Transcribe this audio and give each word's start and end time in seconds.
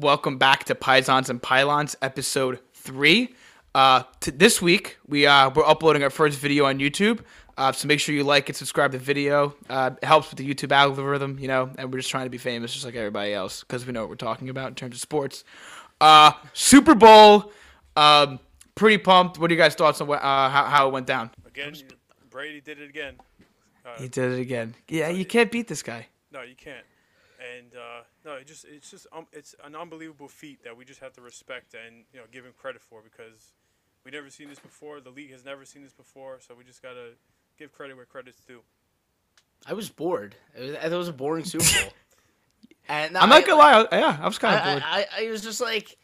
Welcome 0.00 0.38
back 0.38 0.64
to 0.64 0.74
Pisons 0.74 1.28
and 1.28 1.42
Pylons, 1.42 1.94
episode 2.00 2.58
three. 2.72 3.34
Uh, 3.74 4.04
t- 4.20 4.30
this 4.30 4.62
week 4.62 4.96
we 5.06 5.26
uh, 5.26 5.50
we're 5.50 5.66
uploading 5.66 6.02
our 6.02 6.08
first 6.08 6.38
video 6.38 6.64
on 6.64 6.78
YouTube. 6.78 7.20
Uh, 7.58 7.70
so 7.70 7.86
make 7.86 8.00
sure 8.00 8.14
you 8.14 8.24
like 8.24 8.48
and 8.48 8.56
subscribe 8.56 8.92
to 8.92 8.98
the 8.98 9.04
video. 9.04 9.54
Uh, 9.68 9.90
it 10.00 10.06
helps 10.06 10.30
with 10.30 10.38
the 10.38 10.54
YouTube 10.54 10.72
algorithm, 10.72 11.38
you 11.38 11.48
know. 11.48 11.70
And 11.76 11.92
we're 11.92 11.98
just 11.98 12.08
trying 12.08 12.24
to 12.24 12.30
be 12.30 12.38
famous, 12.38 12.72
just 12.72 12.86
like 12.86 12.94
everybody 12.94 13.34
else, 13.34 13.60
because 13.60 13.84
we 13.84 13.92
know 13.92 14.00
what 14.00 14.08
we're 14.08 14.14
talking 14.16 14.48
about 14.48 14.68
in 14.68 14.74
terms 14.74 14.94
of 14.96 15.00
sports. 15.02 15.44
Uh, 16.00 16.32
Super 16.54 16.94
Bowl. 16.94 17.52
Um, 17.94 18.40
pretty 18.76 18.96
pumped. 18.96 19.38
What 19.38 19.50
are 19.50 19.54
you 19.54 19.60
guys' 19.60 19.74
thoughts 19.74 20.00
on 20.00 20.06
what, 20.06 20.22
uh, 20.22 20.48
how, 20.48 20.64
how 20.64 20.88
it 20.88 20.92
went 20.92 21.06
down? 21.06 21.30
Again, 21.46 21.74
Brady 22.30 22.62
did 22.62 22.80
it 22.80 22.88
again. 22.88 23.16
Uh, 23.84 23.98
He 23.98 24.08
did 24.08 24.32
it 24.32 24.40
again. 24.40 24.74
Yeah, 24.88 25.10
you 25.10 25.26
can't 25.26 25.52
beat 25.52 25.68
this 25.68 25.82
guy. 25.82 26.06
no, 26.32 26.40
you 26.40 26.54
can't. 26.54 26.86
And 27.58 27.72
uh, 27.74 28.02
no, 28.24 28.34
it 28.34 28.46
just 28.46 28.64
it's 28.64 28.90
just 28.90 29.06
um, 29.12 29.26
it's 29.32 29.54
an 29.64 29.74
unbelievable 29.74 30.28
feat 30.28 30.62
that 30.64 30.76
we 30.76 30.84
just 30.84 31.00
have 31.00 31.12
to 31.14 31.20
respect 31.20 31.74
and 31.74 32.04
you 32.12 32.20
know 32.20 32.26
give 32.30 32.44
him 32.44 32.52
credit 32.58 32.82
for 32.82 33.00
because 33.02 33.52
we 34.04 34.10
never 34.10 34.30
seen 34.30 34.48
this 34.48 34.58
before. 34.58 35.00
The 35.00 35.10
league 35.10 35.32
has 35.32 35.44
never 35.44 35.64
seen 35.64 35.82
this 35.82 35.92
before, 35.92 36.38
so 36.40 36.54
we 36.54 36.64
just 36.64 36.82
gotta 36.82 37.10
give 37.58 37.72
credit 37.72 37.96
where 37.96 38.04
credit's 38.04 38.40
due. 38.46 38.60
I 39.66 39.74
was 39.74 39.88
bored. 39.88 40.34
It 40.54 40.62
was, 40.62 40.92
it 40.92 40.96
was 40.96 41.08
a 41.08 41.12
boring 41.12 41.44
Super 41.44 41.64
Bowl. 41.64 41.92
and 42.88 43.16
I'm 43.16 43.28
not 43.28 43.46
gonna 43.46 43.58
lie. 43.58 43.86
I, 43.90 43.98
yeah, 43.98 44.18
I 44.20 44.26
was 44.26 44.38
kind 44.38 44.56
of 44.56 44.64
bored. 44.64 44.82
I, 44.86 45.06
I, 45.16 45.26
I 45.26 45.30
was 45.30 45.42
just 45.42 45.60
like, 45.60 45.96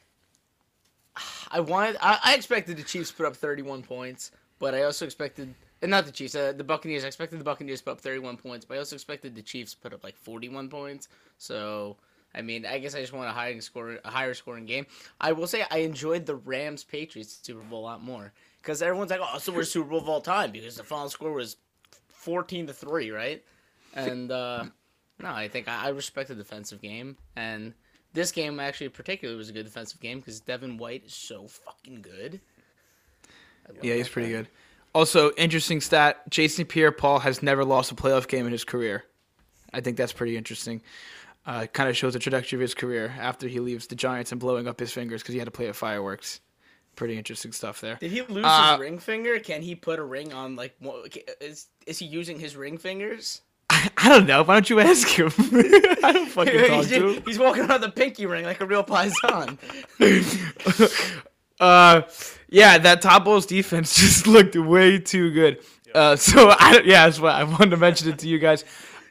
I 1.50 1.60
wanted. 1.60 1.96
I, 2.00 2.18
I 2.22 2.34
expected 2.34 2.76
the 2.76 2.82
Chiefs 2.82 3.10
to 3.10 3.16
put 3.16 3.26
up 3.26 3.36
31 3.36 3.82
points, 3.82 4.30
but 4.58 4.74
I 4.74 4.82
also 4.82 5.04
expected, 5.04 5.46
and 5.46 5.54
not 5.82 6.06
the 6.06 6.12
Chiefs, 6.12 6.34
uh, 6.34 6.52
the 6.52 6.64
Buccaneers. 6.64 7.04
I 7.04 7.08
expected 7.08 7.38
the 7.40 7.44
Buccaneers 7.44 7.80
to 7.80 7.84
put 7.84 7.90
up 7.92 8.00
31 8.00 8.36
points, 8.38 8.64
but 8.64 8.74
I 8.74 8.78
also 8.78 8.96
expected 8.96 9.34
the 9.34 9.42
Chiefs 9.42 9.72
to 9.72 9.78
put 9.78 9.92
up 9.92 10.04
like 10.04 10.16
41 10.16 10.68
points. 10.68 11.08
So. 11.38 11.96
I 12.34 12.42
mean, 12.42 12.66
I 12.66 12.78
guess 12.78 12.94
I 12.94 13.00
just 13.00 13.14
want 13.14 13.30
a 13.30 13.32
higher 13.32 13.58
score, 13.62 13.98
a 14.04 14.10
higher 14.10 14.34
scoring 14.34 14.66
game. 14.66 14.84
I 15.18 15.32
will 15.32 15.46
say 15.46 15.64
I 15.70 15.78
enjoyed 15.78 16.26
the 16.26 16.34
Rams 16.34 16.84
Patriots 16.84 17.38
Super 17.42 17.62
Bowl 17.62 17.80
a 17.80 17.86
lot 17.86 18.02
more 18.02 18.30
because 18.60 18.82
everyone's 18.82 19.10
like, 19.10 19.20
"Oh, 19.22 19.38
the 19.38 19.52
worst 19.52 19.72
Super 19.72 19.88
Bowl 19.88 20.00
of 20.00 20.08
all 20.08 20.20
time" 20.20 20.50
because 20.50 20.76
the 20.76 20.84
final 20.84 21.08
score 21.08 21.32
was 21.32 21.56
14 22.08 22.66
to 22.66 22.74
three, 22.74 23.10
right? 23.10 23.42
And 23.94 24.30
uh, 24.30 24.64
no, 25.18 25.30
I 25.30 25.48
think 25.48 25.68
I, 25.68 25.86
I 25.86 25.88
respect 25.88 26.28
the 26.28 26.34
defensive 26.34 26.82
game, 26.82 27.16
and 27.36 27.72
this 28.12 28.32
game 28.32 28.60
actually 28.60 28.88
particularly 28.90 29.38
was 29.38 29.48
a 29.48 29.52
good 29.52 29.64
defensive 29.64 30.00
game 30.00 30.18
because 30.18 30.40
Devin 30.40 30.76
White 30.76 31.04
is 31.06 31.14
so 31.14 31.46
fucking 31.46 32.02
good. 32.02 32.40
Yeah, 33.82 33.94
he's 33.94 34.06
that 34.06 34.12
pretty 34.12 34.32
guy. 34.32 34.38
good. 34.38 34.48
Also, 34.96 35.30
interesting 35.32 35.82
stat: 35.82 36.22
Jason 36.30 36.64
Pierre-Paul 36.64 37.18
has 37.18 37.42
never 37.42 37.66
lost 37.66 37.92
a 37.92 37.94
playoff 37.94 38.26
game 38.28 38.46
in 38.46 38.52
his 38.52 38.64
career. 38.64 39.04
I 39.74 39.82
think 39.82 39.98
that's 39.98 40.14
pretty 40.14 40.38
interesting. 40.38 40.80
Uh, 41.44 41.66
kind 41.66 41.90
of 41.90 41.96
shows 41.96 42.14
the 42.14 42.18
trajectory 42.18 42.56
of 42.56 42.62
his 42.62 42.72
career 42.72 43.14
after 43.20 43.46
he 43.46 43.60
leaves 43.60 43.86
the 43.88 43.94
Giants 43.94 44.32
and 44.32 44.40
blowing 44.40 44.66
up 44.66 44.80
his 44.80 44.92
fingers 44.92 45.20
because 45.22 45.34
he 45.34 45.38
had 45.38 45.44
to 45.44 45.50
play 45.50 45.68
at 45.68 45.76
fireworks. 45.76 46.40
Pretty 46.96 47.18
interesting 47.18 47.52
stuff 47.52 47.82
there. 47.82 47.96
Did 48.00 48.10
he 48.10 48.22
lose 48.22 48.46
Uh, 48.48 48.72
his 48.72 48.80
ring 48.80 48.98
finger? 48.98 49.38
Can 49.38 49.60
he 49.60 49.74
put 49.74 49.98
a 49.98 50.02
ring 50.02 50.32
on 50.32 50.56
like? 50.56 50.74
Is 51.42 51.66
is 51.86 51.98
he 51.98 52.06
using 52.06 52.40
his 52.40 52.56
ring 52.56 52.78
fingers? 52.78 53.42
I, 53.68 53.90
I 53.98 54.08
don't 54.08 54.24
know. 54.26 54.44
Why 54.44 54.54
don't 54.54 54.70
you 54.70 54.80
ask 54.80 55.06
him? 55.08 55.30
I 56.02 56.12
don't 56.14 56.28
fucking 56.30 56.58
talk 56.68 56.84
he's, 56.84 56.88
to 56.88 57.08
him. 57.10 57.22
he's 57.26 57.38
walking 57.38 57.64
around 57.68 57.82
the 57.82 57.90
pinky 57.90 58.24
ring 58.24 58.46
like 58.46 58.62
a 58.62 58.66
real 58.66 58.82
paisan. 58.82 59.58
Uh, 61.60 62.02
yeah, 62.48 62.78
that 62.78 63.02
Todd 63.02 63.24
Bowles 63.24 63.46
defense 63.46 63.94
just 64.00 64.26
looked 64.26 64.56
way 64.56 64.98
too 64.98 65.30
good. 65.32 65.58
Uh, 65.94 66.16
so 66.16 66.50
I 66.58 66.82
yeah, 66.84 67.06
that's 67.06 67.20
why 67.20 67.32
I 67.32 67.44
wanted 67.44 67.70
to 67.70 67.76
mention 67.76 68.08
it 68.10 68.18
to 68.20 68.28
you 68.28 68.38
guys. 68.38 68.64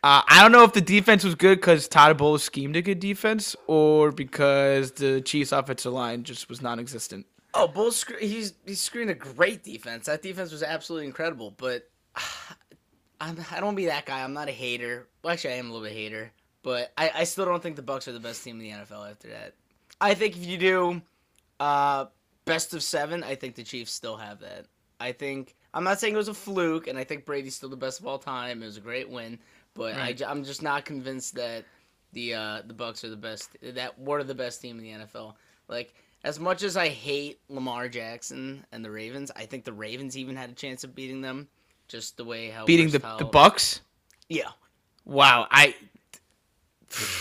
Uh, 0.03 0.22
I 0.28 0.44
don't 0.44 0.51
know 0.51 0.63
if 0.63 0.73
the 0.73 0.81
defense 0.81 1.23
was 1.23 1.34
good 1.34 1.55
because 1.55 1.88
Todd 1.88 2.16
Bowles 2.17 2.44
schemed 2.44 2.75
a 2.75 2.81
good 2.81 3.00
defense, 3.00 3.55
or 3.66 4.11
because 4.11 4.91
the 4.91 5.19
Chiefs' 5.22 5.51
offensive 5.51 5.94
line 5.94 6.23
just 6.23 6.47
was 6.47 6.61
non-existent. 6.61 7.25
Oh, 7.55 7.67
Bull 7.67 7.91
sc- 7.91 8.19
he's 8.19 8.53
he's 8.66 8.81
screened 8.81 9.09
a 9.09 9.16
great 9.16 9.63
defense. 9.63 10.05
That 10.05 10.22
defense 10.22 10.51
was 10.51 10.61
absolutely 10.61 11.07
incredible. 11.07 11.51
But 11.57 11.89
I'm, 13.22 13.38
I 13.51 13.59
don't 13.59 13.75
be 13.75 13.85
that 13.88 14.05
guy. 14.05 14.23
I'm 14.23 14.34
not 14.34 14.47
a 14.47 14.51
hater. 14.51 15.07
Well, 15.23 15.34
actually, 15.34 15.53
I 15.53 15.57
am 15.57 15.69
a 15.69 15.73
little 15.73 15.88
bit 15.88 15.95
hater. 15.95 16.31
But 16.61 16.91
I, 16.97 17.11
I 17.16 17.23
still 17.25 17.45
don't 17.45 17.61
think 17.61 17.75
the 17.75 17.81
Bucks 17.81 18.07
are 18.07 18.11
the 18.11 18.19
best 18.19 18.44
team 18.44 18.59
in 18.59 18.63
the 18.63 18.72
NFL 18.72 19.09
after 19.09 19.29
that. 19.29 19.53
I 20.01 20.16
think 20.16 20.35
if 20.35 20.45
you 20.45 20.57
do 20.57 21.01
uh, 21.59 22.05
best 22.45 22.73
of 22.73 22.83
seven, 22.83 23.23
I 23.23 23.35
think 23.35 23.56
the 23.56 23.63
Chiefs 23.63 23.91
still 23.91 24.17
have 24.17 24.39
that. 24.39 24.66
I 25.00 25.11
think 25.11 25.56
I'm 25.73 25.83
not 25.83 26.00
saying 26.00 26.13
it 26.13 26.17
was 26.17 26.28
a 26.28 26.33
fluke, 26.33 26.88
and 26.88 26.97
I 26.97 27.03
think 27.03 27.25
Brady's 27.25 27.56
still 27.56 27.69
the 27.69 27.75
best 27.75 28.00
of 28.00 28.07
all 28.07 28.17
time. 28.17 28.63
It 28.63 28.66
was 28.66 28.78
a 28.78 28.81
great 28.81 29.09
win, 29.09 29.39
but 29.73 29.95
Right. 29.95 30.22
I, 30.22 30.31
am 30.31 30.44
just 30.44 30.61
not 30.61 30.85
convinced 30.85 31.35
that 31.35 31.66
the 32.13 32.34
uh, 32.34 32.61
the 32.66 32.73
Bucks 32.73 33.03
are 33.03 33.09
the 33.09 33.17
best. 33.17 33.57
That 33.61 33.95
are 34.07 34.23
the 34.23 34.35
best 34.35 34.61
team 34.61 34.79
in 34.79 34.84
the 34.84 35.05
NFL. 35.05 35.34
Like 35.67 35.94
as 36.23 36.39
much 36.39 36.63
as 36.63 36.78
I 36.78 36.88
hate 36.88 37.39
Lamar 37.50 37.89
Jackson 37.89 38.66
and 38.72 38.85
the 38.85 38.91
Ravens, 38.91 39.31
I 39.35 39.45
think 39.45 39.66
the 39.66 39.73
Ravens 39.73 40.17
even 40.17 40.35
had 40.35 40.50
a 40.50 40.53
chance 40.53 40.84
of 40.84 40.95
beating 40.95 41.22
them. 41.22 41.50
Just 41.88 42.17
the 42.17 42.23
way 42.23 42.50
how 42.50 42.66
Beating 42.66 42.89
the 42.89 43.00
the 43.19 43.25
Bucks. 43.25 43.81
Yeah, 44.28 44.50
Wow, 45.05 45.47
I 45.51 45.75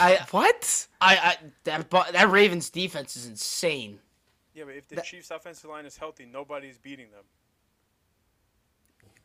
I 0.00 0.26
what? 0.30 0.86
I, 1.00 1.16
I 1.16 1.36
that 1.64 1.90
that 1.90 2.30
Ravens 2.30 2.70
defense 2.70 3.14
is 3.16 3.26
insane. 3.26 4.00
Yeah, 4.54 4.64
but 4.64 4.74
if 4.76 4.88
the 4.88 4.96
That- 4.96 5.04
Chiefs' 5.04 5.30
offensive 5.30 5.68
line 5.68 5.84
is 5.86 5.96
healthy, 5.96 6.26
nobody's 6.30 6.78
beating 6.78 7.10
them. 7.10 7.24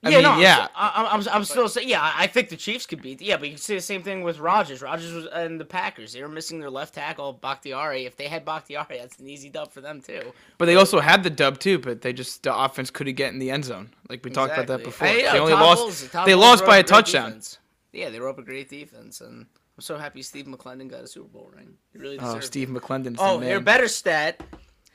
I 0.01 0.09
yeah, 0.11 0.15
mean, 0.15 0.23
no, 0.23 0.31
I'm 0.31 0.41
yeah. 0.41 0.67
I, 0.75 0.91
I'm, 0.95 1.19
I'm, 1.21 1.27
I'm 1.35 1.43
still 1.43 1.67
saying, 1.67 1.89
yeah, 1.89 2.01
I 2.01 2.23
I 2.23 2.27
think 2.27 2.47
the 2.47 2.55
Chiefs 2.55 2.85
could 2.85 3.01
beat. 3.01 3.21
Yeah, 3.21 3.35
but 3.35 3.49
you 3.49 3.55
can 3.55 3.61
see 3.61 3.75
the 3.75 3.81
same 3.81 4.01
thing 4.01 4.23
with 4.23 4.39
Rodgers. 4.39 4.81
Rodgers 4.81 5.11
was 5.13 5.25
and 5.25 5.59
the 5.59 5.65
Packers. 5.65 6.13
They 6.13 6.21
were 6.21 6.29
missing 6.29 6.57
their 6.61 6.69
left 6.69 6.93
tackle, 6.95 7.33
Bakhtiari. 7.33 8.05
If 8.05 8.15
they 8.15 8.27
had 8.29 8.45
Bakhtiari, 8.45 8.97
that's 8.97 9.19
an 9.19 9.27
easy 9.27 9.49
dub 9.49 9.73
for 9.73 9.81
them 9.81 9.99
too. 10.01 10.31
But 10.57 10.67
they 10.67 10.75
also 10.77 11.01
had 11.01 11.23
the 11.23 11.29
dub 11.29 11.59
too, 11.59 11.79
but 11.79 11.99
they 12.01 12.13
just 12.13 12.43
the 12.43 12.57
offense 12.57 12.89
couldn't 12.89 13.15
get 13.15 13.33
in 13.33 13.39
the 13.39 13.51
end 13.51 13.65
zone. 13.65 13.89
Like 14.07 14.23
we 14.23 14.31
talked 14.31 14.53
about 14.53 14.67
that 14.67 14.85
before. 14.85 15.05
Hey, 15.09 15.23
yeah, 15.23 15.33
they 15.33 15.39
only 15.39 15.51
lost. 15.51 15.81
Bowles- 15.81 16.09
Todd 16.09 16.25
they 16.27 16.31
Bowles 16.31 16.43
lost 16.45 16.65
by 16.65 16.77
a 16.77 16.83
touchdown. 16.83 17.25
defense. 17.31 17.57
Yeah, 17.91 18.09
they 18.09 18.21
were 18.21 18.29
up 18.29 18.39
a 18.39 18.43
great 18.43 18.69
defense, 18.69 19.19
and 19.19 19.47
I'm 19.77 19.81
so 19.81 19.97
happy 19.97 20.21
Steve 20.21 20.45
McLendon 20.45 20.89
got 20.89 21.01
a 21.03 21.07
Super 21.07 21.27
Bowl 21.27 21.51
ring. 21.53 21.73
He 21.91 21.99
really 21.99 22.17
Oh, 22.19 22.21
deserved 22.25 22.45
Steve 22.45 22.69
it. 22.73 22.81
McLendon's 22.81 23.17
Oh, 23.19 23.37
the 23.37 23.47
your 23.47 23.55
man. 23.55 23.63
better 23.65 23.89
stat. 23.89 24.41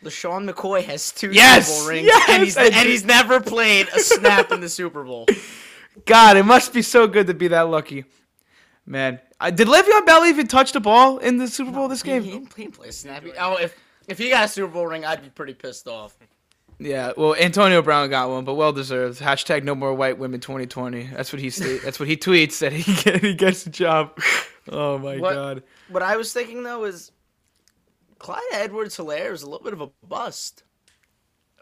LeSean 0.04 0.48
McCoy 0.50 0.82
has 0.84 1.10
two 1.12 1.30
Yes! 1.30 1.68
Super 1.68 1.80
Bowl 1.80 1.88
rings, 1.90 2.06
Yes! 2.06 2.28
and 2.30 2.42
he's 2.42 2.56
and 2.56 2.74
he's 2.74 3.04
never 3.04 3.40
played 3.54 3.88
a 3.88 4.00
snap 4.00 4.52
in 4.52 4.60
the 4.60 4.68
Super 4.68 5.02
Bowl. 5.04 5.26
God, 6.06 6.36
it 6.36 6.44
must 6.44 6.72
be 6.72 6.82
so 6.82 7.06
good 7.06 7.26
to 7.28 7.34
be 7.34 7.48
that 7.48 7.68
lucky. 7.68 8.04
Man, 8.86 9.20
I, 9.40 9.50
did 9.50 9.66
Le'Veon 9.68 10.04
Bell 10.04 10.26
even 10.26 10.46
touch 10.46 10.72
the 10.72 10.80
ball 10.80 11.18
in 11.18 11.38
the 11.38 11.48
Super 11.48 11.70
Bowl 11.72 11.88
this 11.88 12.02
He, 12.02 12.10
he 12.12 12.20
game? 12.20 12.22
didn't 12.30 12.54
he 12.54 12.62
didn't 12.64 12.74
play 12.76 12.88
a 12.88 12.92
snap. 12.92 13.24
Oh, 13.38 13.56
if 13.56 13.74
if 14.08 14.18
he 14.18 14.28
got 14.28 14.44
a 14.44 14.48
Super 14.48 14.72
Bowl 14.72 14.86
ring, 14.86 15.04
I'd 15.04 15.22
be 15.22 15.30
pretty 15.30 15.54
pissed 15.54 15.88
off. 15.88 16.16
Yeah, 16.78 17.12
well, 17.16 17.36
Antonio 17.36 17.80
Brown 17.82 18.10
got 18.10 18.28
one, 18.30 18.44
but 18.44 18.54
well 18.54 18.72
deserved. 18.72 19.20
Hashtag 19.20 19.62
No 19.62 19.74
More 19.76 19.94
White 19.94 20.18
Women 20.18 20.40
2020. 20.40 21.04
That's 21.14 21.32
what 21.32 21.40
he 21.40 21.48
That's 21.84 21.98
what 22.00 22.08
he 22.08 22.16
tweets 22.16 22.58
that 22.58 22.72
he 22.72 22.94
get, 23.02 23.22
he 23.22 23.32
gets 23.34 23.62
the 23.64 23.70
job. 23.70 24.18
Oh 24.68 24.98
my 24.98 25.18
What- 25.18 25.34
God. 25.34 25.62
What 25.88 26.02
I 26.02 26.16
was 26.16 26.32
thinking 26.32 26.62
though 26.64 26.84
is 26.84 27.12
Clyde 28.24 28.40
Edwards 28.54 28.96
Helaire 28.96 29.32
is 29.32 29.42
a 29.42 29.50
little 29.50 29.62
bit 29.62 29.74
of 29.74 29.82
a 29.82 29.90
bust. 30.08 30.62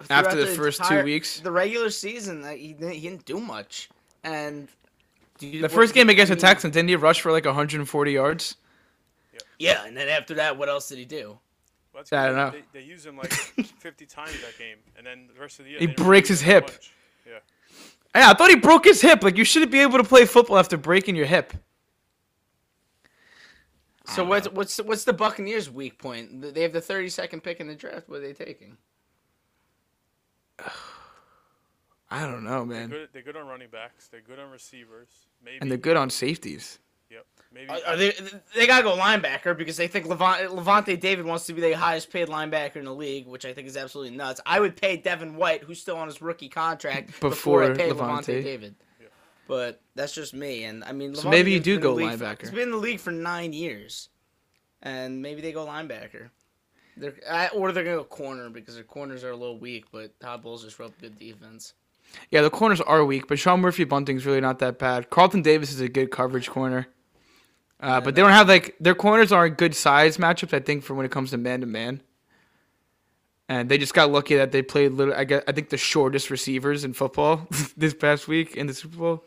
After 0.09 0.31
Throughout 0.31 0.37
the 0.37 0.47
first 0.55 0.85
two 0.85 1.03
weeks? 1.03 1.41
the 1.41 1.51
regular 1.51 1.91
season, 1.91 2.45
he 2.57 2.73
didn't, 2.73 2.93
he 2.93 3.01
didn't 3.01 3.25
do 3.25 3.41
much. 3.41 3.91
And 4.23 4.69
do 5.39 5.49
you- 5.49 5.61
The 5.61 5.69
first 5.69 5.93
game 5.93 6.09
against 6.09 6.29
the 6.29 6.35
I 6.35 6.37
mean, 6.37 6.41
Texans, 6.41 6.75
didn't 6.75 6.89
he 6.91 6.95
rush 6.95 7.21
for 7.21 7.33
like 7.33 7.47
140 7.47 8.13
yards? 8.13 8.55
Yeah, 9.59 9.85
and 9.85 9.97
then 9.97 10.09
after 10.09 10.35
that, 10.35 10.57
what 10.57 10.69
else 10.69 10.89
did 10.89 10.99
he 10.99 11.05
do? 11.05 11.37
Well, 11.93 12.05
that's 12.05 12.13
I 12.13 12.27
don't 12.27 12.37
know. 12.37 12.51
They, 12.51 12.79
they 12.79 12.87
use 12.87 13.05
him 13.05 13.17
like 13.17 13.33
50 13.81 14.07
times 14.07 14.41
that 14.43 14.57
game, 14.57 14.77
and 14.97 15.05
then 15.05 15.31
the 15.35 15.41
rest 15.41 15.59
of 15.59 15.65
the 15.65 15.73
year 15.73 15.81
He 15.81 15.89
breaks 15.89 16.29
his 16.29 16.43
hip. 16.43 16.67
much. 16.67 16.93
Yeah. 17.27 17.39
Yeah, 18.15 18.31
I 18.31 18.35
thought 18.35 18.51
he 18.51 18.57
broke 18.57 18.85
his 18.85 19.01
hip. 19.01 19.25
Like 19.25 19.37
you 19.37 19.45
shouldn't 19.45 19.73
be 19.73 19.81
able 19.81 19.99
to 19.99 20.05
play 20.05 20.27
football 20.27 20.59
after 20.59 20.77
breaking 20.77 21.17
your 21.17 21.27
hip. 21.27 21.55
So 24.15 24.25
what's 24.25 24.49
what's 24.51 24.79
what's 24.79 25.05
the 25.05 25.13
Buccaneers' 25.13 25.71
weak 25.71 25.99
point? 25.99 26.55
They 26.55 26.63
have 26.63 26.73
the 26.73 26.81
32nd 26.81 27.43
pick 27.43 27.61
in 27.61 27.67
the 27.67 27.75
draft. 27.75 28.09
What 28.09 28.19
are 28.19 28.21
they 28.21 28.33
taking? 28.33 28.77
I 32.11 32.27
don't 32.27 32.45
know, 32.45 32.67
They're 32.67 32.81
man. 32.81 32.89
good, 32.91 33.09
they're 33.15 33.23
good 33.23 33.39
on 33.39 33.47
running 33.47 33.71
backs. 33.71 34.09
They're 34.09 34.21
good 34.21 34.39
on 34.39 34.51
receivers. 34.51 35.09
Maybe. 35.43 35.57
And 35.63 35.71
they're 35.71 35.79
good 35.79 35.97
on 35.97 36.11
safeties. 36.11 36.79
Yep. 37.11 37.27
Maybe. 37.55 37.71
Are, 37.71 37.79
are 37.87 37.97
they 37.97 38.13
they 38.55 38.67
gotta 38.67 38.83
go 38.83 38.97
linebacker 38.97 39.57
because 39.57 39.79
they 39.79 39.89
think 39.89 40.07
Levant, 40.07 40.51
Lavonte 40.51 41.01
David 41.01 41.25
wants 41.25 41.47
to 41.47 41.55
be 41.55 41.63
the 41.63 41.73
highest 41.73 42.11
paid 42.11 42.29
linebacker 42.29 42.77
in 42.77 42.85
the 42.85 42.95
league, 42.95 43.27
which 43.27 43.47
I 43.47 43.55
think 43.55 43.67
is 43.67 43.79
absolutely 43.79 44.15
nuts. 44.17 44.43
I 44.45 44.61
would 44.61 44.77
pay 44.77 44.99
Devin 44.99 45.37
White, 45.37 45.63
who's 45.63 45.81
still 45.81 45.97
on 45.97 46.07
his 46.07 46.21
rookie 46.21 46.51
contract, 46.51 47.19
before, 47.21 47.65
I 47.65 47.75
pay 47.75 47.91
Lavonte. 47.91 48.25
Lavonte 48.25 48.43
David. 48.43 48.75
But 49.49 49.81
that's 49.95 50.15
just 50.15 50.33
me, 50.35 50.65
and 50.65 50.85
I 50.85 50.93
mean, 50.93 51.15
So 51.15 51.29
maybe 51.29 51.51
you 51.53 51.61
do 51.61 51.79
go 51.81 51.95
for- 51.97 52.03
linebacker. 52.03 52.41
he's 52.43 52.51
been 52.51 52.61
in 52.63 52.71
the 52.71 52.77
league 52.77 53.01
for 53.01 53.11
nine 53.11 53.53
years, 53.53 54.09
and 54.83 55.21
maybe 55.21 55.41
they 55.43 55.53
go 55.53 55.67
linebacker. 55.67 56.31
They're, 56.97 57.15
I, 57.29 57.49
or 57.49 57.73
they're 57.73 57.85
gonna 57.85 57.97
go 57.97 58.05
corner 58.05 58.51
because 58.51 58.75
their 58.77 58.85
corners 58.85 59.25
are 59.25 59.31
a 59.31 59.37
little 59.37 59.59
weak, 59.59 59.87
but 59.91 60.19
Todd 60.21 60.43
Bowles 60.43 60.63
just 60.65 60.79
wrote 60.79 60.93
good 61.01 61.19
defense. 61.19 61.75
Yeah, 62.31 62.43
the 62.43 62.51
corners 62.51 62.81
are 62.83 63.05
weak, 63.05 63.27
but 63.27 63.39
Sean 63.39 63.61
Murphy 63.61 63.85
Bunting's 63.85 64.27
really 64.27 64.41
not 64.41 64.59
that 64.61 64.79
bad. 64.79 65.09
Carlton 65.11 65.43
Davis 65.43 65.73
is 65.73 65.81
a 65.81 65.89
good 65.89 66.11
coverage 66.11 66.49
corner. 66.51 66.87
Uh, 67.81 68.01
but 68.01 68.15
they 68.15 68.23
don't 68.23 68.31
have 68.31 68.47
like 68.49 68.77
their 68.79 68.95
corners 68.95 69.33
are 69.33 69.49
good 69.49 69.75
size 69.75 70.19
matchups. 70.19 70.53
I 70.55 70.61
think 70.61 70.85
for 70.85 70.95
when 70.95 71.05
it 71.05 71.11
comes 71.11 71.31
to 71.31 71.37
man 71.39 71.61
to 71.63 71.67
man. 71.67 72.01
And 73.49 73.69
they 73.69 73.77
just 73.77 73.93
got 73.93 74.11
lucky 74.11 74.37
that 74.37 74.53
they 74.53 74.63
played 74.63 74.93
little. 74.93 75.15
I 75.15 75.25
guess 75.25 75.43
I 75.49 75.53
think 75.53 75.69
the 75.71 75.77
shortest 75.77 76.31
receivers 76.31 76.85
in 76.85 76.93
football 76.93 77.49
this 77.77 77.93
past 77.93 78.29
week 78.29 78.57
in 78.57 78.67
the 78.67 78.75
Super 78.75 78.97
Bowl. 78.97 79.25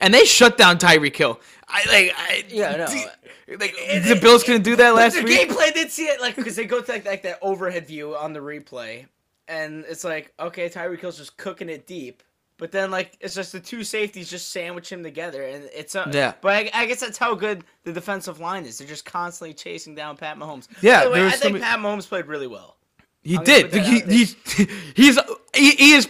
And 0.00 0.14
they 0.14 0.24
shut 0.24 0.56
down 0.56 0.78
Tyreek 0.78 1.16
Hill. 1.16 1.40
I 1.68 1.78
like. 1.88 2.14
I, 2.16 2.44
Yeah, 2.48 2.76
no. 2.76 3.56
Like 3.58 3.74
the 3.74 4.18
Bills 4.20 4.44
couldn't 4.44 4.62
do 4.62 4.76
that 4.76 4.94
last 4.94 5.16
the 5.16 5.22
week. 5.22 5.50
gameplay 5.50 5.74
did 5.74 5.90
see 5.90 6.04
it 6.04 6.20
like 6.20 6.36
because 6.36 6.54
they 6.54 6.66
go 6.66 6.80
to 6.80 6.92
like, 6.92 7.04
like 7.04 7.22
that 7.22 7.38
overhead 7.42 7.86
view 7.86 8.16
on 8.16 8.32
the 8.32 8.40
replay, 8.40 9.06
and 9.48 9.84
it's 9.88 10.04
like 10.04 10.32
okay, 10.38 10.68
Tyreek 10.68 11.00
Hill's 11.00 11.18
just 11.18 11.36
cooking 11.36 11.68
it 11.68 11.86
deep, 11.86 12.22
but 12.58 12.70
then 12.70 12.92
like 12.92 13.16
it's 13.20 13.34
just 13.34 13.50
the 13.50 13.58
two 13.58 13.82
safeties 13.82 14.30
just 14.30 14.52
sandwich 14.52 14.92
him 14.92 15.02
together, 15.02 15.42
and 15.42 15.68
it's 15.74 15.96
uh, 15.96 16.08
Yeah. 16.12 16.34
But 16.40 16.52
I, 16.52 16.70
I 16.74 16.86
guess 16.86 17.00
that's 17.00 17.18
how 17.18 17.34
good 17.34 17.64
the 17.82 17.92
defensive 17.92 18.38
line 18.38 18.66
is. 18.66 18.78
They're 18.78 18.86
just 18.86 19.04
constantly 19.04 19.54
chasing 19.54 19.96
down 19.96 20.16
Pat 20.16 20.38
Mahomes. 20.38 20.68
Yeah, 20.80 21.04
the 21.04 21.10
way, 21.10 21.26
I 21.26 21.30
think 21.30 21.60
Pat 21.60 21.80
Mahomes 21.80 22.06
played 22.06 22.26
really 22.26 22.46
well. 22.46 22.76
He 23.22 23.36
I'm 23.36 23.44
did. 23.44 23.72
He, 23.72 24.00
he's 24.00 24.36
he's 24.94 25.18
he, 25.54 25.70
he 25.72 25.92
is 25.94 26.08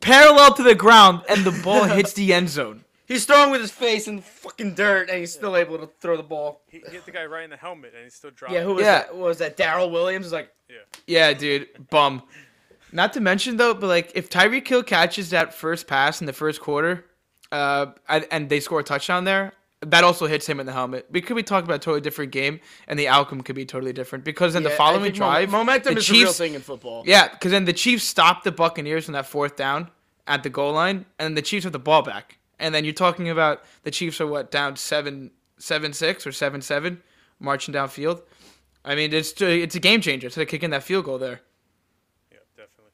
parallel 0.00 0.54
to 0.54 0.62
the 0.62 0.74
ground, 0.74 1.22
and 1.28 1.44
the 1.44 1.60
ball 1.64 1.84
hits 1.96 2.12
the 2.12 2.32
end 2.32 2.50
zone. 2.50 2.84
He's 3.08 3.24
throwing 3.24 3.50
with 3.50 3.62
his 3.62 3.70
face 3.70 4.06
in 4.06 4.16
the 4.16 4.22
fucking 4.22 4.74
dirt, 4.74 5.08
and 5.08 5.18
he's 5.18 5.32
still 5.32 5.56
able 5.56 5.78
to 5.78 5.88
throw 6.00 6.16
the 6.18 6.22
ball. 6.22 6.60
He 6.68 6.82
hit 6.90 7.06
the 7.06 7.10
guy 7.10 7.24
right 7.24 7.42
in 7.42 7.48
the 7.50 7.56
helmet, 7.56 7.94
and 7.94 8.04
he's 8.04 8.14
still 8.14 8.30
dropped. 8.30 8.52
Yeah, 8.54 8.62
who 8.62 8.74
was 8.74 8.84
Yeah. 8.84 8.98
that? 8.98 9.14
What 9.16 9.28
was 9.28 9.38
that 9.38 9.56
Darrel 9.56 9.90
Williams? 9.90 10.26
Is 10.26 10.32
like 10.32 10.50
Yeah. 10.68 10.76
Yeah, 11.06 11.32
dude, 11.32 11.68
bum. 11.90 12.22
Not 12.92 13.12
to 13.14 13.20
mention 13.20 13.56
though, 13.56 13.72
but 13.74 13.86
like 13.86 14.12
if 14.14 14.28
Tyreek 14.30 14.68
Hill 14.68 14.82
catches 14.82 15.30
that 15.30 15.54
first 15.54 15.86
pass 15.86 16.20
in 16.20 16.26
the 16.26 16.32
first 16.32 16.60
quarter, 16.60 17.06
uh, 17.50 17.86
and, 18.08 18.26
and 18.30 18.48
they 18.50 18.60
score 18.60 18.80
a 18.80 18.84
touchdown 18.84 19.24
there, 19.24 19.52
that 19.80 20.04
also 20.04 20.26
hits 20.26 20.46
him 20.46 20.58
in 20.60 20.66
the 20.66 20.72
helmet. 20.72 21.06
We 21.10 21.20
could 21.20 21.36
be 21.36 21.42
talking 21.42 21.64
about 21.66 21.76
a 21.76 21.78
totally 21.78 22.00
different 22.00 22.32
game, 22.32 22.60
and 22.88 22.98
the 22.98 23.08
outcome 23.08 23.42
could 23.42 23.54
be 23.56 23.64
totally 23.64 23.92
different 23.92 24.24
because 24.24 24.54
in 24.54 24.62
Yeah, 24.64 24.70
the 24.70 24.74
following 24.74 25.12
drive, 25.12 25.50
momentum 25.50 25.94
the 25.94 26.00
is 26.00 26.10
a 26.10 26.12
real 26.12 26.32
thing 26.32 26.54
in 26.54 26.60
football. 26.60 27.04
yeah, 27.06 27.28
because 27.28 27.52
then 27.52 27.64
the 27.64 27.72
Chiefs 27.72 28.04
stopped 28.04 28.44
the 28.44 28.52
Buccaneers 28.52 29.08
on 29.08 29.12
that 29.12 29.26
fourth 29.26 29.54
down 29.56 29.90
at 30.26 30.42
the 30.42 30.50
goal 30.50 30.72
line, 30.72 31.06
and 31.18 31.36
the 31.36 31.42
Chiefs 31.42 31.64
have 31.64 31.72
the 31.72 31.78
ball 31.78 32.02
back. 32.02 32.37
And 32.58 32.74
then 32.74 32.84
you're 32.84 32.94
talking 32.94 33.28
about 33.28 33.62
the 33.84 33.90
Chiefs 33.90 34.20
are 34.20 34.26
what 34.26 34.50
down 34.50 34.76
seven 34.76 35.30
seven 35.58 35.92
six 35.92 36.26
or 36.26 36.32
seven 36.32 36.60
seven, 36.60 37.02
marching 37.38 37.74
downfield. 37.74 38.22
I 38.84 38.94
mean, 38.94 39.12
it's 39.12 39.40
it's 39.40 39.74
a 39.74 39.80
game 39.80 40.00
changer. 40.00 40.30
So 40.30 40.40
they're 40.40 40.46
kicking 40.46 40.70
that 40.70 40.82
field 40.82 41.04
goal 41.04 41.18
there. 41.18 41.40
Yeah, 42.32 42.38
definitely. 42.56 42.92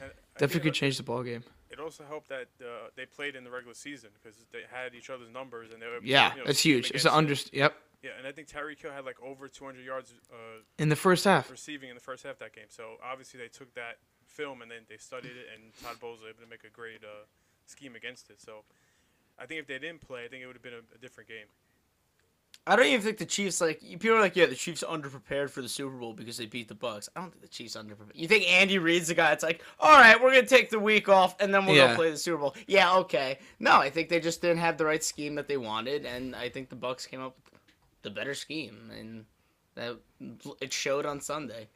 And 0.00 0.10
Definitely 0.38 0.60
could 0.70 0.74
change 0.74 0.96
the 0.96 1.02
ball 1.02 1.22
game. 1.22 1.42
It 1.70 1.80
also 1.80 2.04
helped 2.08 2.28
that 2.28 2.48
uh, 2.60 2.88
they 2.96 3.06
played 3.06 3.34
in 3.36 3.44
the 3.44 3.50
regular 3.50 3.74
season 3.74 4.10
because 4.14 4.36
they 4.52 4.62
had 4.70 4.94
each 4.94 5.10
other's 5.10 5.30
numbers 5.30 5.70
and 5.72 5.80
they 5.82 5.86
were 5.86 5.98
Yeah, 6.02 6.32
you 6.32 6.38
know, 6.40 6.44
that's 6.46 6.60
huge. 6.60 6.90
It's 6.90 7.04
an 7.04 7.10
against 7.12 7.16
under. 7.16 7.32
it. 7.32 7.50
Yep. 7.52 7.74
Yeah, 8.02 8.10
and 8.18 8.26
I 8.28 8.32
think 8.32 8.46
Tyreek 8.48 8.80
Hill 8.80 8.92
had 8.92 9.04
like 9.04 9.20
over 9.22 9.48
200 9.48 9.84
yards 9.84 10.12
uh, 10.32 10.36
In 10.78 10.88
the 10.88 10.96
first 10.96 11.24
half. 11.24 11.50
receiving 11.50 11.88
in 11.88 11.96
the 11.96 12.00
first 12.00 12.24
half 12.24 12.38
that 12.38 12.52
game. 12.54 12.66
So 12.68 12.94
obviously 13.02 13.40
they 13.40 13.48
took 13.48 13.74
that 13.74 13.98
film 14.26 14.62
and 14.62 14.70
then 14.70 14.82
they 14.88 14.96
studied 14.98 15.32
it, 15.32 15.46
and 15.54 15.72
Todd 15.82 15.98
Bowles 16.00 16.20
was 16.20 16.28
able 16.30 16.42
to 16.44 16.48
make 16.50 16.62
a 16.64 16.70
great 16.70 17.02
uh, 17.02 17.26
scheme 17.68 17.94
against 17.94 18.30
it. 18.30 18.40
So 18.40 18.64
I 19.38 19.46
think 19.46 19.60
if 19.60 19.66
they 19.66 19.78
didn't 19.78 20.00
play, 20.00 20.24
I 20.24 20.28
think 20.28 20.42
it 20.42 20.46
would 20.46 20.56
have 20.56 20.62
been 20.62 20.74
a, 20.74 20.94
a 20.94 20.98
different 20.98 21.28
game. 21.28 21.46
I 22.66 22.76
don't 22.76 22.86
even 22.86 23.00
think 23.00 23.16
the 23.18 23.24
Chiefs 23.24 23.60
like 23.62 23.80
people 23.80 24.12
are 24.16 24.20
like, 24.20 24.36
yeah, 24.36 24.44
the 24.46 24.54
Chiefs 24.54 24.84
underprepared 24.86 25.48
for 25.48 25.62
the 25.62 25.68
Super 25.68 25.96
Bowl 25.96 26.12
because 26.12 26.36
they 26.36 26.44
beat 26.46 26.68
the 26.68 26.74
Bucks. 26.74 27.08
I 27.16 27.20
don't 27.20 27.30
think 27.30 27.40
the 27.42 27.48
Chiefs 27.48 27.76
underprepared. 27.76 28.12
You 28.14 28.28
think 28.28 28.44
Andy 28.46 28.78
Reid's 28.78 29.08
the 29.08 29.14
guy 29.14 29.30
that's 29.30 29.42
like, 29.44 29.62
all 29.80 29.98
right, 29.98 30.20
we're 30.20 30.30
gonna 30.34 30.46
take 30.46 30.68
the 30.68 30.78
week 30.78 31.08
off 31.08 31.34
and 31.40 31.54
then 31.54 31.64
we'll 31.64 31.76
Yeah. 31.76 31.88
go 31.88 31.94
play 31.96 32.10
the 32.10 32.16
Super 32.18 32.38
Bowl. 32.38 32.54
Yeah, 32.66 32.94
okay. 32.96 33.38
No, 33.58 33.76
I 33.76 33.88
think 33.88 34.08
they 34.10 34.20
just 34.20 34.42
didn't 34.42 34.58
have 34.58 34.76
the 34.76 34.84
right 34.84 35.02
scheme 35.02 35.34
that 35.36 35.48
they 35.48 35.56
wanted, 35.56 36.04
and 36.04 36.36
I 36.36 36.48
think 36.50 36.68
the 36.68 36.76
Bucks 36.76 37.06
came 37.06 37.22
up 37.22 37.36
with 37.44 37.60
the 38.02 38.10
better 38.10 38.34
scheme, 38.34 38.90
and 38.98 39.24
that 39.74 39.96
it 40.60 40.72
showed 40.72 41.06
on 41.06 41.20
Sunday. 41.20 41.68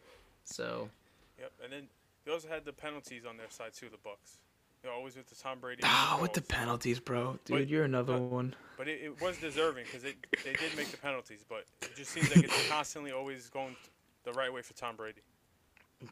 So 0.45 0.91
Yep, 1.39 1.53
and 1.65 1.73
then 1.73 1.83
they 2.27 2.33
also 2.33 2.49
had 2.49 2.65
the 2.67 2.73
penalties 2.73 3.23
on 3.25 3.37
their 3.39 3.51
side 3.51 3.73
too. 3.73 3.89
The 3.89 3.97
Bucks, 3.99 4.39
you 4.83 4.91
know, 4.91 4.97
always 4.97 5.17
with 5.17 5.29
the 5.29 5.35
Tom 5.35 5.59
Brady. 5.61 5.83
Ah, 5.85 6.19
with 6.21 6.33
the 6.33 6.41
penalties, 6.43 6.99
bro. 6.99 7.39
Dude, 7.45 7.57
But- 7.59 7.69
you're 7.69 7.85
another 7.85 8.15
but- 8.15 8.23
one. 8.23 8.55
But 8.79 8.89
it, 8.89 9.01
it 9.03 9.21
was 9.23 9.37
deserving 9.39 9.85
because 9.85 10.03
they 10.03 10.15
they 10.45 10.55
did 10.55 10.77
make 10.77 10.89
the 10.91 10.97
penalties, 10.97 11.45
but 11.49 11.65
it 11.83 11.95
just 11.95 12.11
seems 12.11 12.35
like 12.35 12.45
it's 12.45 12.69
constantly 12.69 13.13
always 13.13 13.49
going 13.49 13.77
the 14.25 14.33
right 14.33 14.53
way 14.53 14.61
for 14.63 14.73
Tom 14.75 14.97
Brady. 14.97 15.21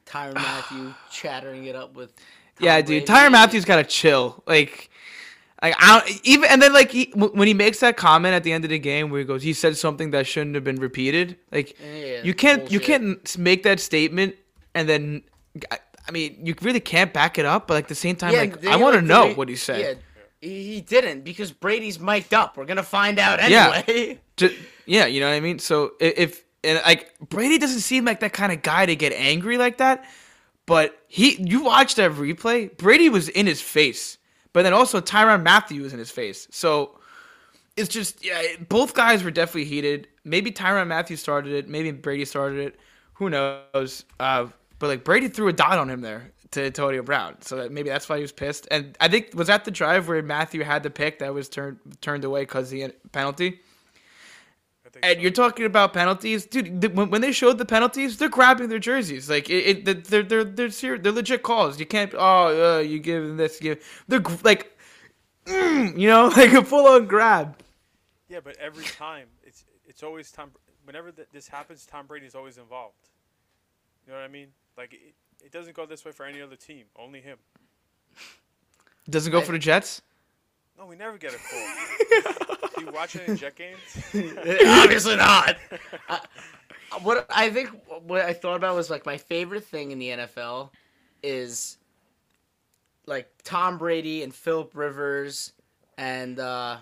Tyrann 0.06 0.34
Mathieu 0.34 0.94
chattering 1.10 1.64
it 1.64 1.74
up 1.74 1.94
with. 1.96 2.14
Tom 2.14 2.24
Yeah, 2.60 2.76
dude. 2.80 2.86
Brady. 2.86 3.06
Tyrann 3.06 3.32
Mathieu's 3.32 3.64
gotta 3.64 3.82
chill. 3.82 4.44
Like, 4.46 4.88
like 5.60 5.74
I 5.80 5.98
don't, 6.00 6.20
even 6.22 6.48
and 6.48 6.62
then 6.62 6.72
like 6.72 6.92
he, 6.92 7.10
when 7.16 7.48
he 7.48 7.54
makes 7.54 7.80
that 7.80 7.96
comment 7.96 8.34
at 8.34 8.44
the 8.44 8.52
end 8.52 8.62
of 8.64 8.70
the 8.70 8.78
game 8.78 9.10
where 9.10 9.18
he 9.18 9.24
goes, 9.26 9.42
he 9.42 9.52
said 9.52 9.76
something 9.76 10.12
that 10.12 10.28
shouldn't 10.28 10.54
have 10.54 10.62
been 10.62 10.76
repeated. 10.76 11.38
Like, 11.50 11.76
Yeah, 11.80 12.22
you 12.22 12.34
can't 12.34 12.70
you 12.70 12.78
can't 12.78 13.36
make 13.36 13.64
that 13.64 13.80
statement 13.80 14.36
and 14.76 14.88
then. 14.88 15.22
I, 16.10 16.12
mean, 16.12 16.44
you 16.44 16.54
really 16.60 16.80
can't 16.80 17.12
back 17.12 17.38
it 17.38 17.46
up, 17.46 17.68
but 17.68 17.74
like 17.74 17.84
at 17.84 17.88
the 17.88 17.94
same 17.94 18.16
time, 18.16 18.34
like 18.34 18.60
then 18.60 18.72
I 18.72 18.76
want 18.76 18.94
to 18.94 18.98
like, 19.00 19.06
know 19.08 19.28
the- 19.28 19.34
what 19.34 19.48
he 19.48 19.56
said. 19.56 19.98
Yeah, 20.40 20.48
he 20.48 20.80
didn't 20.80 21.22
because 21.22 21.52
Brady's 21.52 22.00
mic'd 22.00 22.34
up. 22.34 22.56
We're 22.56 22.64
gonna 22.64 22.82
find 22.82 23.18
out 23.18 23.38
Yeah. 23.48 23.82
anyway. 23.86 24.20
Ju- 24.36 24.56
yeah, 24.86 25.06
you 25.06 25.20
know 25.20 25.28
what 25.28 25.36
I 25.36 25.40
mean. 25.40 25.58
So 25.58 25.92
if 26.00 26.44
and 26.64 26.80
like 26.84 27.16
Brady 27.28 27.58
doesn't 27.58 27.80
seem 27.80 28.04
like 28.04 28.20
that 28.20 28.32
kind 28.32 28.50
of 28.52 28.62
guy 28.62 28.86
to 28.86 28.96
get 28.96 29.12
angry 29.12 29.56
like 29.58 29.78
that, 29.78 30.04
but 30.66 30.98
he 31.08 31.36
you 31.42 31.62
watch 31.62 31.94
that 31.94 32.10
replay, 32.12 32.76
Brady 32.76 33.08
was 33.08 33.28
in 33.28 33.46
his 33.46 33.60
face, 33.60 34.18
but 34.52 34.62
then 34.62 34.72
also 34.72 35.00
Tyrann 35.00 35.42
Mathieu 35.42 35.82
was 35.82 35.92
in 35.92 35.98
his 35.98 36.10
face. 36.10 36.48
So 36.50 36.98
it's 37.76 37.88
just 37.88 38.24
yeah, 38.24 38.42
both 38.68 38.94
guys 38.94 39.22
were 39.22 39.30
definitely 39.30 39.64
heated. 39.66 40.08
Maybe 40.24 40.50
Tyrann 40.50 40.88
Mathieu 40.88 41.16
started 41.16 41.52
it, 41.52 41.68
maybe 41.68 41.92
Brady 41.92 42.24
started 42.24 42.58
it. 42.60 42.80
Who 43.14 43.28
knows? 43.28 44.04
Uh, 44.18 44.46
but 44.80 44.88
like 44.88 45.04
Brady 45.04 45.28
threw 45.28 45.46
a 45.46 45.52
dot 45.52 45.78
on 45.78 45.88
him 45.88 46.00
there 46.00 46.32
to 46.50 46.64
Antonio 46.64 47.02
Brown, 47.02 47.40
so 47.42 47.56
that 47.56 47.70
maybe 47.70 47.88
that's 47.88 48.08
why 48.08 48.16
he 48.16 48.22
was 48.22 48.32
pissed. 48.32 48.66
And 48.72 48.96
I 49.00 49.06
think 49.06 49.30
was 49.34 49.46
that 49.46 49.64
the 49.64 49.70
drive 49.70 50.08
where 50.08 50.20
Mathieu 50.22 50.64
had 50.64 50.82
the 50.82 50.90
pick 50.90 51.20
that 51.20 51.32
was 51.32 51.48
turned 51.48 51.78
turned 52.00 52.24
away 52.24 52.42
because 52.42 52.70
the 52.70 52.92
penalty. 53.12 53.60
And 55.04 55.18
so. 55.18 55.20
you're 55.20 55.30
talking 55.30 55.66
about 55.66 55.92
penalties, 55.92 56.46
dude. 56.46 56.80
th- 56.80 56.94
when, 56.94 57.10
when 57.10 57.20
they 57.20 57.30
showed 57.30 57.58
the 57.58 57.64
penalties, 57.64 58.16
they're 58.16 58.28
grabbing 58.28 58.70
their 58.70 58.80
jerseys. 58.80 59.30
Like 59.30 59.48
it, 59.48 59.86
it 59.86 60.04
they're 60.06 60.24
they're 60.24 60.44
they're 60.44 60.98
they're 60.98 61.12
legit 61.12 61.44
calls. 61.44 61.78
You 61.78 61.86
can't. 61.86 62.12
Oh, 62.16 62.78
uh, 62.78 62.80
you 62.80 62.98
give 62.98 63.22
them 63.22 63.36
this. 63.36 63.60
You 63.60 63.74
give. 63.74 64.04
They're 64.08 64.18
gr- 64.18 64.34
like, 64.42 64.76
mm, 65.46 65.96
you 65.96 66.08
know, 66.08 66.26
like 66.36 66.52
a 66.54 66.64
full 66.64 66.88
on 66.88 67.06
grab. 67.06 67.56
Yeah, 68.28 68.40
but 68.42 68.56
every 68.56 68.84
time 68.84 69.28
it's 69.44 69.64
it's 69.86 70.02
always 70.02 70.32
Tom. 70.32 70.50
Whenever 70.84 71.12
th- 71.12 71.28
this 71.32 71.46
happens, 71.46 71.86
Tom 71.86 72.06
Brady's 72.06 72.34
always 72.34 72.58
involved. 72.58 73.10
You 74.06 74.12
know 74.12 74.18
what 74.18 74.24
I 74.24 74.32
mean? 74.32 74.48
Like 74.76 74.92
it, 74.92 75.14
it 75.44 75.52
doesn't 75.52 75.74
go 75.74 75.86
this 75.86 76.04
way 76.04 76.12
for 76.12 76.24
any 76.26 76.40
other 76.40 76.56
team. 76.56 76.84
Only 76.96 77.20
him. 77.20 77.38
Doesn't 79.08 79.32
go 79.32 79.40
for 79.40 79.52
the 79.52 79.58
Jets. 79.58 80.02
No, 80.78 80.86
we 80.86 80.96
never 80.96 81.18
get 81.18 81.34
a 81.34 81.36
call. 81.36 82.68
Do 82.76 82.84
you 82.86 82.90
watch 82.92 83.16
any 83.16 83.36
Jet 83.36 83.54
games? 83.56 83.78
Obviously 84.66 85.16
not. 85.16 85.56
I, 86.08 86.20
what 87.02 87.26
I 87.28 87.50
think 87.50 87.70
what 88.06 88.22
I 88.22 88.32
thought 88.32 88.56
about 88.56 88.74
was 88.74 88.90
like 88.90 89.04
my 89.06 89.16
favorite 89.16 89.64
thing 89.64 89.90
in 89.90 89.98
the 89.98 90.08
NFL 90.08 90.70
is 91.22 91.76
like 93.06 93.30
Tom 93.44 93.78
Brady 93.78 94.22
and 94.22 94.34
Philip 94.34 94.72
Rivers 94.74 95.52
and 95.98 96.38
uh, 96.38 96.78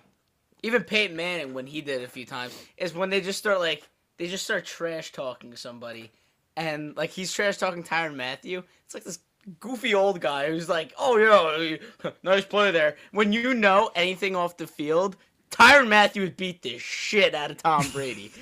even 0.63 0.85
Peyton 0.85 1.17
Manning 1.17 1.55
when 1.55 1.67
he 1.67 1.81
did 1.81 2.03
it 2.03 2.05
a 2.05 2.09
few 2.09 2.25
times 2.25 2.57
is 2.77 2.95
when 2.95 3.11
they 3.11 3.21
just 3.21 3.39
start 3.39 3.59
like 3.59 3.83
they 4.17 4.29
just 4.29 4.45
start 4.45 4.65
trash 4.65 5.13
talking 5.13 5.57
somebody 5.57 6.11
and 6.59 6.97
like 6.97 7.11
he's 7.11 7.33
trash 7.33 7.57
talking 7.57 7.85
Tyrann 7.85 8.17
Mathieu. 8.17 8.63
It's 8.85 8.95
like 8.95 9.05
this 9.05 9.21
goofy 9.61 9.95
old 9.95 10.21
guy 10.21 10.51
who's 10.51 10.69
like, 10.69 10.93
"Oh 10.99 11.17
yeah, 11.17 12.11
nice 12.23 12.45
play 12.45 12.71
there." 12.73 12.97
When 13.13 13.33
you 13.33 13.55
know 13.55 13.91
anything 13.95 14.35
off 14.35 14.57
the 14.57 14.67
field, 14.67 15.17
Tyrann 15.51 15.89
Mathieu 15.89 16.23
would 16.23 16.37
beat 16.37 16.63
the 16.63 16.77
shit 16.79 17.35
out 17.35 17.53
of 17.53 17.59
Tom 17.59 17.89
Brady. 17.93 18.33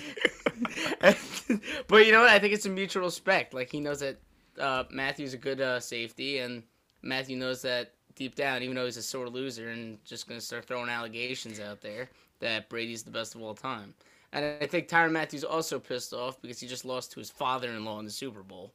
but 1.00 2.06
you 2.06 2.12
know 2.12 2.22
what? 2.22 2.30
I 2.30 2.38
think 2.38 2.54
it's 2.54 2.66
a 2.66 2.70
mutual 2.70 3.04
respect. 3.04 3.52
Like 3.52 3.70
he 3.70 3.80
knows 3.80 4.00
that 4.00 4.16
uh, 4.58 4.84
Mathieu's 4.90 5.34
a 5.34 5.38
good 5.38 5.60
uh, 5.60 5.78
safety, 5.78 6.38
and 6.38 6.62
Mathieu 7.02 7.36
knows 7.36 7.60
that 7.62 7.92
deep 8.14 8.34
down, 8.34 8.62
even 8.62 8.74
though 8.74 8.86
he's 8.86 8.96
a 8.96 9.02
sore 9.02 9.28
loser 9.28 9.68
and 9.68 10.02
just 10.04 10.26
gonna 10.26 10.40
start 10.40 10.64
throwing 10.64 10.88
allegations 10.88 11.60
out 11.60 11.82
there, 11.82 12.08
that 12.40 12.70
Brady's 12.70 13.02
the 13.02 13.10
best 13.10 13.34
of 13.34 13.42
all 13.42 13.54
time. 13.54 13.92
And 14.36 14.62
I 14.62 14.66
think 14.66 14.86
Tyrann 14.88 15.12
Mathieu's 15.12 15.44
also 15.44 15.78
pissed 15.78 16.12
off 16.12 16.40
because 16.42 16.60
he 16.60 16.66
just 16.66 16.84
lost 16.84 17.10
to 17.12 17.20
his 17.20 17.30
father-in-law 17.30 17.98
in 18.00 18.04
the 18.04 18.10
Super 18.10 18.42
Bowl. 18.42 18.74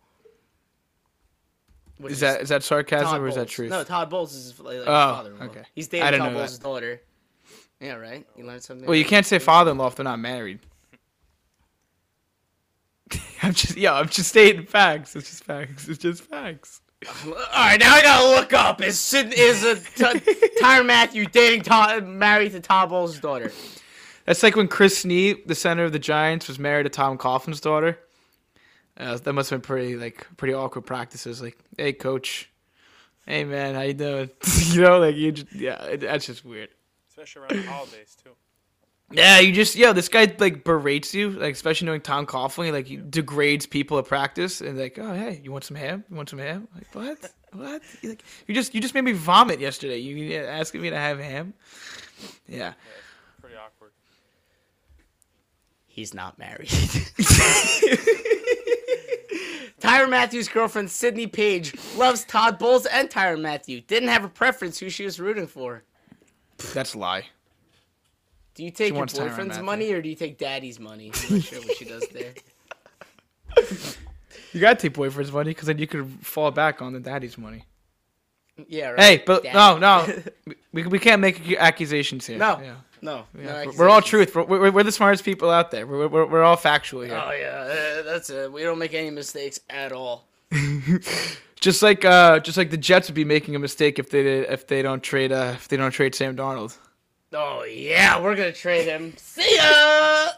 Which 2.00 2.14
Is 2.14 2.20
that 2.22 2.42
is 2.42 2.50
that 2.50 2.64
sarcasm 2.64 3.06
Todd 3.06 3.22
or 3.22 3.28
is 3.28 3.36
that 3.36 3.42
Bowles. 3.42 3.52
truth? 3.52 3.70
No, 3.70 3.84
Todd 3.84 4.10
Bowles 4.10 4.34
is 4.34 4.60
like, 4.60 4.78
his 4.78 4.84
Oh, 4.84 4.86
father-in-law. 4.88 5.46
okay. 5.46 5.62
He's 5.76 5.88
dating 5.88 6.20
Todd 6.20 6.34
Bowles' 6.34 6.58
daughter. 6.58 7.00
Yeah, 7.80 7.94
right. 7.94 8.26
You 8.36 8.46
learned 8.46 8.64
something. 8.64 8.88
well, 8.88 8.96
you 8.98 9.06
can't 9.06 9.26
say 9.26 9.38
father-in-law 9.38 9.86
if 9.88 9.96
they're 9.96 10.04
not 10.04 10.18
married. 10.20 10.60
I'm 13.44 13.54
just 13.54 13.78
yeah, 13.78 13.94
I'm 13.94 14.08
just 14.10 14.30
stating 14.30 14.66
facts. 14.66 15.16
It's 15.16 15.30
just 15.30 15.44
facts. 15.44 15.88
It's 15.88 16.00
just 16.02 16.24
facts. 16.24 16.82
All 17.26 17.34
right, 17.34 17.80
now 17.80 17.94
I 17.96 18.02
gotta 18.02 18.28
look 18.36 18.54
up. 18.54 18.82
Is 18.82 19.14
is 19.14 19.64
a 19.64 19.76
t- 19.80 20.20
Tyrann 20.60 20.86
Mathieu 20.88 21.26
dating 21.28 21.62
Todd, 21.64 22.06
married 22.08 22.52
to 22.54 22.60
Todd 22.60 22.90
Bowles' 22.90 23.20
daughter? 23.20 23.52
That's 24.32 24.44
like 24.44 24.56
when 24.56 24.70
Chris 24.70 25.04
Snee, 25.04 25.46
the 25.46 25.56
center 25.56 25.84
of 25.84 25.92
the 25.92 26.00
Giants, 26.00 26.48
was 26.48 26.58
married 26.58 26.84
to 26.84 26.90
Tom 26.90 27.18
Coughlin's 27.18 27.60
daughter. 27.60 28.00
Uh, 28.96 29.18
that 29.18 29.34
must 29.34 29.50
have 29.50 29.62
been 29.62 29.68
pretty 29.68 29.98
like 29.98 30.26
pretty 30.38 30.54
awkward 30.54 30.84
practices. 30.84 31.42
Like, 31.42 31.58
hey, 31.78 31.92
coach, 31.92 32.50
hey 33.28 33.44
man, 33.44 33.76
how 33.76 33.82
you 33.82 33.94
doing? 33.94 34.30
you 34.68 34.84
know, 34.84 35.00
like 35.00 35.18
you 35.18 35.34
just 35.34 35.52
yeah, 35.52 35.84
it, 35.84 36.00
that's 36.00 36.28
just 36.28 36.46
weird. 36.46 36.70
especially 37.10 37.42
around 37.42 37.58
the 37.58 37.70
holidays 37.70 38.16
too. 38.24 38.30
Yeah, 39.12 39.40
you 39.40 39.52
just 39.52 39.76
yeah, 39.76 39.92
this 39.92 40.08
guy 40.08 40.34
like 40.40 40.64
berates 40.64 41.14
you, 41.14 41.32
like 41.32 41.54
especially 41.54 41.88
knowing 41.88 42.00
Tom 42.00 42.26
Coughlin, 42.26 42.72
like 42.72 42.88
he 42.88 42.96
degrades 42.96 43.66
people 43.66 44.00
at 44.00 44.06
practice 44.06 44.62
and 44.62 44.80
like, 44.80 44.98
oh 44.98 45.14
hey, 45.14 45.42
you 45.44 45.52
want 45.52 45.66
some 45.66 45.76
ham? 45.76 46.06
You 46.10 46.16
want 46.16 46.30
some 46.30 46.40
ham? 46.40 46.70
Like 46.74 46.96
what? 46.96 47.34
what? 47.52 47.82
You, 48.02 48.12
like 48.12 48.24
you 48.48 48.56
just 48.56 48.74
you 48.74 48.80
just 48.80 48.94
made 48.94 49.04
me 49.04 49.12
vomit 49.12 49.60
yesterday. 49.60 49.98
You 49.98 50.38
asking 50.38 50.84
me 50.84 50.90
to 50.90 50.98
have 50.98 51.20
ham? 51.20 51.54
Yeah. 52.48 52.72
Yeah, 52.72 52.76
it's 52.76 52.76
pretty 52.76 52.76
awkward. 52.78 53.11
He's 55.94 56.14
not 56.14 56.40
married. 56.40 56.70
Tyrann 59.82 60.10
Mathieu's 60.10 60.48
girlfriend 60.48 60.90
Sydney 60.90 61.28
Page 61.28 61.76
loves 61.98 62.24
Todd 62.24 62.58
Bowles 62.58 62.86
and 62.86 63.10
Tyrann 63.10 63.42
Mathieu. 63.42 63.82
Didn't 63.82 64.08
have 64.08 64.24
a 64.24 64.30
preference 64.30 64.80
who 64.80 64.90
she 64.90 65.04
was 65.04 65.20
rooting 65.20 65.48
for. 65.48 65.84
That's 66.74 66.94
a 66.94 66.98
lie. 66.98 67.26
Do 68.54 68.64
you 68.64 68.72
take 68.72 68.94
your 68.94 69.06
boyfriend's 69.06 69.60
money 69.60 69.92
or 69.92 70.02
do 70.02 70.08
you 70.08 70.16
take 70.16 70.38
daddy's 70.38 70.80
money? 70.80 71.12
I'm 71.30 71.36
not 71.36 71.44
sure 71.44 71.60
what 71.60 71.76
she 71.76 71.84
does 71.86 72.08
there. 72.08 72.34
You 74.54 74.60
gotta 74.60 74.76
take 74.76 74.94
boyfriend's 74.94 75.32
money 75.32 75.52
because 75.52 75.68
then 75.68 75.78
you 75.78 75.88
could 75.88 76.10
fall 76.22 76.52
back 76.52 76.82
on 76.82 76.92
the 76.92 77.00
daddy's 77.00 77.38
money. 77.38 77.64
Yeah, 78.70 78.90
right. 78.92 79.00
Hey, 79.00 79.24
but 79.26 79.44
Dad. 79.44 79.54
no, 79.54 79.78
no, 79.78 80.22
we, 80.74 80.86
we 80.86 81.00
can't 81.00 81.22
make 81.22 81.52
accusations 81.58 82.26
here. 82.28 82.38
No. 82.38 82.60
Yeah. 82.62 82.76
No, 83.04 83.26
no 83.34 83.42
Yeah, 83.42 83.66
we're- 83.66 83.78
we're 83.78 83.90
all 83.90 84.02
truth. 84.02 84.36
We're, 84.36 84.44
we're, 84.44 84.72
we're 84.72 84.84
the 84.84 84.92
smartest 84.92 85.24
people 85.24 85.50
out 85.50 85.72
there. 85.72 85.88
We're, 85.88 86.08
we're, 86.08 86.26
we're 86.28 86.44
all 86.44 86.56
factual 86.58 87.02
here. 87.02 87.16
Oh 87.20 87.32
yeah, 87.32 88.00
uh, 88.00 88.04
that's 88.04 88.30
it. 88.30 88.52
We 88.52 88.62
don't 88.62 88.78
make 88.78 88.94
any 88.94 89.10
mistakes 89.10 89.60
at 89.70 89.92
all. 89.92 90.28
Just 91.60 91.84
like 91.84 92.04
uh, 92.06 92.40
just 92.40 92.58
like 92.58 92.72
the 92.72 92.78
Jets 92.78 93.08
would 93.08 93.14
be 93.16 93.24
making 93.24 93.56
a 93.56 93.60
mistake 93.60 94.00
if 94.00 94.10
they 94.10 94.24
did, 94.24 94.50
if 94.50 94.66
they 94.66 94.82
don't 94.82 95.04
trade 95.04 95.32
uh, 95.32 95.52
if 95.56 95.68
they 95.68 95.78
don't 95.78 95.92
trade 95.92 96.16
Sam 96.16 96.36
Darnold. 96.36 96.76
Oh 97.34 97.64
yeah, 97.64 98.20
we're 98.20 98.36
gonna 98.36 98.52
trade 98.52 98.86
him. 98.88 99.14
See 99.18 99.56
ya. 99.58 100.30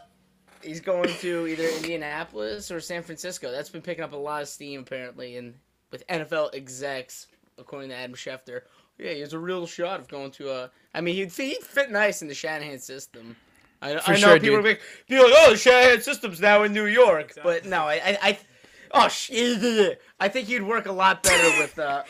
He's 0.62 0.80
going 0.80 1.08
to 1.20 1.46
either 1.46 1.64
Indianapolis 1.64 2.70
or 2.70 2.78
San 2.80 3.02
Francisco. 3.02 3.50
That's 3.50 3.70
been 3.70 3.80
picking 3.82 4.04
up 4.04 4.12
a 4.12 4.16
lot 4.16 4.42
of 4.42 4.48
steam 4.48 4.80
apparently, 4.80 5.36
and 5.38 5.54
with 5.90 6.06
NFL 6.08 6.54
execs, 6.54 7.26
according 7.58 7.90
to 7.90 7.96
Adam 7.96 8.14
Schefter. 8.14 8.62
Yeah, 8.98 9.12
he 9.12 9.20
has 9.20 9.32
a 9.32 9.38
real 9.38 9.66
shot 9.66 10.00
of 10.00 10.08
going 10.08 10.30
to 10.32 10.50
a. 10.50 10.70
I 10.94 11.00
mean, 11.00 11.16
he'd 11.16 11.32
fit, 11.32 11.48
he'd 11.48 11.62
fit 11.62 11.90
nice 11.90 12.22
in 12.22 12.28
the 12.28 12.34
Shanahan 12.34 12.78
system. 12.78 13.36
I, 13.82 13.98
For 13.98 14.12
I 14.12 14.14
know 14.14 14.18
sure, 14.20 14.40
people 14.40 14.56
dude. 14.56 14.64
like, 14.64 14.80
be 15.08 15.16
like, 15.22 15.32
oh, 15.36 15.50
the 15.50 15.56
Shanahan 15.56 16.00
system's 16.00 16.40
now 16.40 16.62
in 16.62 16.72
New 16.72 16.86
York, 16.86 17.32
but 17.42 17.64
no, 17.66 17.82
I, 17.82 17.94
I, 17.94 18.18
I 18.22 18.38
oh, 18.92 19.08
sh- 19.08 19.30
I 20.20 20.28
think 20.28 20.48
he'd 20.48 20.62
work 20.62 20.86
a 20.86 20.92
lot 20.92 21.22
better 21.22 21.60
with, 21.60 21.78
uh, 21.78 22.04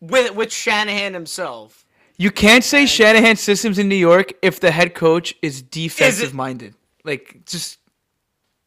with 0.00 0.34
with 0.34 0.52
Shanahan 0.52 1.12
himself. 1.12 1.84
You 2.16 2.30
can't 2.30 2.64
say 2.64 2.86
Shanahan 2.86 3.36
systems 3.36 3.78
in 3.78 3.88
New 3.88 3.94
York 3.96 4.32
if 4.42 4.58
the 4.58 4.70
head 4.70 4.94
coach 4.94 5.34
is 5.42 5.62
defensive 5.62 6.34
minded. 6.34 6.74
Like 7.04 7.42
just 7.46 7.78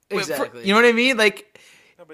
Exactly. 0.09 0.61
you 0.63 0.73
know 0.73 0.75
what 0.81 0.85
I 0.85 0.91
mean? 0.93 1.17
Like 1.17 1.50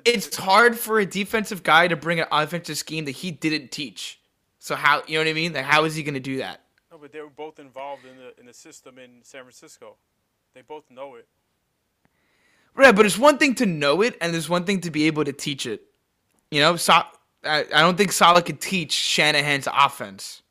it's 0.06 0.36
hard 0.36 0.78
for 0.78 1.00
a 1.00 1.06
defensive 1.06 1.64
guy 1.64 1.88
to 1.88 1.96
bring 1.96 2.20
an 2.20 2.28
offensive 2.32 2.78
scheme 2.78 3.06
that 3.06 3.12
he 3.12 3.32
didn't 3.32 3.72
teach. 3.72 4.20
So 4.60 4.76
how 4.76 5.04
you 5.08 5.16
know 5.16 5.22
what 5.22 5.30
I 5.30 5.34
mean? 5.34 5.54
Like 5.54 5.66
how 5.66 5.84
is 5.86 5.96
he 5.96 6.04
going 6.04 6.14
to 6.16 6.20
do 6.20 6.38
that? 6.38 6.62
no, 6.92 6.98
but 6.98 7.12
they 7.12 7.22
were 7.22 7.30
both 7.30 7.60
involved 7.60 8.06
in 8.06 8.18
the 8.18 8.40
in 8.40 8.46
the 8.46 8.54
system 8.54 8.98
in 8.98 9.24
San 9.24 9.42
Francisco. 9.44 9.96
They 10.54 10.62
both 10.62 10.90
know 10.90 11.16
it. 11.16 11.28
Right, 12.76 12.96
but 12.96 13.06
it's 13.06 13.18
one 13.18 13.38
thing 13.38 13.56
to 13.56 13.66
know 13.66 14.02
it, 14.02 14.16
and 14.22 14.34
there's 14.34 14.50
one 14.50 14.64
thing 14.64 14.82
to 14.82 14.92
be 14.92 15.06
able 15.08 15.24
to 15.26 15.34
teach 15.34 15.66
it. 15.66 15.82
You 16.52 16.62
know, 16.62 16.76
so, 16.76 16.94
I, 17.44 17.66
I 17.74 17.82
don't 17.82 17.98
think 17.98 18.12
Salah 18.12 18.42
could 18.44 18.62
teach 18.62 18.92
Shanahan's 18.94 19.68
offense. 19.72 20.44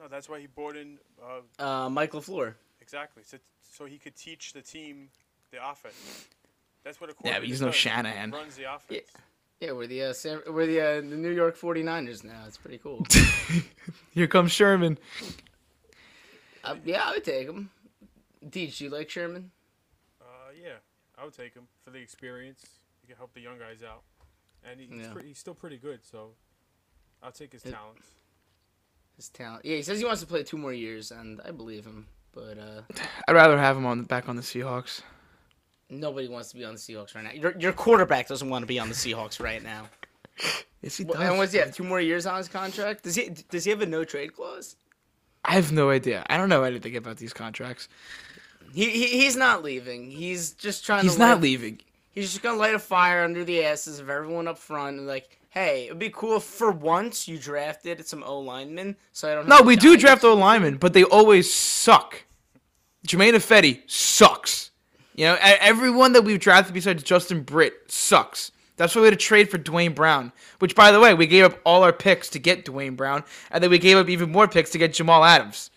No, 0.00 0.08
that's 0.08 0.28
why 0.28 0.40
he 0.40 0.46
brought 0.46 0.76
in 0.76 0.98
uh, 1.22 1.62
Uh, 1.62 1.88
Mike 1.90 2.12
LaFleur. 2.12 2.54
exactly 2.80 3.22
so 3.24 3.38
so 3.60 3.84
he 3.86 3.98
could 3.98 4.14
teach 4.14 4.52
the 4.52 4.62
team 4.62 5.08
the 5.50 5.58
offense. 5.70 6.26
That's 6.84 7.00
what 7.00 7.10
a 7.10 7.14
Yeah, 7.24 7.38
but 7.38 7.48
he's 7.48 7.60
no 7.60 7.68
does. 7.68 7.76
He 7.76 7.80
Shanahan. 7.88 8.30
Runs 8.30 8.56
the 8.56 8.72
offense. 8.74 9.08
Yeah, 9.60 9.72
we're 9.72 9.86
the 9.86 10.02
uh, 10.04 10.12
San, 10.12 10.40
we're 10.48 10.66
the 10.66 10.80
uh, 10.80 10.94
the 10.96 11.16
New 11.16 11.30
York 11.30 11.56
49ers 11.58 12.24
now. 12.24 12.42
It's 12.46 12.58
pretty 12.58 12.78
cool. 12.78 13.06
Here 14.10 14.26
comes 14.26 14.52
Sherman. 14.52 14.98
uh, 16.64 16.76
yeah, 16.84 17.02
I 17.04 17.12
would 17.12 17.24
take 17.24 17.46
him. 17.46 17.70
Deej, 18.44 18.76
do 18.78 18.84
you 18.84 18.90
like 18.90 19.08
Sherman? 19.08 19.50
Uh, 20.20 20.24
yeah, 20.60 20.74
I 21.18 21.24
would 21.24 21.32
take 21.34 21.54
him 21.54 21.66
for 21.84 21.90
the 21.90 21.98
experience. 21.98 22.64
He 23.00 23.06
can 23.06 23.16
help 23.16 23.32
the 23.32 23.40
young 23.40 23.58
guys 23.58 23.82
out, 23.82 24.02
and 24.68 24.78
he, 24.80 24.86
he's, 24.86 25.06
Yeah. 25.06 25.12
pretty, 25.12 25.28
he's 25.28 25.38
still 25.38 25.54
pretty 25.54 25.78
good. 25.78 26.00
So 26.04 26.30
I'll 27.22 27.32
take 27.32 27.52
his 27.52 27.64
It- 27.64 27.70
talents. 27.72 28.06
His 29.16 29.28
talent. 29.28 29.64
Yeah, 29.64 29.76
he 29.76 29.82
says 29.82 30.00
he 30.00 30.04
wants 30.04 30.20
to 30.22 30.26
play 30.26 30.42
two 30.42 30.58
more 30.58 30.72
years, 30.72 31.12
and 31.12 31.40
I 31.44 31.52
believe 31.52 31.84
him. 31.86 32.08
But 32.32 32.58
uh, 32.58 32.82
I'd 33.28 33.34
rather 33.34 33.56
have 33.56 33.76
him 33.76 33.86
on 33.86 34.02
back 34.02 34.28
on 34.28 34.34
the 34.36 34.42
Seahawks. 34.42 35.02
Nobody 35.90 36.28
wants 36.28 36.50
to 36.50 36.56
be 36.56 36.64
on 36.64 36.74
the 36.74 36.80
Seahawks 36.80 37.14
right 37.14 37.24
now. 37.24 37.32
Your, 37.32 37.54
your 37.58 37.72
quarterback 37.72 38.26
doesn't 38.28 38.48
want 38.48 38.62
to 38.62 38.66
be 38.66 38.78
on 38.78 38.88
the 38.88 38.94
Seahawks 38.94 39.40
right 39.42 39.62
now. 39.62 39.88
Yes, 40.82 40.98
he 40.98 41.04
Well, 41.04 41.18
and 41.18 41.38
what's 41.38 41.52
he 41.52 41.58
have? 41.60 41.74
Two 41.74 41.82
more 41.84 41.98
years 42.00 42.26
on 42.26 42.36
his 42.36 42.46
contract? 42.48 43.04
Does 43.04 43.14
he? 43.14 43.30
Does 43.48 43.64
he 43.64 43.70
have 43.70 43.80
a 43.80 43.86
no 43.86 44.04
trade 44.04 44.34
clause? 44.36 44.76
I 45.42 45.52
have 45.54 45.72
no 45.72 45.88
idea. 45.88 46.26
I 46.28 46.36
don't 46.36 46.50
know 46.50 46.62
anything 46.62 46.94
about 46.96 47.16
these 47.16 47.32
contracts. 47.32 47.88
He, 48.74 48.90
he 48.90 49.06
he's 49.22 49.34
not 49.34 49.62
leaving. 49.64 50.10
He's 50.10 50.50
just 50.52 50.84
trying 50.84 51.00
to 51.00 51.04
He's 51.04 51.14
to. 51.14 51.20
not 51.20 51.34
light- 51.36 51.42
leaving. 51.42 51.80
He's 52.10 52.30
just 52.32 52.42
gonna 52.42 52.58
light 52.58 52.74
a 52.74 52.78
fire 52.78 53.24
under 53.24 53.44
the 53.44 53.64
asses 53.64 53.98
of 53.98 54.10
everyone 54.10 54.46
up 54.46 54.58
front 54.58 54.98
and 54.98 55.06
like, 55.06 55.38
hey, 55.48 55.86
it'd 55.86 55.98
be 55.98 56.10
cool 56.10 56.36
if 56.36 56.42
for 56.42 56.70
once 56.70 57.26
you 57.26 57.38
drafted 57.38 58.06
some 58.06 58.22
O 58.22 58.40
linemen, 58.40 58.94
so 59.12 59.32
I 59.32 59.36
don't. 59.36 59.48
No, 59.48 59.62
we 59.62 59.76
do 59.76 59.96
draft 59.96 60.22
O 60.22 60.34
linemen, 60.34 60.76
but 60.76 60.92
they 60.92 61.04
always 61.04 61.50
suck. 61.50 62.24
Germain 63.06 63.32
Ifedi 63.32 63.84
sucks. 63.86 64.70
You 65.14 65.26
know, 65.26 65.38
everyone 65.40 66.12
that 66.12 66.22
we've 66.22 66.40
drafted 66.40 66.74
besides 66.74 67.02
Justin 67.02 67.42
Britt 67.42 67.74
sucks. 67.90 68.50
That's 68.76 68.94
why 68.96 69.02
we 69.02 69.06
had 69.06 69.18
to 69.18 69.24
trade 69.24 69.48
for 69.48 69.58
Duane 69.58 69.92
Brown. 69.94 70.32
Which, 70.58 70.74
by 70.74 70.90
the 70.90 70.98
way, 70.98 71.14
we 71.14 71.28
gave 71.28 71.44
up 71.44 71.60
all 71.64 71.84
our 71.84 71.92
picks 71.92 72.28
to 72.30 72.40
get 72.40 72.64
Duane 72.64 72.96
Brown, 72.96 73.22
and 73.52 73.62
then 73.62 73.70
we 73.70 73.78
gave 73.78 73.96
up 73.96 74.08
even 74.08 74.32
more 74.32 74.48
picks 74.48 74.70
to 74.70 74.78
get 74.78 74.92
Jamal 74.94 75.24
Adams. 75.24 75.70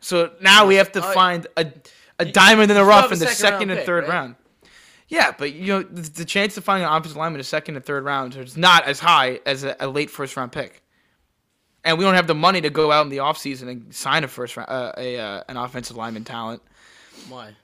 So 0.00 0.32
now 0.40 0.66
we 0.66 0.76
have 0.76 0.90
to 0.92 1.04
Oh, 1.06 1.12
find 1.12 1.46
a 1.56 1.70
a 2.18 2.24
diamond 2.24 2.70
in 2.70 2.76
the 2.76 2.84
rough 2.84 3.12
in 3.12 3.18
the 3.18 3.26
second 3.26 3.36
second 3.36 3.70
and 3.70 3.78
pick, 3.78 3.86
third 3.86 4.04
right? 4.04 4.10
round. 4.10 4.34
Yeah, 5.08 5.32
but 5.36 5.52
you 5.52 5.66
know 5.66 5.82
the, 5.82 6.02
the 6.02 6.24
chance 6.24 6.56
of 6.56 6.64
finding 6.64 6.86
an 6.88 6.92
offensive 6.92 7.16
lineman 7.16 7.34
in 7.34 7.40
the 7.40 7.44
second 7.44 7.76
and 7.76 7.84
third 7.84 8.04
rounds 8.04 8.36
is 8.36 8.56
not 8.56 8.84
as 8.84 9.00
high 9.00 9.40
as 9.44 9.64
a, 9.64 9.76
a 9.80 9.86
late 9.86 10.08
first 10.10 10.36
round 10.36 10.50
pick. 10.52 10.82
And 11.84 11.96
we 11.98 12.04
don't 12.04 12.14
have 12.14 12.26
the 12.26 12.34
money 12.34 12.60
to 12.62 12.70
go 12.70 12.90
out 12.92 13.02
in 13.02 13.08
the 13.10 13.18
offseason 13.18 13.68
and 13.68 13.94
sign 13.94 14.24
a 14.24 14.28
first 14.28 14.56
round, 14.56 14.68
uh, 14.70 14.92
a 14.96 15.18
uh, 15.18 15.42
an 15.48 15.56
offensive 15.56 15.96
lineman 15.96 16.24
talent 16.24 16.62
Why? 17.28 17.54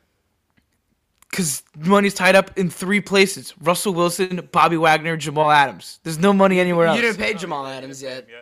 Because 1.34 1.62
money's 1.76 2.14
tied 2.14 2.36
up 2.36 2.56
in 2.56 2.70
three 2.70 3.00
places: 3.00 3.52
Russell 3.60 3.92
Wilson, 3.94 4.48
Bobby 4.52 4.76
Wagner, 4.76 5.16
Jamal 5.16 5.50
Adams. 5.50 5.98
There's 6.04 6.18
no 6.18 6.32
money 6.32 6.60
anywhere 6.60 6.86
else. 6.86 6.96
You 6.96 7.02
didn't 7.02 7.18
pay 7.18 7.34
Jamal 7.34 7.66
Adams 7.66 8.00
yet. 8.02 8.26
Yeah. 8.30 8.36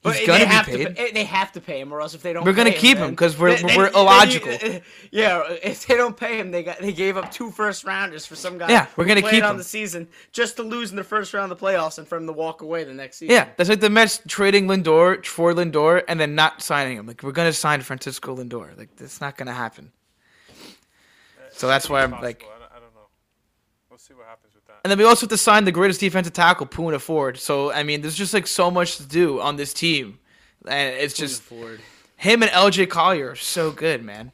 But 0.00 0.10
He's 0.14 0.20
they 0.20 0.26
gonna 0.26 0.38
be 0.38 0.44
have 0.46 0.66
paid. 0.66 0.84
To 0.86 0.90
pay, 0.94 1.10
they 1.12 1.24
have 1.24 1.52
to 1.52 1.60
pay 1.60 1.80
him, 1.80 1.92
or 1.92 2.00
else 2.00 2.14
if 2.14 2.22
they 2.22 2.32
don't, 2.32 2.44
We're 2.44 2.52
gonna 2.52 2.70
pay 2.70 2.78
keep 2.78 2.98
him 2.98 3.16
'cause 3.16 3.36
we're- 3.36 3.56
then- 3.56 3.76
we're 3.76 3.84
then- 3.90 3.94
illogical. 4.00 4.52
yeah, 5.10 5.42
if 5.60 5.86
they 5.88 5.96
don't 5.96 6.16
pay 6.16 6.38
him, 6.38 6.52
they 6.52 6.62
got 6.62 6.78
they 6.78 6.92
gave 6.92 7.16
up 7.16 7.32
two 7.32 7.50
first 7.50 7.82
rounders 7.84 8.24
for 8.24 8.36
some 8.36 8.58
guy. 8.58 8.68
Yeah, 8.70 8.86
we're 8.96 9.06
gonna 9.06 9.22
played 9.22 9.32
keep 9.34 9.44
on 9.44 9.52
him. 9.52 9.56
the 9.58 9.64
season 9.64 10.06
just 10.30 10.54
to 10.56 10.62
lose 10.62 10.90
in 10.90 10.96
the 10.96 11.02
first 11.04 11.34
round 11.34 11.50
of 11.50 11.58
the 11.58 11.66
playoffs 11.66 11.98
and 11.98 12.06
for 12.06 12.16
him 12.16 12.26
to 12.26 12.32
walk 12.32 12.62
away 12.62 12.84
the 12.84 12.94
next 12.94 13.16
season. 13.16 13.34
Yeah, 13.34 13.48
that's 13.56 13.68
like 13.68 13.80
the 13.80 13.90
Mets 13.90 14.20
trading 14.28 14.68
Lindor 14.68 15.26
for 15.26 15.52
Lindor 15.52 16.04
and 16.06 16.20
then 16.20 16.36
not 16.36 16.62
signing 16.62 16.96
him. 16.96 17.06
Like 17.08 17.22
we're 17.24 17.32
gonna 17.32 17.52
sign 17.52 17.80
Francisco 17.82 18.36
Lindor. 18.36 18.78
Like 18.78 18.94
that's 18.96 19.20
not 19.20 19.36
gonna 19.36 19.52
happen. 19.52 19.90
So 21.58 21.66
that's 21.66 21.88
why 21.90 22.02
I'm 22.02 22.10
Possible. 22.10 22.28
like, 22.28 22.42
I 22.44 22.58
don't, 22.58 22.70
I 22.70 22.74
don't 22.80 22.94
know. 22.94 23.08
We'll 23.90 23.98
see 23.98 24.14
what 24.14 24.26
happens 24.26 24.54
with 24.54 24.64
that. 24.66 24.76
and 24.84 24.90
then 24.90 24.98
we 24.98 25.04
also 25.04 25.22
have 25.22 25.30
to 25.30 25.36
sign 25.36 25.64
the 25.64 25.72
greatest 25.72 26.00
defensive 26.00 26.32
tackle, 26.32 26.66
Poona 26.66 27.00
Ford. 27.00 27.36
So 27.38 27.72
I 27.72 27.82
mean, 27.82 28.00
there's 28.00 28.14
just 28.16 28.32
like 28.32 28.46
so 28.46 28.70
much 28.70 28.96
to 28.98 29.06
do 29.06 29.40
on 29.40 29.56
this 29.56 29.74
team, 29.74 30.18
and 30.66 30.94
it's 30.96 31.14
just 31.14 31.42
Ford. 31.42 31.80
him 32.16 32.42
and 32.42 32.50
LJ 32.52 32.88
Collier 32.90 33.30
are 33.30 33.36
so 33.36 33.70
good, 33.70 34.02
man. 34.04 34.32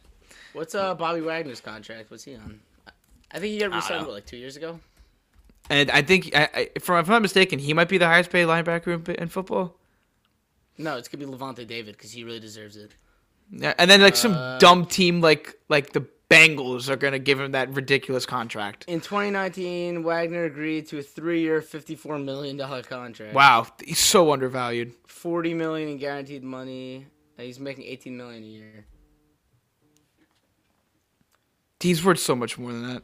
What's 0.52 0.74
uh 0.74 0.94
Bobby 0.94 1.20
Wagner's 1.22 1.60
contract? 1.60 2.10
What's 2.10 2.24
he 2.24 2.34
on? 2.36 2.60
I 3.32 3.38
think 3.40 3.52
he 3.52 3.58
got 3.58 3.72
re-signed 3.72 4.02
know. 4.02 4.08
what, 4.08 4.14
like 4.14 4.26
two 4.26 4.36
years 4.36 4.56
ago. 4.56 4.78
And 5.70 5.90
I 5.90 6.02
think, 6.02 6.30
I, 6.36 6.48
I, 6.54 6.70
if 6.76 6.88
I'm 6.90 7.06
not 7.06 7.22
mistaken, 7.22 7.58
he 7.58 7.72
might 7.72 7.88
be 7.88 7.96
the 7.98 8.06
highest 8.06 8.30
paid 8.30 8.46
linebacker 8.46 9.08
in, 9.08 9.14
in 9.16 9.28
football. 9.28 9.74
No, 10.76 10.98
it's 10.98 11.08
gonna 11.08 11.26
be 11.26 11.32
Lavonte 11.32 11.66
David 11.66 11.96
because 11.96 12.12
he 12.12 12.22
really 12.22 12.38
deserves 12.38 12.76
it. 12.76 12.92
Yeah, 13.50 13.72
and 13.78 13.90
then 13.90 14.00
like 14.02 14.14
some 14.14 14.34
Uh, 14.34 14.58
dumb 14.58 14.84
team 14.86 15.20
like 15.20 15.56
like 15.68 15.92
the 15.94 16.04
Bengals 16.30 16.88
are 16.88 16.96
gonna 16.96 17.18
give 17.18 17.38
him 17.38 17.52
that 17.52 17.72
ridiculous 17.74 18.24
contract. 18.26 18.84
In 18.88 19.00
2019, 19.00 20.02
Wagner 20.02 20.44
agreed 20.44 20.88
to 20.88 20.98
a 20.98 21.02
three-year, 21.02 21.60
54 21.60 22.18
million 22.18 22.56
dollar 22.56 22.82
contract. 22.82 23.34
Wow, 23.34 23.66
he's 23.84 23.98
so 23.98 24.32
undervalued. 24.32 24.94
40 25.06 25.54
million 25.54 25.88
in 25.90 25.98
guaranteed 25.98 26.42
money. 26.42 27.06
He's 27.36 27.60
making 27.60 27.84
18 27.84 28.16
million 28.16 28.42
a 28.42 28.46
year. 28.46 28.86
He's 31.80 32.02
worth 32.04 32.18
so 32.20 32.34
much 32.34 32.58
more 32.58 32.72
than 32.72 32.86
that. 32.88 33.02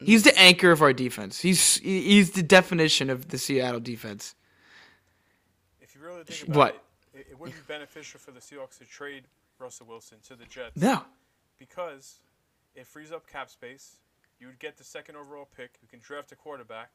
Mm. 0.00 0.06
He's 0.06 0.24
the 0.24 0.36
anchor 0.38 0.72
of 0.72 0.82
our 0.82 0.92
defense. 0.92 1.40
He's 1.40 1.76
he's 1.76 2.32
the 2.32 2.42
definition 2.42 3.08
of 3.10 3.28
the 3.28 3.38
Seattle 3.38 3.78
defense. 3.80 4.34
If 5.80 5.94
you 5.94 6.00
really 6.00 6.24
think 6.24 6.48
about 6.48 6.56
What? 6.56 6.84
it, 7.14 7.18
it, 7.20 7.26
it 7.32 7.38
would 7.40 7.52
be 7.52 7.58
beneficial 7.68 8.18
for 8.18 8.32
the 8.32 8.40
Seahawks 8.40 8.78
to 8.78 8.84
trade 8.84 9.24
Russell 9.60 9.86
Wilson 9.86 10.18
to 10.26 10.34
the 10.34 10.44
Jets 10.46 10.76
No. 10.76 11.04
because 11.58 12.16
it 12.80 12.86
frees 12.86 13.12
up 13.12 13.26
cap 13.28 13.50
space. 13.50 13.96
You 14.38 14.46
would 14.46 14.58
get 14.58 14.76
the 14.78 14.84
second 14.84 15.16
overall 15.16 15.48
pick. 15.56 15.78
You 15.82 15.88
can 15.88 16.00
draft 16.00 16.32
a 16.32 16.36
quarterback. 16.36 16.90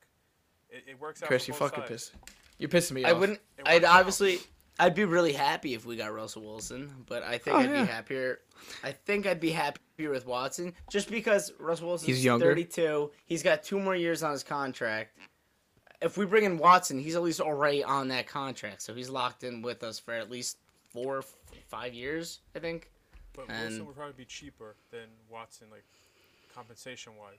It, 0.69 0.83
it 0.87 0.99
works 0.99 1.21
out. 1.21 1.27
Chris, 1.27 1.47
you 1.47 1.53
both 1.53 1.59
fucking 1.71 1.81
sides. 1.87 1.89
pissed. 1.89 2.13
You're 2.57 2.69
pissing 2.69 2.93
me 2.93 3.05
I 3.05 3.11
off. 3.11 3.19
wouldn't. 3.19 3.39
I'd 3.65 3.83
out. 3.83 3.99
obviously. 3.99 4.39
I'd 4.77 4.93
be 4.93 5.05
really 5.05 5.31
happy 5.31 5.73
if 5.73 5.85
we 5.85 5.95
got 5.95 6.13
Russell 6.13 6.41
Wilson, 6.41 6.91
but 7.07 7.23
I 7.23 7.37
think 7.37 7.55
Oh, 7.55 7.59
I'd 7.61 7.69
yeah. 7.69 7.83
be 7.83 7.87
happier. 7.87 8.39
I 8.83 8.91
think 8.91 9.25
I'd 9.25 9.39
be 9.39 9.51
happier 9.51 10.09
with 10.09 10.25
Watson 10.25 10.73
just 10.89 11.09
because 11.09 11.53
Russell 11.59 11.87
Wilson's 11.87 12.07
He's 12.07 12.25
younger. 12.25 12.47
32. 12.47 13.09
He's 13.25 13.41
got 13.41 13.63
two 13.63 13.79
more 13.79 13.95
years 13.95 14.21
on 14.21 14.33
his 14.33 14.43
contract. 14.43 15.17
If 16.01 16.17
we 16.17 16.25
bring 16.25 16.43
in 16.43 16.57
Watson, 16.57 16.99
he's 16.99 17.15
at 17.15 17.23
least 17.23 17.39
already 17.39 17.85
on 17.85 18.09
that 18.09 18.27
contract, 18.27 18.81
so 18.81 18.93
he's 18.93 19.09
locked 19.09 19.45
in 19.45 19.61
with 19.61 19.81
us 19.81 19.97
for 19.97 20.13
at 20.13 20.29
least 20.29 20.57
four, 20.89 21.23
five 21.69 21.93
years. 21.93 22.41
I 22.53 22.59
think. 22.59 22.91
But 23.35 23.49
And- 23.49 23.61
Wilson 23.69 23.85
would 23.87 23.95
probably 23.95 24.13
be 24.13 24.25
cheaper 24.25 24.75
than 24.91 25.07
Watson, 25.29 25.67
like 25.71 25.83
compensation 26.53 27.15
wise. 27.17 27.37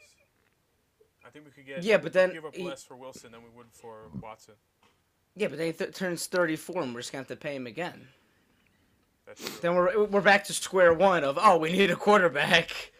I 1.24 1.30
think 1.30 1.44
we 1.44 1.50
could 1.50 1.66
get. 1.66 1.82
Yeah, 1.82 1.96
but 1.96 2.12
then 2.12 2.32
give 2.32 2.44
up 2.44 2.54
he- 2.54 2.62
less 2.62 2.84
for 2.84 2.96
Wilson 2.96 3.32
than 3.32 3.42
we 3.42 3.48
would 3.50 3.66
for 3.72 4.08
Watson. 4.20 4.54
Yeah, 5.34 5.48
but 5.48 5.58
then 5.58 5.66
he 5.68 5.72
th- 5.72 5.94
turns 5.94 6.26
34, 6.26 6.82
and 6.82 6.94
we're 6.94 7.00
just 7.00 7.12
gonna 7.12 7.20
have 7.20 7.28
to 7.28 7.36
pay 7.36 7.54
him 7.56 7.66
again. 7.66 8.08
Then 9.60 9.74
we're 9.74 10.04
we're 10.04 10.20
back 10.20 10.44
to 10.44 10.52
square 10.52 10.94
one 10.94 11.24
of 11.24 11.36
oh 11.40 11.58
we 11.58 11.72
need 11.72 11.90
a 11.90 11.96
quarterback. 11.96 12.92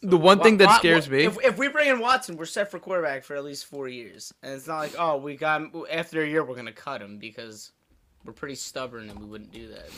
the 0.00 0.16
one 0.16 0.40
thing 0.40 0.56
that 0.56 0.78
scares 0.78 1.08
me. 1.10 1.24
If, 1.24 1.36
if 1.44 1.58
we 1.58 1.68
bring 1.68 1.88
in 1.88 1.98
Watson, 2.00 2.36
we're 2.36 2.46
set 2.46 2.70
for 2.70 2.78
quarterback 2.78 3.24
for 3.24 3.36
at 3.36 3.44
least 3.44 3.66
four 3.66 3.88
years, 3.88 4.32
and 4.42 4.54
it's 4.54 4.66
not 4.66 4.78
like 4.78 4.94
oh 4.98 5.18
we 5.18 5.36
got 5.36 5.60
him, 5.60 5.84
after 5.90 6.22
a 6.22 6.26
year 6.26 6.42
we're 6.44 6.56
gonna 6.56 6.72
cut 6.72 7.02
him 7.02 7.18
because 7.18 7.72
we're 8.24 8.32
pretty 8.32 8.54
stubborn 8.54 9.10
and 9.10 9.18
we 9.20 9.26
wouldn't 9.26 9.52
do 9.52 9.68
that. 9.68 9.90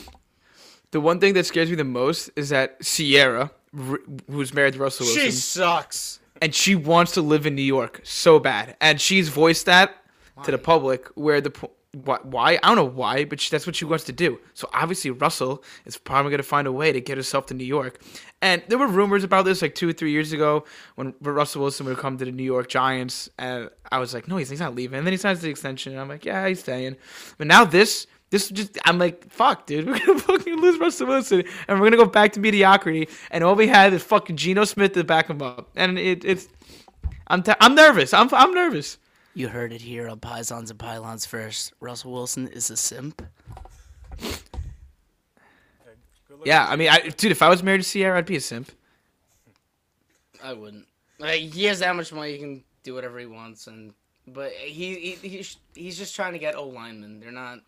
The 0.91 1.01
one 1.01 1.19
thing 1.19 1.33
that 1.35 1.45
scares 1.45 1.69
me 1.69 1.75
the 1.75 1.83
most 1.83 2.29
is 2.35 2.49
that 2.49 2.81
Ciara, 2.83 3.51
r- 3.77 3.99
who's 4.29 4.53
married 4.53 4.73
to 4.73 4.79
Russell 4.79 5.05
Wilson, 5.05 5.23
She 5.25 5.31
sucks. 5.31 6.19
and 6.41 6.53
she 6.53 6.75
wants 6.75 7.13
to 7.13 7.21
live 7.21 7.45
in 7.45 7.55
New 7.55 7.61
York 7.61 8.01
so 8.03 8.39
bad, 8.39 8.75
and 8.81 8.99
she's 8.99 9.29
voiced 9.29 9.65
that 9.67 9.95
to 10.43 10.51
the 10.51 10.57
public. 10.57 11.07
Where 11.15 11.39
the 11.41 11.53
why, 11.93 12.19
why 12.23 12.51
I 12.63 12.67
don't 12.67 12.75
know 12.77 12.83
why, 12.85 13.25
but 13.25 13.39
she, 13.41 13.49
that's 13.49 13.65
what 13.67 13.75
she 13.75 13.85
wants 13.85 14.05
to 14.05 14.11
do. 14.13 14.39
So 14.53 14.69
obviously 14.73 15.11
Russell 15.11 15.63
is 15.85 15.97
probably 15.97 16.31
gonna 16.31 16.43
find 16.43 16.65
a 16.67 16.71
way 16.71 16.91
to 16.93 17.01
get 17.01 17.17
herself 17.17 17.45
to 17.47 17.53
New 17.53 17.65
York. 17.65 18.01
And 18.41 18.63
there 18.69 18.77
were 18.77 18.87
rumors 18.87 19.23
about 19.23 19.45
this 19.45 19.61
like 19.61 19.75
two 19.75 19.89
or 19.89 19.93
three 19.93 20.11
years 20.11 20.31
ago 20.33 20.65
when 20.95 21.13
Russell 21.21 21.61
Wilson 21.61 21.85
would 21.85 21.97
come 21.97 22.17
to 22.17 22.25
the 22.25 22.31
New 22.31 22.43
York 22.43 22.69
Giants, 22.69 23.29
and 23.37 23.69
I 23.91 23.99
was 23.99 24.13
like, 24.13 24.27
no, 24.27 24.37
he's, 24.37 24.49
he's 24.49 24.59
not 24.59 24.73
leaving. 24.73 24.97
And 24.99 25.05
then 25.07 25.13
he 25.13 25.17
signs 25.17 25.41
the 25.41 25.49
extension, 25.49 25.91
and 25.93 26.01
I'm 26.01 26.07
like, 26.09 26.25
yeah, 26.25 26.47
he's 26.47 26.59
staying. 26.61 26.95
But 27.37 27.47
now 27.47 27.63
this. 27.65 28.07
This 28.31 28.49
just, 28.49 28.79
I'm 28.85 28.97
like, 28.97 29.29
fuck, 29.29 29.67
dude. 29.67 29.85
We're 29.87 29.99
gonna 29.99 30.19
fucking 30.19 30.55
lose 30.59 30.79
Russell 30.79 31.07
Wilson, 31.07 31.43
and 31.67 31.79
we're 31.79 31.85
gonna 31.85 32.03
go 32.03 32.09
back 32.09 32.31
to 32.33 32.39
mediocrity. 32.39 33.09
And 33.29 33.43
all 33.43 33.55
we 33.55 33.67
had 33.67 33.93
is 33.93 34.01
fucking 34.03 34.37
Geno 34.37 34.63
Smith 34.63 34.93
to 34.93 35.03
back 35.03 35.29
him 35.29 35.41
up, 35.41 35.69
and 35.75 35.99
it, 35.99 36.23
it's, 36.25 36.47
I'm, 37.27 37.43
t- 37.43 37.51
I'm 37.59 37.75
nervous. 37.75 38.13
I'm, 38.13 38.29
I'm 38.33 38.53
nervous. 38.53 38.97
You 39.33 39.49
heard 39.49 39.71
it 39.73 39.81
here 39.81 40.07
on 40.09 40.19
Pisons 40.19 40.69
and 40.71 40.79
Pylons 40.79 41.25
first. 41.25 41.73
Russell 41.79 42.13
Wilson 42.13 42.47
is 42.47 42.69
a 42.69 42.77
simp. 42.77 43.21
Yeah, 44.19 44.31
good 46.27 46.39
luck 46.39 46.47
Yeah, 46.47 46.63
with 46.63 46.71
I 46.71 46.75
mean, 46.77 46.89
I, 46.89 46.99
dude, 47.09 47.31
if 47.31 47.41
I 47.41 47.49
was 47.49 47.61
married 47.63 47.83
to 47.83 47.89
Ciara, 47.89 48.17
I'd 48.17 48.25
be 48.25 48.35
a 48.37 48.41
simp. 48.41 48.71
I 50.43 50.53
wouldn't. 50.53 50.87
Like, 51.19 51.41
he 51.41 51.65
has 51.65 51.79
that 51.79 51.95
much 51.95 52.11
money, 52.13 52.31
he 52.33 52.37
can 52.39 52.63
do 52.83 52.93
whatever 52.93 53.19
he 53.19 53.25
wants, 53.25 53.67
and 53.67 53.93
but 54.27 54.51
he, 54.53 55.15
he 55.21 55.27
he's 55.29 55.57
he's 55.75 55.97
just 55.97 56.15
trying 56.15 56.33
to 56.33 56.39
get 56.39 56.55
O 56.55 56.67
linemen. 56.67 57.19
They're 57.19 57.31
not. 57.31 57.59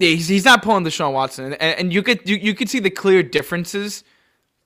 Yeah, 0.00 0.08
he's, 0.16 0.26
he's 0.28 0.44
not 0.44 0.62
pulling 0.62 0.82
the 0.82 0.90
Deshaun 0.90 1.12
Watson, 1.12 1.52
and, 1.54 1.78
and 1.78 1.92
you 1.92 2.02
could 2.02 2.28
you, 2.28 2.36
you 2.36 2.54
could 2.54 2.68
see 2.68 2.80
the 2.80 2.90
clear 2.90 3.22
differences 3.22 4.02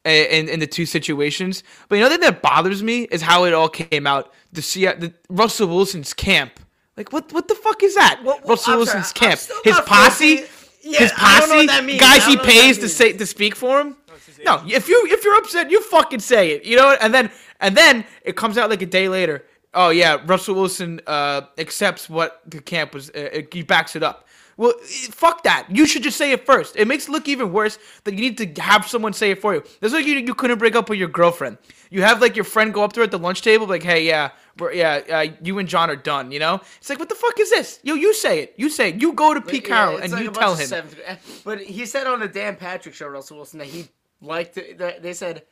in 0.04 0.48
in 0.48 0.60
the 0.60 0.66
two 0.66 0.86
situations. 0.86 1.62
But 1.88 1.96
you 1.96 2.02
know, 2.02 2.08
the 2.08 2.14
thing 2.14 2.20
that 2.30 2.40
bothers 2.42 2.82
me 2.82 3.02
is 3.04 3.20
how 3.20 3.44
it 3.44 3.52
all 3.52 3.68
came 3.68 4.06
out. 4.06 4.32
The, 4.52 4.62
Seattle, 4.62 5.00
the 5.08 5.14
Russell 5.28 5.68
Wilson's 5.68 6.14
camp. 6.14 6.60
Like 6.96 7.12
what? 7.12 7.32
What 7.32 7.48
the 7.48 7.54
fuck 7.56 7.82
is 7.82 7.94
that? 7.96 8.20
Well, 8.24 8.38
well, 8.44 8.50
Russell 8.50 8.72
I'm 8.74 8.78
Wilson's 8.78 9.08
sorry, 9.08 9.30
camp. 9.30 9.40
His 9.64 9.80
posse. 9.80 10.36
fully- 10.36 10.48
Yeah, 10.92 10.98
his 11.00 11.12
I 11.16 11.40
don't 11.40 11.48
posse. 11.48 11.56
what 11.56 11.66
that 11.66 11.84
means. 11.84 12.00
Guys 12.00 12.24
he 12.26 12.36
don't 12.36 12.46
know 12.46 12.52
what 12.52 12.54
that 12.54 12.62
pays 12.62 12.78
to 12.78 12.88
say 12.88 13.12
to 13.14 13.26
speak 13.26 13.56
for 13.56 13.80
him. 13.80 13.96
No, 14.44 14.56
No, 14.58 14.62
if 14.68 14.88
you 14.88 15.04
if 15.10 15.24
you're 15.24 15.36
upset, 15.38 15.70
you 15.70 15.82
fucking 15.82 16.20
say 16.20 16.52
it. 16.52 16.64
You 16.64 16.76
know, 16.76 16.96
and 17.00 17.12
then 17.12 17.30
and 17.60 17.76
then 17.76 18.04
it 18.22 18.36
comes 18.36 18.56
out 18.58 18.70
like 18.70 18.82
a 18.82 18.86
day 18.86 19.08
later. 19.08 19.44
Oh 19.72 19.88
yeah, 19.88 20.18
Russell 20.26 20.54
Wilson 20.54 21.00
uh, 21.08 21.40
accepts 21.58 22.08
what 22.08 22.40
the 22.46 22.60
camp 22.60 22.94
was. 22.94 23.10
Uh, 23.10 23.40
he 23.50 23.62
backs 23.64 23.96
it 23.96 24.04
up. 24.04 24.23
Well, 24.56 24.72
fuck 25.10 25.42
that. 25.44 25.66
You 25.70 25.86
should 25.86 26.02
just 26.02 26.16
say 26.16 26.32
it 26.32 26.46
first. 26.46 26.76
It 26.76 26.86
makes 26.86 27.08
it 27.08 27.10
look 27.10 27.28
even 27.28 27.52
worse 27.52 27.78
that 28.04 28.14
you 28.14 28.20
need 28.20 28.38
to 28.38 28.62
have 28.62 28.86
someone 28.86 29.12
say 29.12 29.30
it 29.32 29.40
for 29.40 29.54
you. 29.54 29.62
That's 29.80 29.92
like 29.92 30.06
you, 30.06 30.14
you 30.16 30.34
couldn't 30.34 30.58
break 30.58 30.76
up 30.76 30.88
with 30.88 30.98
your 30.98 31.08
girlfriend. 31.08 31.58
You 31.90 32.02
have 32.02 32.20
like 32.20 32.36
your 32.36 32.44
friend 32.44 32.72
go 32.72 32.82
up 32.84 32.92
to 32.94 33.00
her 33.00 33.04
at 33.04 33.10
the 33.10 33.18
lunch 33.18 33.42
table, 33.42 33.66
like, 33.66 33.82
hey, 33.82 34.04
yeah, 34.06 34.30
we're, 34.58 34.72
yeah, 34.72 35.00
uh, 35.10 35.26
you 35.42 35.58
and 35.58 35.68
John 35.68 35.90
are 35.90 35.96
done. 35.96 36.30
You 36.32 36.38
know, 36.38 36.60
it's 36.78 36.88
like, 36.88 36.98
what 36.98 37.08
the 37.08 37.14
fuck 37.14 37.38
is 37.40 37.50
this? 37.50 37.80
Yo, 37.82 37.94
you 37.94 38.14
say 38.14 38.40
it. 38.40 38.54
You 38.56 38.68
say 38.70 38.90
it. 38.90 39.00
You 39.00 39.12
go 39.12 39.34
to 39.34 39.40
Pete 39.40 39.62
Yeah, 39.64 39.68
Carroll 39.68 39.96
it's 39.96 40.04
and 40.04 40.12
like 40.12 40.22
you 40.24 40.30
tell 40.30 40.54
him. 40.54 40.66
seventh 40.66 40.98
But 41.44 41.60
he 41.60 41.86
said 41.86 42.06
on 42.06 42.20
the 42.20 42.28
Dan 42.28 42.56
Patrick 42.56 42.94
show, 42.94 43.08
Russell 43.08 43.36
Wilson, 43.38 43.58
that 43.58 43.68
he 43.68 43.88
liked. 44.20 44.54
That 44.78 45.02
they 45.02 45.12
said, 45.12 45.42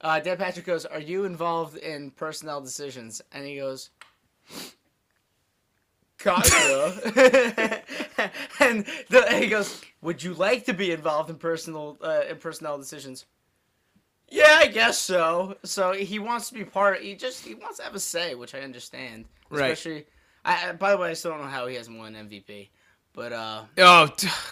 uh, 0.00 0.20
Dan 0.20 0.36
Patrick 0.38 0.66
goes, 0.66 0.84
"Are 0.86 1.00
you 1.00 1.24
involved 1.24 1.76
in 1.76 2.10
personnel 2.10 2.60
decisions?" 2.60 3.20
And 3.32 3.46
he 3.46 3.56
goes, 3.56 3.90
And 8.60 8.84
the, 9.08 9.24
and 9.26 9.42
he 9.42 9.48
goes, 9.48 9.80
"Would 10.02 10.22
you 10.22 10.34
like 10.34 10.66
to 10.66 10.74
be 10.74 10.92
involved 10.92 11.30
in 11.30 11.36
personal 11.36 11.96
uh, 12.02 12.22
in 12.28 12.36
personnel 12.36 12.76
decisions?" 12.76 13.24
Yeah, 14.28 14.58
I 14.58 14.66
guess 14.66 14.98
so. 14.98 15.56
So 15.64 15.92
he 15.92 16.18
wants 16.18 16.48
to 16.48 16.54
be 16.54 16.64
part. 16.64 17.00
He 17.00 17.14
just 17.14 17.44
he 17.44 17.54
wants 17.54 17.78
to 17.78 17.84
have 17.84 17.94
a 17.94 18.00
say, 18.00 18.34
which 18.34 18.54
I 18.54 18.60
understand. 18.60 19.24
Right. 19.48 19.72
Especially, 19.72 20.06
I, 20.44 20.72
by 20.72 20.90
the 20.90 20.98
way, 20.98 21.10
I 21.10 21.14
still 21.14 21.32
don't 21.32 21.40
know 21.40 21.46
how 21.48 21.66
he 21.66 21.76
hasn't 21.76 21.98
won 21.98 22.14
MVP. 22.14 22.68
But 23.12 23.32
uh, 23.32 23.62
Oh 23.78 24.08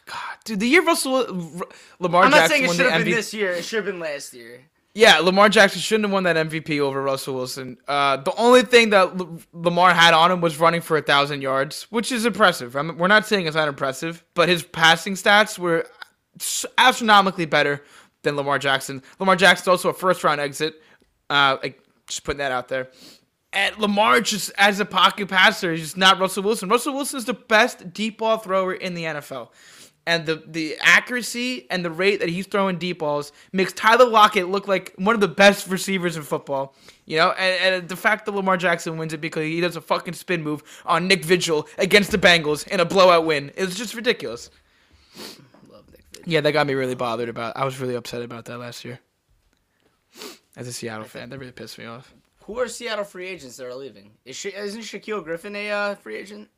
God, 0.06 0.36
dude! 0.44 0.60
The 0.60 0.66
year 0.66 0.84
Russell 0.84 1.62
Lamar 2.00 2.24
I'm 2.24 2.30
not 2.30 2.48
Jackson 2.48 2.48
saying 2.48 2.64
it 2.64 2.74
should 2.74 2.90
have 2.90 3.04
been 3.04 3.12
MVP. 3.12 3.16
this 3.16 3.34
year. 3.34 3.52
It 3.52 3.64
should 3.64 3.76
have 3.76 3.86
been 3.86 4.00
last 4.00 4.34
year. 4.34 4.62
Yeah, 4.94 5.18
Lamar 5.18 5.48
Jackson 5.48 5.80
shouldn't 5.80 6.06
have 6.06 6.12
won 6.12 6.24
that 6.24 6.36
MVP 6.36 6.80
over 6.80 7.00
Russell 7.02 7.34
Wilson. 7.34 7.76
Uh, 7.86 8.16
the 8.16 8.34
only 8.36 8.62
thing 8.62 8.90
that 8.90 9.08
L- 9.08 9.38
Lamar 9.52 9.94
had 9.94 10.12
on 10.14 10.32
him 10.32 10.40
was 10.40 10.58
running 10.58 10.80
for 10.80 10.96
a 10.96 11.02
thousand 11.02 11.42
yards, 11.42 11.84
which 11.90 12.10
is 12.10 12.26
impressive. 12.26 12.74
I 12.74 12.82
we're 12.82 13.06
not 13.06 13.26
saying 13.26 13.46
it's 13.46 13.54
not 13.54 13.68
impressive, 13.68 14.24
but 14.34 14.48
his 14.48 14.62
passing 14.62 15.14
stats 15.14 15.58
were 15.58 15.86
astronomically 16.78 17.46
better 17.46 17.84
than 18.22 18.36
Lamar 18.36 18.58
Jackson. 18.58 19.02
Lamar 19.20 19.36
Jackson's 19.36 19.68
also 19.68 19.90
a 19.90 19.94
first 19.94 20.24
round 20.24 20.40
exit. 20.40 20.80
Uh, 21.30 21.58
like, 21.62 21.80
just 22.06 22.24
putting 22.24 22.38
that 22.38 22.52
out 22.52 22.68
there. 22.68 22.88
And 23.52 23.76
Lamar 23.78 24.20
just 24.20 24.50
as 24.58 24.80
a 24.80 24.84
pocket 24.84 25.28
passer, 25.28 25.72
he's 25.72 25.82
just 25.82 25.96
not 25.96 26.18
Russell 26.18 26.42
Wilson. 26.42 26.68
Russell 26.68 26.94
Wilson 26.94 27.18
is 27.18 27.24
the 27.24 27.34
best 27.34 27.92
deep 27.92 28.18
ball 28.18 28.38
thrower 28.38 28.74
in 28.74 28.94
the 28.94 29.04
NFL. 29.04 29.50
And 30.08 30.24
the, 30.24 30.42
the 30.46 30.74
accuracy 30.80 31.66
and 31.70 31.84
the 31.84 31.90
rate 31.90 32.20
that 32.20 32.30
he's 32.30 32.46
throwing 32.46 32.78
deep 32.78 33.00
balls 33.00 33.30
makes 33.52 33.74
Tyler 33.74 34.06
Lockett 34.06 34.48
look 34.48 34.66
like 34.66 34.94
one 34.96 35.14
of 35.14 35.20
the 35.20 35.28
best 35.28 35.68
receivers 35.68 36.16
in 36.16 36.22
football. 36.22 36.74
You 37.04 37.18
know, 37.18 37.32
and, 37.32 37.74
and 37.74 37.88
the 37.90 37.94
fact 37.94 38.24
that 38.24 38.32
Lamar 38.32 38.56
Jackson 38.56 38.96
wins 38.96 39.12
it 39.12 39.20
because 39.20 39.42
he 39.42 39.60
does 39.60 39.76
a 39.76 39.82
fucking 39.82 40.14
spin 40.14 40.42
move 40.42 40.62
on 40.86 41.08
Nick 41.08 41.26
Vigil 41.26 41.68
against 41.76 42.10
the 42.10 42.16
Bengals 42.16 42.66
in 42.68 42.80
a 42.80 42.86
blowout 42.86 43.26
win 43.26 43.50
is 43.50 43.76
just 43.76 43.94
ridiculous. 43.94 44.48
Love 45.70 45.84
Nick 45.90 46.04
Vigil. 46.10 46.32
Yeah, 46.32 46.40
that 46.40 46.52
got 46.52 46.66
me 46.66 46.72
really 46.72 46.94
bothered 46.94 47.28
about. 47.28 47.58
I 47.58 47.66
was 47.66 47.78
really 47.78 47.94
upset 47.94 48.22
about 48.22 48.46
that 48.46 48.56
last 48.56 48.86
year. 48.86 49.00
As 50.56 50.66
a 50.66 50.72
Seattle 50.72 51.04
fan, 51.04 51.28
that 51.28 51.38
really 51.38 51.52
pissed 51.52 51.76
me 51.76 51.84
off. 51.84 52.14
Who 52.44 52.58
are 52.58 52.68
Seattle 52.68 53.04
free 53.04 53.26
agents 53.26 53.58
that 53.58 53.66
are 53.66 53.74
leaving? 53.74 54.12
Is 54.24 54.36
Sha- 54.36 54.56
isn't 54.56 54.80
Shaquill 54.80 55.22
Griffin 55.22 55.54
a 55.54 55.70
uh, 55.70 55.94
free 55.96 56.16
agent? 56.16 56.48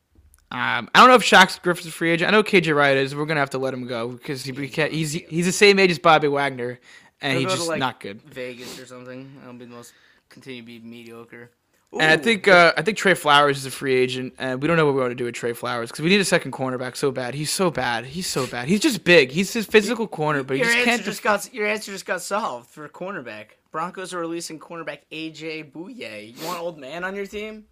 Um, 0.52 0.90
I 0.94 1.00
don't 1.00 1.08
know 1.08 1.14
if 1.14 1.22
Shaq 1.22 1.62
Griffin's 1.62 1.86
a 1.86 1.92
free 1.92 2.10
agent. 2.10 2.28
I 2.28 2.32
know 2.32 2.42
KJ 2.42 2.74
Wright 2.74 2.96
is. 2.96 3.14
We're 3.14 3.24
gonna 3.24 3.40
have 3.40 3.50
to 3.50 3.58
let 3.58 3.72
him 3.72 3.86
go 3.86 4.08
because 4.08 4.42
he, 4.42 4.52
he's 4.52 5.12
he's 5.12 5.46
the 5.46 5.52
same 5.52 5.78
age 5.78 5.92
as 5.92 5.98
Bobby 6.00 6.26
Wagner, 6.26 6.80
and 7.20 7.38
He'll 7.38 7.40
he's 7.40 7.48
go 7.48 7.52
to, 7.52 7.56
just 7.58 7.68
like, 7.68 7.78
not 7.78 8.00
good. 8.00 8.20
Vegas 8.22 8.78
or 8.80 8.86
something. 8.86 9.30
That'll 9.38 9.54
be 9.54 9.66
the 9.66 9.74
most 9.74 9.92
continue 10.28 10.60
to 10.62 10.66
be 10.66 10.80
mediocre. 10.80 11.50
And 11.92 12.02
I 12.02 12.16
think 12.16 12.46
uh, 12.46 12.72
I 12.76 12.82
think 12.82 12.98
Tre 12.98 13.14
Flowers 13.14 13.58
is 13.58 13.66
a 13.66 13.70
free 13.70 13.94
agent, 13.94 14.34
and 14.38 14.62
we 14.62 14.68
don't 14.68 14.76
know 14.76 14.86
what 14.86 14.94
we 14.94 15.00
want 15.00 15.10
to 15.10 15.16
do 15.16 15.24
with 15.24 15.34
Tre 15.34 15.52
Flowers 15.52 15.90
because 15.90 16.04
we 16.04 16.10
need 16.10 16.20
a 16.20 16.24
second 16.24 16.52
cornerback 16.52 16.96
so 16.96 17.10
bad. 17.10 17.34
He's 17.34 17.50
so 17.50 17.70
bad. 17.70 18.04
He's 18.04 18.28
so 18.28 18.46
bad. 18.46 18.68
He's 18.68 18.80
just 18.80 19.02
big. 19.02 19.30
He's 19.30 19.52
his 19.52 19.66
physical 19.66 20.06
corner, 20.06 20.44
but 20.44 20.56
he 20.56 20.62
your 20.62 20.72
just 20.72 20.78
answer 20.78 20.90
can't. 20.90 21.04
just 21.04 21.22
got 21.22 21.52
your 21.52 21.66
answer 21.66 21.90
just 21.90 22.06
got 22.06 22.22
solved 22.22 22.68
for 22.68 22.88
cornerback. 22.88 23.46
Broncos 23.72 24.14
are 24.14 24.20
releasing 24.20 24.58
cornerback 24.58 25.00
AJ 25.12 25.72
Bouye. 25.72 26.36
You 26.36 26.46
want 26.46 26.60
old 26.60 26.78
man 26.78 27.04
on 27.04 27.14
your 27.14 27.26
team? 27.26 27.66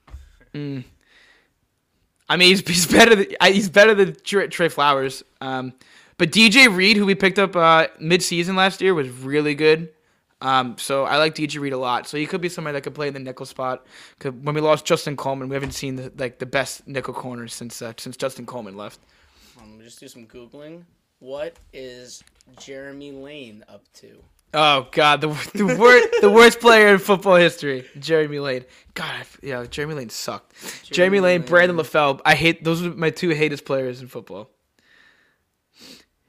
I 2.28 2.36
mean, 2.36 2.48
he's, 2.50 2.66
he's 2.66 2.86
better 2.86 3.14
than 3.14 3.26
he's 3.42 3.68
better 3.70 3.94
than 3.94 4.16
Tre, 4.22 4.68
Flowers. 4.68 5.22
Um, 5.40 5.72
but 6.18 6.30
DJ 6.32 6.74
Reed, 6.74 6.96
who 6.96 7.06
we 7.06 7.14
picked 7.14 7.38
up 7.38 7.54
uh, 7.56 7.86
mid-season 8.00 8.56
last 8.56 8.80
year, 8.80 8.92
was 8.94 9.08
really 9.08 9.54
good. 9.54 9.90
Um, 10.40 10.76
so 10.78 11.04
I 11.04 11.16
like 11.16 11.34
DJ 11.34 11.60
Reed 11.60 11.72
a 11.72 11.78
lot. 11.78 12.06
So 12.06 12.16
he 12.16 12.26
could 12.26 12.40
be 12.40 12.48
somebody 12.48 12.74
that 12.74 12.82
could 12.82 12.94
play 12.94 13.08
in 13.08 13.14
the 13.14 13.20
nickel 13.20 13.46
spot. 13.46 13.84
'Cause 14.18 14.32
when 14.32 14.54
we 14.54 14.60
lost 14.60 14.84
Justin 14.84 15.16
Coleman, 15.16 15.48
we 15.48 15.54
haven't 15.54 15.72
seen 15.72 15.96
the, 15.96 16.12
like 16.16 16.38
the 16.38 16.46
best 16.46 16.86
nickel 16.86 17.14
corner 17.14 17.48
since 17.48 17.82
uh, 17.82 17.92
since 17.98 18.16
Justin 18.16 18.46
Coleman 18.46 18.76
left. 18.76 19.00
Um, 19.60 19.80
just 19.82 19.98
do 19.98 20.06
some 20.08 20.26
googling. 20.26 20.84
What 21.20 21.56
is 21.72 22.22
Jeremy 22.60 23.10
Lane 23.10 23.64
up 23.68 23.82
to? 23.94 24.22
Oh 24.54 24.88
God, 24.92 25.20
the 25.20 25.28
the 25.54 25.76
worst 25.78 26.08
the 26.20 26.30
worst 26.30 26.60
player 26.60 26.88
in 26.88 26.98
football 26.98 27.36
history, 27.36 27.86
Jeremy 27.98 28.38
Lane. 28.38 28.64
God, 28.94 29.26
yeah, 29.42 29.64
Jeremy 29.66 29.94
Lane 29.94 30.08
sucked. 30.08 30.54
Jeremy, 30.84 30.88
Jeremy 30.90 31.20
Lane, 31.20 31.40
Lane. 31.40 31.48
Brandon 31.48 31.76
LaFell. 31.76 32.20
I 32.24 32.34
hate 32.34 32.64
those 32.64 32.84
are 32.84 32.90
my 32.90 33.10
two 33.10 33.30
hatest 33.30 33.64
players 33.64 34.00
in 34.00 34.08
football. 34.08 34.50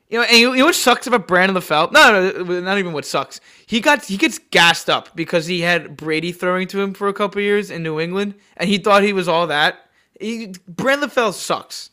You 0.09 0.17
know, 0.17 0.25
and 0.25 0.37
you, 0.37 0.51
you 0.53 0.59
know 0.59 0.65
what 0.65 0.75
sucks 0.75 1.05
about 1.05 1.27
Brandon 1.27 1.55
LaFell? 1.55 1.91
No, 1.91 2.11
no, 2.11 2.43
no, 2.43 2.59
not 2.61 2.79
even 2.79 2.93
what 2.93 3.05
sucks. 3.05 3.39
He 3.65 3.79
got 3.79 4.03
he 4.05 4.17
gets 4.17 4.39
gassed 4.39 4.89
up 4.89 5.15
because 5.15 5.45
he 5.45 5.61
had 5.61 5.95
Brady 5.95 6.31
throwing 6.31 6.67
to 6.69 6.81
him 6.81 6.93
for 6.93 7.07
a 7.07 7.13
couple 7.13 7.41
years 7.41 7.69
in 7.71 7.83
New 7.83 7.99
England, 7.99 8.33
and 8.57 8.67
he 8.67 8.79
thought 8.79 9.03
he 9.03 9.13
was 9.13 9.27
all 9.27 9.47
that. 9.47 9.89
He, 10.19 10.53
Brandon 10.67 11.09
LaFell 11.09 11.33
sucks. 11.33 11.91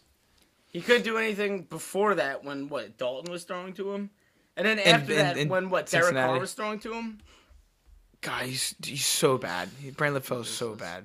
He 0.73 0.81
couldn't 0.81 1.05
do 1.05 1.19
anything 1.19 1.63
before 1.63 2.17
that 2.17 2.43
when 2.43 2.69
what 2.69 2.99
Dalton 2.99 3.31
was 3.31 3.45
throwing 3.45 3.75
to 3.75 3.93
him, 3.93 4.11
and 4.57 4.67
then 4.67 4.79
after 4.79 5.13
and- 5.13 5.21
that 5.21 5.37
and 5.39 5.51
when 5.51 5.71
what 5.71 5.87
Derek 5.91 6.15
Carr 6.15 6.39
was 6.39 6.53
throwing 6.55 6.79
to 6.81 6.93
him. 6.93 7.19
God, 8.23 8.45
he's 8.47 8.75
he's 8.85 9.07
so 9.07 9.39
bad. 9.39 9.69
Brandon 9.97 10.21
LaFell 10.21 10.41
is 10.41 10.49
so 10.49 10.75
bad. 10.75 11.05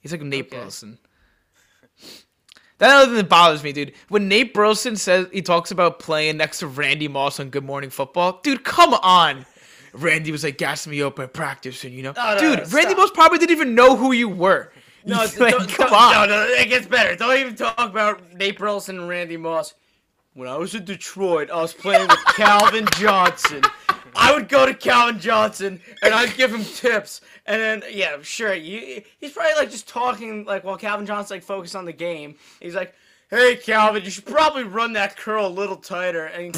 He's 0.00 0.12
like 0.12 0.20
Nate 0.20 0.46
Okay. 0.46 0.58
Burleson. 0.58 0.98
That 2.78 2.90
other 2.90 3.06
thing 3.06 3.14
that 3.16 3.28
bothers 3.28 3.62
me, 3.62 3.72
dude. 3.72 3.92
When 4.08 4.28
Nate 4.28 4.52
Burleson 4.52 4.96
says 4.96 5.28
he 5.32 5.42
talks 5.42 5.70
about 5.70 6.00
playing 6.00 6.36
next 6.36 6.58
to 6.58 6.66
Randy 6.66 7.06
Moss 7.08 7.38
on 7.38 7.50
Good 7.50 7.64
Morning 7.64 7.88
Football, 7.88 8.40
dude, 8.42 8.64
come 8.64 8.94
on. 8.94 9.46
Randy 9.92 10.32
was 10.32 10.42
like 10.42 10.58
gassing 10.58 10.90
me 10.90 11.00
up 11.00 11.18
at 11.20 11.32
practice, 11.32 11.84
and 11.84 11.94
you 11.94 12.02
know, 12.02 12.12
No, 12.16 12.34
no, 12.34 12.40
dude, 12.40 12.58
no, 12.58 12.64
Randy. 12.76 12.94
Moss 12.96 13.12
probably 13.12 13.38
didn't 13.38 13.52
even 13.52 13.76
know 13.76 13.94
who 13.96 14.10
you 14.10 14.28
were. 14.28 14.72
No, 15.06 15.18
Like, 15.38 15.68
come 15.68 15.92
on. 15.94 16.28
no, 16.28 16.34
no, 16.34 16.42
it 16.48 16.68
gets 16.68 16.86
better. 16.86 17.14
Don't 17.14 17.38
even 17.38 17.54
talk 17.54 17.78
about 17.78 18.32
Nate 18.34 18.58
Burleson 18.58 18.98
and 18.98 19.08
Randy 19.08 19.36
Moss. 19.36 19.74
When 20.34 20.48
I 20.48 20.56
was 20.56 20.74
in 20.74 20.84
Detroit, 20.84 21.48
I 21.48 21.62
was 21.62 21.72
playing 21.72 22.08
with 22.08 22.18
Calvin 22.26 22.86
Johnson. 22.96 23.62
I 24.16 24.34
would 24.34 24.48
go 24.48 24.66
to 24.66 24.74
Calvin 24.74 25.20
Johnson 25.20 25.80
and 26.02 26.12
I'd 26.12 26.36
give 26.36 26.52
him 26.52 26.64
tips. 26.64 27.20
And 27.46 27.60
then, 27.60 27.82
yeah, 27.88 28.16
sure, 28.20 28.52
you, 28.52 29.02
he's 29.20 29.30
probably 29.30 29.54
like 29.54 29.70
just 29.70 29.88
talking 29.88 30.44
like 30.44 30.64
while 30.64 30.76
Calvin 30.76 31.06
Johnson's 31.06 31.30
like 31.30 31.44
focused 31.44 31.76
on 31.76 31.84
the 31.84 31.92
game. 31.92 32.34
He's 32.60 32.74
like, 32.74 32.94
"Hey, 33.30 33.54
Calvin, 33.54 34.02
you 34.02 34.10
should 34.10 34.26
probably 34.26 34.64
run 34.64 34.92
that 34.94 35.16
curl 35.16 35.46
a 35.46 35.48
little 35.48 35.76
tighter." 35.76 36.26
And 36.26 36.52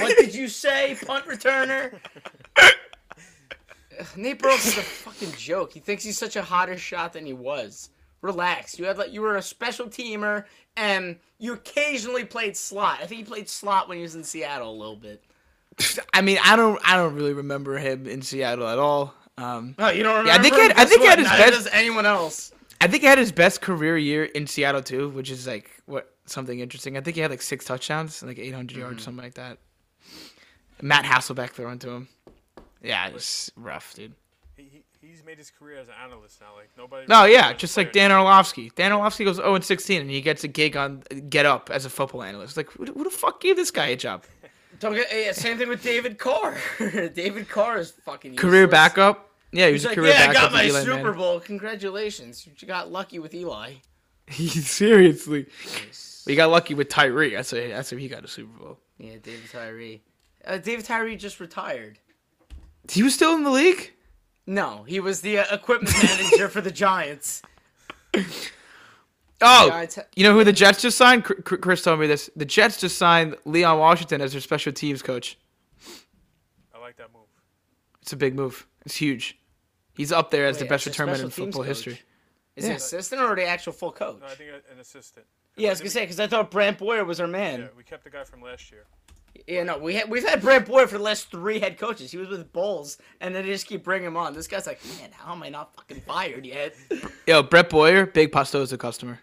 what 0.00 0.16
did 0.18 0.34
you 0.34 0.48
say, 0.48 0.96
punt 1.06 1.26
returner? 1.26 2.00
Nate 4.16 4.40
Burleson's 4.40 4.78
a 4.78 4.82
fucking 4.82 5.32
joke. 5.38 5.72
He 5.72 5.80
thinks 5.80 6.02
he's 6.02 6.18
such 6.18 6.34
a 6.34 6.42
hotter 6.42 6.76
shot 6.76 7.12
than 7.12 7.24
he 7.24 7.32
was. 7.32 7.90
Relax. 8.22 8.78
You 8.78 8.86
had 8.86 8.98
like 8.98 9.12
you 9.12 9.20
were 9.20 9.36
a 9.36 9.42
special 9.42 9.86
teamer, 9.86 10.44
and 10.76 11.16
you 11.38 11.52
occasionally 11.52 12.24
played 12.24 12.56
slot. 12.56 12.98
I 13.02 13.06
think 13.06 13.18
he 13.18 13.24
played 13.24 13.48
slot 13.48 13.88
when 13.88 13.98
he 13.98 14.02
was 14.02 14.14
in 14.14 14.24
Seattle 14.24 14.70
a 14.70 14.76
little 14.76 14.96
bit. 14.96 15.22
I 16.14 16.22
mean, 16.22 16.38
I 16.42 16.56
don't, 16.56 16.80
I 16.84 16.96
don't 16.96 17.14
really 17.14 17.34
remember 17.34 17.76
him 17.78 18.06
in 18.06 18.22
Seattle 18.22 18.66
at 18.66 18.78
all. 18.78 19.14
Um, 19.38 19.74
No, 19.78 19.88
you 19.90 20.02
don't 20.02 20.12
remember. 20.18 20.30
Yeah, 20.30 20.36
I 20.38 20.42
think 20.42 20.54
he 20.54 20.60
had- 20.62 20.72
I 20.72 20.84
think 20.86 21.02
he 21.02 21.06
had 21.06 21.18
his 21.18 21.28
Neither 21.28 21.42
best- 21.50 21.64
does 21.64 21.72
anyone 21.72 22.06
else. 22.06 22.52
I 22.80 22.88
think 22.88 23.02
he 23.02 23.06
had 23.06 23.18
his 23.18 23.32
best 23.32 23.60
career 23.60 23.96
year 23.98 24.24
in 24.24 24.46
Seattle 24.46 24.82
too, 24.82 25.10
which 25.10 25.30
is 25.30 25.46
like 25.46 25.70
what 25.86 26.14
something 26.26 26.58
interesting. 26.60 26.96
I 26.96 27.00
think 27.02 27.14
he 27.16 27.20
had 27.22 27.30
like 27.30 27.42
six 27.42 27.64
touchdowns, 27.66 28.22
like 28.22 28.38
800 28.38 28.72
Mm-hmm. 28.72 28.80
yards, 28.80 29.02
something 29.04 29.22
like 29.22 29.34
that. 29.34 29.58
Matt 30.82 31.04
Hasselbeck 31.04 31.50
throwing 31.50 31.78
to 31.80 31.90
him. 31.90 32.08
Yeah, 32.82 33.08
it's 33.08 33.50
rough, 33.56 33.94
dude. 33.94 34.12
He, 35.06 35.10
he, 35.10 35.12
he's 35.12 35.24
made 35.24 35.38
his 35.38 35.50
career 35.50 35.78
as 35.78 35.88
an 35.88 35.94
analyst 36.02 36.40
now. 36.40 36.48
Like 36.56 36.70
nobody. 36.76 37.06
No, 37.08 37.22
really 37.22 37.34
yeah, 37.34 37.52
just 37.52 37.76
like. 37.76 37.92
Dan 37.92 38.12
Orlovsky. 38.12 38.70
Dan 38.74 38.92
Orlovsky 38.92 39.24
goes 39.24 39.36
0 39.36 39.54
and 39.54 39.64
16, 39.64 40.00
and 40.00 40.10
he 40.10 40.20
gets 40.20 40.44
a 40.44 40.48
gig 40.48 40.76
on 40.76 41.02
Get 41.28 41.46
Up 41.46 41.70
as 41.70 41.84
a 41.84 41.90
football 41.90 42.22
analyst. 42.22 42.56
Like, 42.56 42.70
who, 42.72 42.84
who 42.84 43.04
the 43.04 43.10
fuck 43.10 43.40
gave 43.40 43.56
this 43.56 43.70
guy 43.70 43.86
a 43.86 43.96
job? 43.96 44.24
Don't 44.80 44.94
get, 44.94 45.08
yeah, 45.10 45.32
same 45.32 45.56
thing 45.56 45.68
with 45.68 45.82
David 45.82 46.18
Carr. 46.18 46.56
David 46.78 47.48
Carr 47.48 47.78
is 47.78 47.92
fucking 47.92 48.36
Career 48.36 48.66
backup. 48.68 49.30
Yeah, 49.52 49.66
he 49.66 49.72
was 49.72 49.82
He's 49.82 49.86
a 49.86 49.88
like, 49.88 49.94
career 49.96 50.12
yeah, 50.12 50.24
I 50.24 50.26
backup 50.26 50.42
got 50.42 50.52
my 50.52 50.64
Eli 50.64 50.80
Super 50.80 50.96
Manning. 50.96 51.12
Bowl. 51.14 51.40
Congratulations. 51.40 52.46
You 52.46 52.68
got 52.68 52.92
lucky 52.92 53.18
with 53.18 53.32
Eli. 53.32 53.74
Seriously, 54.30 55.46
we 56.26 56.34
got 56.34 56.50
lucky 56.50 56.74
with 56.74 56.88
Tyree. 56.88 57.34
That's 57.34 57.52
why, 57.52 57.68
that's 57.68 57.92
why 57.92 57.98
he 57.98 58.08
got 58.08 58.24
a 58.24 58.28
Super 58.28 58.58
Bowl. 58.58 58.78
Yeah, 58.98 59.14
David 59.22 59.50
Tyree. 59.50 60.02
Uh, 60.44 60.58
David 60.58 60.84
Tyree 60.84 61.16
just 61.16 61.40
retired. 61.40 61.98
He 62.90 63.02
was 63.02 63.14
still 63.14 63.34
in 63.34 63.44
the 63.44 63.50
league. 63.50 63.92
No, 64.46 64.84
he 64.86 65.00
was 65.00 65.20
the 65.22 65.38
uh, 65.38 65.44
equipment 65.54 65.94
manager 66.02 66.48
for 66.48 66.60
the 66.60 66.70
Giants. 66.70 67.42
Oh, 69.42 69.68
Giants 69.68 69.96
ha- 69.96 70.02
you 70.16 70.24
know 70.24 70.32
who 70.32 70.44
the 70.44 70.52
Jets 70.52 70.80
just 70.80 70.96
signed? 70.96 71.22
Cr- 71.24 71.34
Cr- 71.34 71.56
Chris 71.56 71.82
told 71.82 72.00
me 72.00 72.06
this. 72.06 72.30
The 72.36 72.46
Jets 72.46 72.80
just 72.80 72.96
signed 72.96 73.36
Leon 73.44 73.78
Washington 73.78 74.22
as 74.22 74.32
their 74.32 74.40
special 74.40 74.72
teams 74.72 75.02
coach. 75.02 75.36
I 76.74 76.78
like 76.80 76.96
that 76.96 77.12
move. 77.12 77.26
It's 78.00 78.14
a 78.14 78.16
big 78.16 78.34
move. 78.34 78.66
It's 78.86 78.96
huge. 78.96 79.38
He's 79.94 80.10
up 80.10 80.30
there 80.30 80.46
as 80.46 80.56
Wait, 80.56 80.60
the 80.60 80.68
best 80.70 80.86
as 80.86 80.96
their 80.96 81.04
return 81.04 81.18
man 81.18 81.24
in 81.26 81.30
football 81.30 81.62
coach? 81.64 81.68
history. 81.68 82.00
Is 82.56 82.64
he 82.64 82.68
Yeah. 82.68 82.70
an 82.70 82.76
assistant 82.76 83.20
or 83.20 83.36
the 83.36 83.44
actual 83.46 83.74
full 83.74 83.92
coach? 83.92 84.16
No, 84.22 84.26
I 84.26 84.34
think 84.36 84.48
an 84.72 84.80
assistant. 84.80 85.26
yeah, 85.56 85.68
I 85.68 85.72
was 85.72 85.80
gonna 85.80 85.90
say 85.90 86.00
because 86.04 86.18
I 86.18 86.26
thought 86.28 86.50
Brant 86.50 86.78
Boyer 86.78 87.04
was 87.04 87.20
our 87.20 87.26
man. 87.26 87.60
Yeah, 87.60 87.66
we 87.76 87.82
kept 87.82 88.04
the 88.04 88.10
guy 88.10 88.24
from 88.24 88.40
last 88.40 88.70
year. 88.70 88.86
Yeah, 89.46 89.62
no, 89.64 89.78
we 89.78 89.94
had, 89.94 90.08
we've 90.10 90.26
had 90.26 90.40
Brant 90.40 90.66
Boyer 90.66 90.86
for 90.86 90.98
the 90.98 91.04
last 91.04 91.30
three 91.30 91.58
head 91.58 91.78
coaches. 91.78 92.10
He 92.10 92.18
was 92.18 92.28
with 92.28 92.52
Bowles, 92.52 92.98
and 93.20 93.34
then 93.34 93.44
they 93.44 93.50
just 93.52 93.66
keep 93.66 93.82
bringing 93.84 94.06
him 94.08 94.16
on. 94.16 94.34
This 94.34 94.46
guy's 94.46 94.66
like, 94.66 94.80
man, 95.00 95.10
how 95.12 95.32
am 95.32 95.42
I 95.42 95.48
not 95.48 95.74
fucking 95.74 96.02
fired 96.02 96.44
yet? 96.46 96.74
Yo, 97.26 97.42
Brett 97.42 97.68
Boyer, 97.70 98.06
big 98.06 98.32
Pastoza 98.32 98.78
customer. 98.78 99.20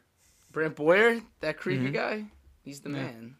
Brant 0.51 0.75
Boyer, 0.75 1.21
that 1.41 1.57
creepy 1.57 1.85
Mm-hmm. 1.85 1.93
guy, 1.93 2.25
he's 2.61 2.81
the 2.81 2.89
man. 2.89 3.35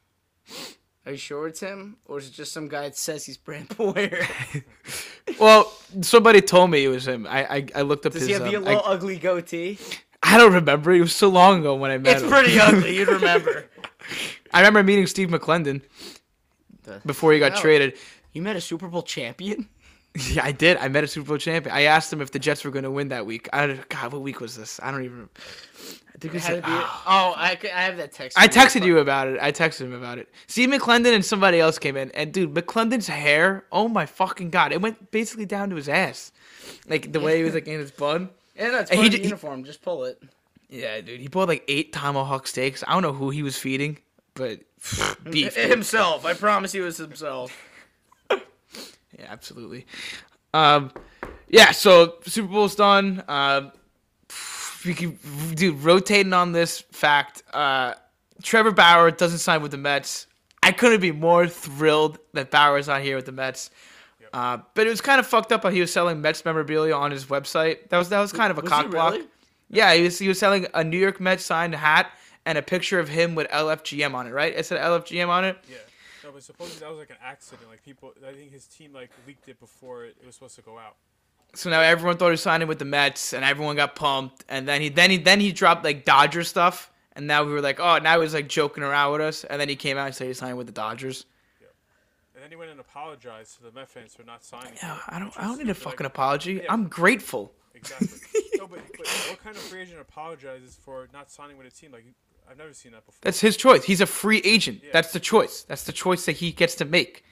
Are 1.05 1.11
you 1.11 1.17
sure 1.17 1.47
it's 1.47 1.59
him, 1.59 1.97
or 2.05 2.17
is 2.17 2.27
it 2.29 2.31
just 2.33 2.53
some 2.53 2.67
guy 2.69 2.83
that 2.83 2.97
says 2.97 3.25
he's 3.25 3.37
Brant 3.37 3.75
Boyer? 3.77 4.19
Well, 5.39 5.71
somebody 6.01 6.41
told 6.41 6.69
me 6.69 6.83
it 6.83 6.89
was 6.89 7.07
him. 7.07 7.25
I 7.27 7.45
I, 7.45 7.65
I 7.75 7.81
looked 7.83 8.05
up 8.05 8.11
Does 8.11 8.23
his. 8.23 8.27
he 8.27 8.33
have 8.33 8.43
the 8.43 8.57
um, 8.57 8.65
little 8.65 8.81
I, 8.81 8.91
ugly 8.91 9.17
goatee? 9.17 9.79
I 10.21 10.37
don't 10.37 10.53
remember. 10.53 10.91
It 10.91 10.99
was 10.99 11.15
so 11.15 11.29
long 11.29 11.61
ago 11.61 11.75
when 11.75 11.91
I 11.91 11.97
met 11.97 12.15
It's 12.15 12.23
him. 12.23 12.29
pretty 12.29 12.59
ugly. 12.59 12.95
You'd 12.97 13.07
remember. 13.07 13.65
I 14.53 14.59
remember 14.59 14.83
meeting 14.83 15.07
Steve 15.07 15.29
McLendon 15.29 15.81
before 17.05 17.33
he 17.33 17.39
got 17.39 17.53
Wow. 17.53 17.61
traded. 17.61 17.97
You 18.33 18.41
met 18.41 18.55
a 18.55 18.61
Super 18.61 18.87
Bowl 18.87 19.03
champion? 19.03 19.67
Yeah, 20.31 20.45
I 20.45 20.51
did. 20.51 20.77
I 20.77 20.89
met 20.89 21.03
a 21.03 21.07
Super 21.07 21.29
Bowl 21.29 21.37
champion. 21.39 21.75
I 21.75 21.81
asked 21.85 22.13
him 22.13 22.21
if 22.21 22.29
the 22.29 22.37
Jets 22.37 22.63
were 22.63 22.69
going 22.69 22.83
to 22.83 22.91
win 22.91 23.07
that 23.09 23.25
week. 23.25 23.49
I 23.51 23.79
God, 23.89 24.13
what 24.13 24.21
week 24.21 24.41
was 24.41 24.55
this? 24.55 24.79
I 24.83 24.91
don't 24.91 25.03
even. 25.05 25.27
I 25.35 26.17
think 26.19 26.35
it 26.35 26.37
It 26.37 26.41
to 26.49 26.55
be. 26.57 26.61
ah. 26.65 27.03
Oh, 27.07 27.33
I 27.35 27.57
have 27.81 27.97
that 27.97 28.11
text. 28.11 28.37
I 28.37 28.47
texted 28.47 28.85
you 28.85 28.99
about 28.99 29.27
it. 29.27 29.39
I 29.41 29.51
texted 29.51 29.81
him 29.85 29.93
about 29.93 30.19
it. 30.19 30.29
Steve 30.45 30.69
McLendon 30.69 31.15
and 31.15 31.25
somebody 31.25 31.59
else 31.59 31.79
came 31.79 31.97
in, 31.97 32.11
and 32.11 32.31
dude, 32.31 32.53
McLendon's 32.53 33.07
hair. 33.07 33.65
Oh 33.71 33.87
my 33.87 34.05
fucking 34.05 34.51
god! 34.51 34.71
It 34.71 34.81
went 34.81 35.09
basically 35.09 35.47
down 35.47 35.71
to 35.71 35.75
his 35.77 35.89
ass, 35.89 36.31
like 36.87 37.11
the 37.11 37.19
way 37.19 37.39
he 37.39 37.43
was 37.43 37.55
like 37.55 37.65
in 37.67 37.79
his 37.79 37.89
bun. 37.89 38.29
Yeah, 38.55 38.67
no, 38.69 38.79
it's 38.81 38.91
And 38.91 38.99
part 38.99 39.01
he 39.01 39.07
of 39.07 39.11
the 39.13 39.17
he- 39.17 39.23
uniform. 39.23 39.63
Just 39.63 39.81
pull 39.81 40.03
it. 40.03 40.21
Yeah, 40.69 41.01
dude, 41.01 41.21
he 41.21 41.27
pulled 41.27 41.49
like 41.49 41.63
eight 41.67 41.91
tomahawk 41.91 42.45
steaks. 42.45 42.83
I 42.87 42.93
don't 42.93 43.01
know 43.01 43.13
who 43.13 43.31
he 43.31 43.41
was 43.41 43.57
feeding, 43.57 43.97
but 44.35 44.59
beef. 45.29 45.55
Himself. 45.69 46.25
I 46.25 46.33
promise 46.33 46.71
he 46.71 46.79
was 46.81 46.97
himself. 46.97 47.57
Yeah, 49.19 49.27
absolutely. 49.29 49.85
Um, 50.55 50.91
yeah. 51.47 51.69
So 51.71 52.15
Super 52.25 52.47
Bowl's 52.47 52.73
done. 52.75 53.23
Um, 53.27 53.71
we 54.85 54.95
can, 54.95 55.19
dude, 55.53 55.79
rotating 55.83 56.33
on 56.33 56.51
this 56.51 56.79
fact. 56.91 57.43
Uh, 57.53 57.93
Trevor 58.41 58.71
Bauer 58.71 59.11
doesn't 59.11 59.37
sign 59.37 59.61
with 59.61 59.69
the 59.69 59.77
Mets. 59.77 60.25
I 60.63 60.71
couldn't 60.71 60.99
be 60.99 61.11
more 61.11 61.47
thrilled 61.47 62.17
that 62.33 62.49
Bauer's 62.49 62.87
not 62.87 63.01
here 63.03 63.15
with 63.15 63.27
the 63.27 63.31
Mets. 63.31 63.69
Uh, 64.33 64.57
but 64.73 64.87
it 64.87 64.89
was 64.89 64.99
kind 64.99 65.19
of 65.19 65.27
fucked 65.27 65.51
up 65.51 65.61
how 65.61 65.69
he 65.69 65.79
was 65.79 65.93
selling 65.93 66.19
Mets 66.19 66.43
memorabilia 66.43 66.95
on 66.95 67.11
his 67.11 67.25
website. 67.25 67.89
That 67.89 67.99
was 67.99 68.09
that 68.09 68.19
was 68.19 68.31
kind 68.33 68.49
of 68.49 68.57
a 68.57 68.61
Was 68.61 68.71
he 68.71 68.75
cock 68.75 68.89
block. 68.89 69.13
really? 69.13 69.27
Yeah, 69.69 69.93
he 69.93 70.01
was 70.03 70.17
he 70.17 70.27
was 70.27 70.39
selling 70.39 70.65
a 70.73 70.83
New 70.83 70.97
York 70.97 71.19
Mets 71.19 71.45
signed 71.45 71.75
hat 71.75 72.09
and 72.45 72.57
a 72.57 72.61
picture 72.61 72.99
of 72.99 73.09
him 73.09 73.35
with 73.35 73.47
LFGM 73.49 74.13
on 74.13 74.27
it. 74.27 74.31
Right? 74.31 74.53
It 74.55 74.65
said 74.65 74.79
LFGM 74.79 75.27
on 75.29 75.45
it. 75.45 75.57
Yeah. 75.69 75.77
No, 76.23 76.31
but 76.31 76.43
supposedly 76.43 76.79
that 76.79 76.89
was 76.89 76.99
like 76.99 77.09
an 77.09 77.17
accident. 77.21 77.69
Like 77.69 77.83
people, 77.83 78.13
I 78.25 78.31
think 78.31 78.51
his 78.51 78.65
team 78.65 78.93
like 78.93 79.09
leaked 79.27 79.49
it 79.49 79.59
before 79.59 80.05
it, 80.05 80.15
it 80.21 80.25
was 80.25 80.35
supposed 80.35 80.55
to 80.55 80.61
go 80.61 80.77
out. 80.77 80.95
So 81.55 81.69
now 81.69 81.81
everyone 81.81 82.17
thought 82.17 82.27
he 82.27 82.31
was 82.31 82.41
signing 82.41 82.67
with 82.67 82.79
the 82.79 82.85
Mets, 82.85 83.33
and 83.33 83.43
everyone 83.45 83.75
got 83.75 83.95
pumped. 83.95 84.43
And 84.49 84.67
then 84.67 84.81
he 84.81 84.89
then 84.89 85.11
he 85.11 85.17
then 85.17 85.39
he 85.39 85.51
dropped 85.51 85.83
like 85.83 86.05
Dodger 86.05 86.43
stuff, 86.43 86.91
and 87.15 87.27
now 87.27 87.43
we 87.43 87.51
were 87.51 87.61
like, 87.61 87.79
oh, 87.79 87.99
now 87.99 88.21
he's 88.21 88.33
like 88.33 88.47
joking 88.47 88.83
around 88.83 89.11
with 89.11 89.21
us. 89.21 89.43
And 89.43 89.59
then 89.61 89.69
he 89.69 89.75
came 89.75 89.97
out 89.97 90.07
and 90.07 90.15
said 90.15 90.27
he's 90.27 90.39
signing 90.39 90.55
with 90.55 90.67
the 90.67 90.73
Dodgers. 90.73 91.25
And 92.35 92.41
then 92.41 92.49
he 92.49 92.55
went 92.55 92.71
and 92.71 92.79
apologized 92.79 93.57
to 93.57 93.63
the 93.63 93.71
Met 93.71 93.87
fans 93.89 94.15
for 94.15 94.23
not 94.23 94.43
signing. 94.43 94.73
Yeah, 94.81 94.97
I 95.07 95.19
don't 95.19 95.33
I 95.37 95.43
don't 95.43 95.57
need 95.59 95.69
a 95.69 95.73
fucking 95.73 96.03
Like, 96.05 96.13
apology. 96.13 96.53
yeah. 96.55 96.73
I'm 96.73 96.87
grateful. 96.87 97.53
Exactly. 97.75 98.07
no, 98.57 98.67
but, 98.67 98.79
but 98.97 99.07
what 99.29 99.43
kind 99.43 99.55
of 99.55 99.61
free 99.63 99.81
agent 99.81 99.99
apologizes 99.99 100.77
for 100.83 101.07
not 101.13 101.29
signing 101.31 101.57
with 101.57 101.67
a 101.67 101.71
team? 101.71 101.91
Like 101.91 102.05
I've 102.49 102.57
never 102.57 102.73
seen 102.73 102.91
that 102.93 103.05
before. 103.05 103.19
That's 103.21 103.39
his 103.39 103.57
choice. 103.57 103.83
He's 103.83 104.01
a 104.01 104.05
free 104.05 104.41
agent. 104.43 104.81
Yeah. 104.83 104.89
That's 104.93 105.11
the 105.13 105.19
choice. 105.19 105.63
That's 105.63 105.83
the 105.83 105.91
choice 105.91 106.25
that 106.25 106.33
he 106.33 106.51
gets 106.51 106.75
to 106.75 106.85
make. 106.85 107.23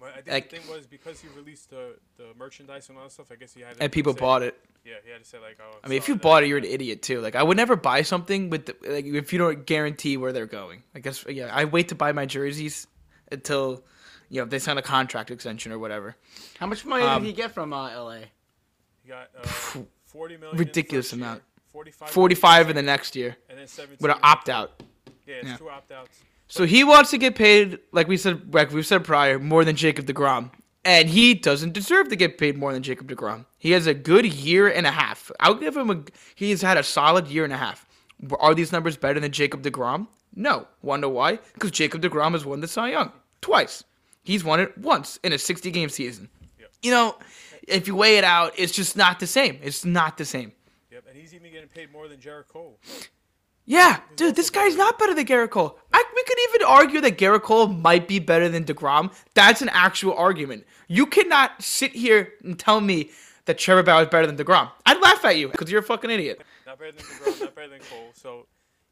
But 0.00 0.10
I 0.10 0.14
think 0.16 0.28
Like- 0.28 0.50
the 0.50 0.56
thing 0.58 0.68
was 0.76 0.86
because 0.86 1.20
he 1.20 1.28
released 1.36 1.70
the, 1.70 1.96
the 2.16 2.26
merchandise 2.36 2.88
and 2.88 2.98
all 2.98 3.04
that 3.04 3.12
stuff. 3.12 3.28
I 3.30 3.36
guess 3.36 3.54
he 3.54 3.60
had 3.60 3.76
to 3.76 3.82
And 3.84 3.92
people 3.92 4.12
say- 4.14 4.20
bought 4.20 4.42
it. 4.42 4.58
Yeah, 4.84 4.94
he 5.04 5.12
had 5.12 5.22
to 5.22 5.28
say 5.28 5.38
like, 5.38 5.58
oh. 5.62 5.78
I 5.84 5.88
mean, 5.88 5.96
if 5.98 6.08
you 6.08 6.14
that- 6.14 6.22
bought 6.22 6.42
it, 6.42 6.48
you're 6.48 6.58
an 6.58 6.64
idiot 6.64 7.02
too. 7.02 7.20
Like, 7.20 7.36
I 7.36 7.42
would 7.44 7.56
never 7.56 7.76
buy 7.76 8.02
something 8.02 8.50
with 8.50 8.66
the, 8.66 8.76
like 8.90 9.04
if 9.04 9.32
you 9.32 9.38
don't 9.38 9.64
guarantee 9.64 10.16
where 10.16 10.32
they're 10.32 10.46
going. 10.46 10.82
I 10.94 10.98
guess 10.98 11.24
yeah, 11.28 11.50
I 11.54 11.66
wait 11.66 11.88
to 11.90 11.94
buy 11.94 12.10
my 12.10 12.26
jerseys 12.26 12.88
until 13.30 13.84
you 14.28 14.40
know 14.40 14.46
they 14.46 14.58
sign 14.58 14.78
a 14.78 14.82
contract 14.82 15.30
extension 15.30 15.70
or 15.70 15.78
whatever. 15.78 16.16
How 16.58 16.66
much 16.66 16.84
money 16.84 17.04
Um, 17.04 17.22
did 17.22 17.28
he 17.28 17.32
get 17.32 17.52
from 17.52 17.72
uh, 17.72 17.90
L.A.? 17.90 18.24
He 19.04 19.08
got 19.08 19.30
uh, 19.38 19.46
forty 20.06 20.36
million. 20.36 20.58
Ridiculous 20.58 21.12
in 21.12 21.20
the 21.20 21.26
first 21.26 21.30
amount. 21.30 21.42
Year, 21.42 21.51
Forty-five. 21.72 22.10
Forty-five 22.10 22.70
in 22.70 22.76
the 22.76 22.82
next 22.82 23.16
year 23.16 23.36
And 23.48 23.58
then 23.58 23.66
seventeen. 23.66 23.98
with 24.00 24.10
an 24.10 24.18
opt 24.22 24.48
out. 24.48 24.82
Yeah, 25.26 25.36
it's 25.36 25.48
yeah. 25.48 25.56
two 25.56 25.70
opt-outs. 25.70 26.18
So 26.48 26.66
he 26.66 26.84
wants 26.84 27.10
to 27.12 27.18
get 27.18 27.34
paid, 27.34 27.78
like 27.92 28.08
we 28.08 28.16
said, 28.18 28.52
like 28.54 28.70
we've 28.72 28.86
said 28.86 29.04
prior, 29.04 29.38
more 29.38 29.64
than 29.64 29.74
Jacob 29.74 30.04
Degrom, 30.04 30.50
and 30.84 31.08
he 31.08 31.32
doesn't 31.32 31.72
deserve 31.72 32.08
to 32.08 32.16
get 32.16 32.36
paid 32.36 32.58
more 32.58 32.72
than 32.74 32.82
Jacob 32.82 33.08
Degrom. 33.10 33.46
He 33.56 33.70
has 33.70 33.86
a 33.86 33.94
good 33.94 34.26
year 34.26 34.68
and 34.68 34.86
a 34.86 34.90
half. 34.90 35.30
I'll 35.40 35.54
give 35.54 35.76
him 35.76 35.90
a. 35.90 36.02
He's 36.34 36.60
had 36.60 36.76
a 36.76 36.82
solid 36.82 37.28
year 37.28 37.44
and 37.44 37.52
a 37.52 37.56
half. 37.56 37.86
Are 38.38 38.54
these 38.54 38.70
numbers 38.70 38.96
better 38.96 39.18
than 39.18 39.32
Jacob 39.32 39.62
Degrom? 39.62 40.08
No. 40.34 40.66
Wonder 40.82 41.08
why? 41.08 41.38
Because 41.54 41.70
Jacob 41.70 42.02
Degrom 42.02 42.32
has 42.32 42.44
won 42.44 42.60
the 42.60 42.68
Cy 42.68 42.90
Young 42.90 43.12
twice. 43.40 43.84
He's 44.22 44.44
won 44.44 44.60
it 44.60 44.76
once 44.78 45.18
in 45.24 45.32
a 45.32 45.38
60 45.38 45.70
game 45.70 45.88
season. 45.88 46.28
Yep. 46.60 46.70
You 46.82 46.90
know, 46.92 47.16
if 47.66 47.86
you 47.88 47.96
weigh 47.96 48.18
it 48.18 48.24
out, 48.24 48.52
it's 48.56 48.72
just 48.72 48.96
not 48.96 49.18
the 49.20 49.26
same. 49.26 49.58
It's 49.62 49.84
not 49.84 50.16
the 50.18 50.24
same. 50.24 50.52
Yep, 50.92 51.04
and 51.08 51.16
he's 51.16 51.32
even 51.34 51.50
getting 51.50 51.68
paid 51.68 51.90
more 51.90 52.06
than 52.06 52.18
Gerrit 52.18 52.48
Cole. 52.48 52.78
Yeah, 53.64 54.00
dude, 54.14 54.36
this 54.36 54.50
guy's 54.50 54.76
not 54.76 54.98
better 54.98 55.14
than 55.14 55.24
Gerrit 55.24 55.48
Cole. 55.48 55.78
I, 55.90 56.04
we 56.14 56.22
could 56.24 56.36
even 56.50 56.66
argue 56.66 57.00
that 57.00 57.16
Gerrit 57.16 57.42
Cole 57.42 57.68
might 57.68 58.06
be 58.06 58.18
better 58.18 58.50
than 58.50 58.64
DeGrom. 58.64 59.10
That's 59.32 59.62
an 59.62 59.70
actual 59.70 60.12
argument. 60.14 60.66
You 60.88 61.06
cannot 61.06 61.62
sit 61.62 61.92
here 61.92 62.34
and 62.44 62.58
tell 62.58 62.82
me 62.82 63.10
that 63.46 63.56
Trevor 63.56 63.82
Bauer 63.82 64.02
is 64.02 64.08
better 64.08 64.26
than 64.26 64.36
DeGrom. 64.36 64.70
I'd 64.84 65.00
laugh 65.00 65.24
at 65.24 65.38
you 65.38 65.48
because 65.48 65.70
you're 65.70 65.80
a 65.80 65.84
fucking 65.84 66.10
idiot. 66.10 66.42
Not 66.66 66.78
better 66.78 66.92
than 66.92 67.04
DeGrom, 67.04 67.40
not 67.40 67.54
better 67.54 67.68
than 67.70 67.80
Cole. 67.80 68.10
So, 68.12 68.46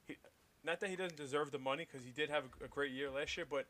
he, 0.06 0.16
not 0.64 0.80
that 0.80 0.88
he 0.88 0.96
doesn't 0.96 1.18
deserve 1.18 1.50
the 1.50 1.58
money 1.58 1.86
because 1.90 2.06
he 2.06 2.12
did 2.12 2.30
have 2.30 2.44
a, 2.44 2.64
a 2.64 2.68
great 2.68 2.92
year 2.92 3.10
last 3.10 3.36
year, 3.36 3.46
but 3.48 3.66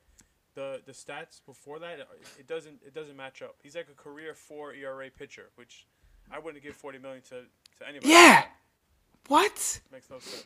the 0.55 0.83
the 0.87 0.93
stats 0.93 1.41
before 1.45 1.81
that, 1.81 1.99
it 2.39 2.47
doesn't 2.47 2.81
it 2.87 2.95
doesn't 2.95 3.17
match 3.17 3.43
up. 3.43 3.57
He's 3.61 3.75
like 3.75 3.89
a 3.91 4.01
career 4.01 4.35
four 4.35 4.73
ERA 4.73 5.11
pitcher, 5.11 5.49
which 5.57 5.87
I 6.33 6.39
wouldn't 6.39 6.63
give 6.63 6.75
forty 6.77 6.99
million 6.99 7.23
to 7.31 7.43
to 7.79 7.89
anybody. 7.89 8.11
Yeah. 8.13 8.45
What? 9.29 9.81
makes 9.93 10.11
no 10.11 10.19
sense. 10.19 10.45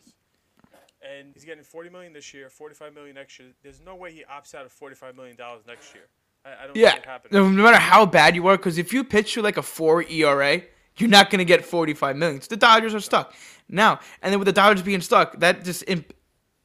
And 1.03 1.29
he's 1.35 1.45
getting 1.45 1.65
forty 1.65 1.91
million 1.91 2.13
this 2.13 2.33
year, 2.33 2.49
forty-five 2.49 2.95
million 2.95 3.15
next 3.15 3.39
year. 3.39 3.49
There's 3.63 3.81
no 3.81 3.95
way 3.95 4.13
he 4.13 4.25
opts 4.31 4.55
out 4.55 4.65
of 4.65 4.73
forty-five 4.73 5.17
million 5.17 5.37
dollars 5.37 5.63
next 5.67 5.95
year. 5.95 6.05
I, 6.45 6.65
I 6.65 6.67
don't 6.67 6.77
Yeah. 6.77 6.93
see 6.93 6.99
it 6.99 7.07
happening. 7.07 7.33
No, 7.43 7.49
no 7.51 7.63
matter 7.63 7.77
how 7.79 8.07
bad 8.07 8.35
you 8.35 8.47
are, 8.49 8.57
because 8.57 8.79
if 8.79 8.93
you 8.93 9.05
pitch 9.05 9.35
to 9.35 9.43
like 9.43 9.57
a 9.57 9.63
four 9.63 10.03
ERA, 10.03 10.63
you're 10.97 11.11
not 11.11 11.29
going 11.31 11.39
to 11.41 11.45
get 11.45 11.65
45 11.65 12.17
million. 12.17 12.41
So 12.41 12.49
the 12.51 12.57
Dodgers 12.57 12.95
are 12.95 13.01
stuck 13.01 13.35
now. 13.69 14.01
And 14.23 14.33
then 14.33 14.39
with 14.39 14.47
the 14.47 14.53
Dodgers 14.53 14.83
being 14.83 15.01
stuck, 15.01 15.39
that 15.41 15.65
just 15.65 15.85
imp- 15.89 16.15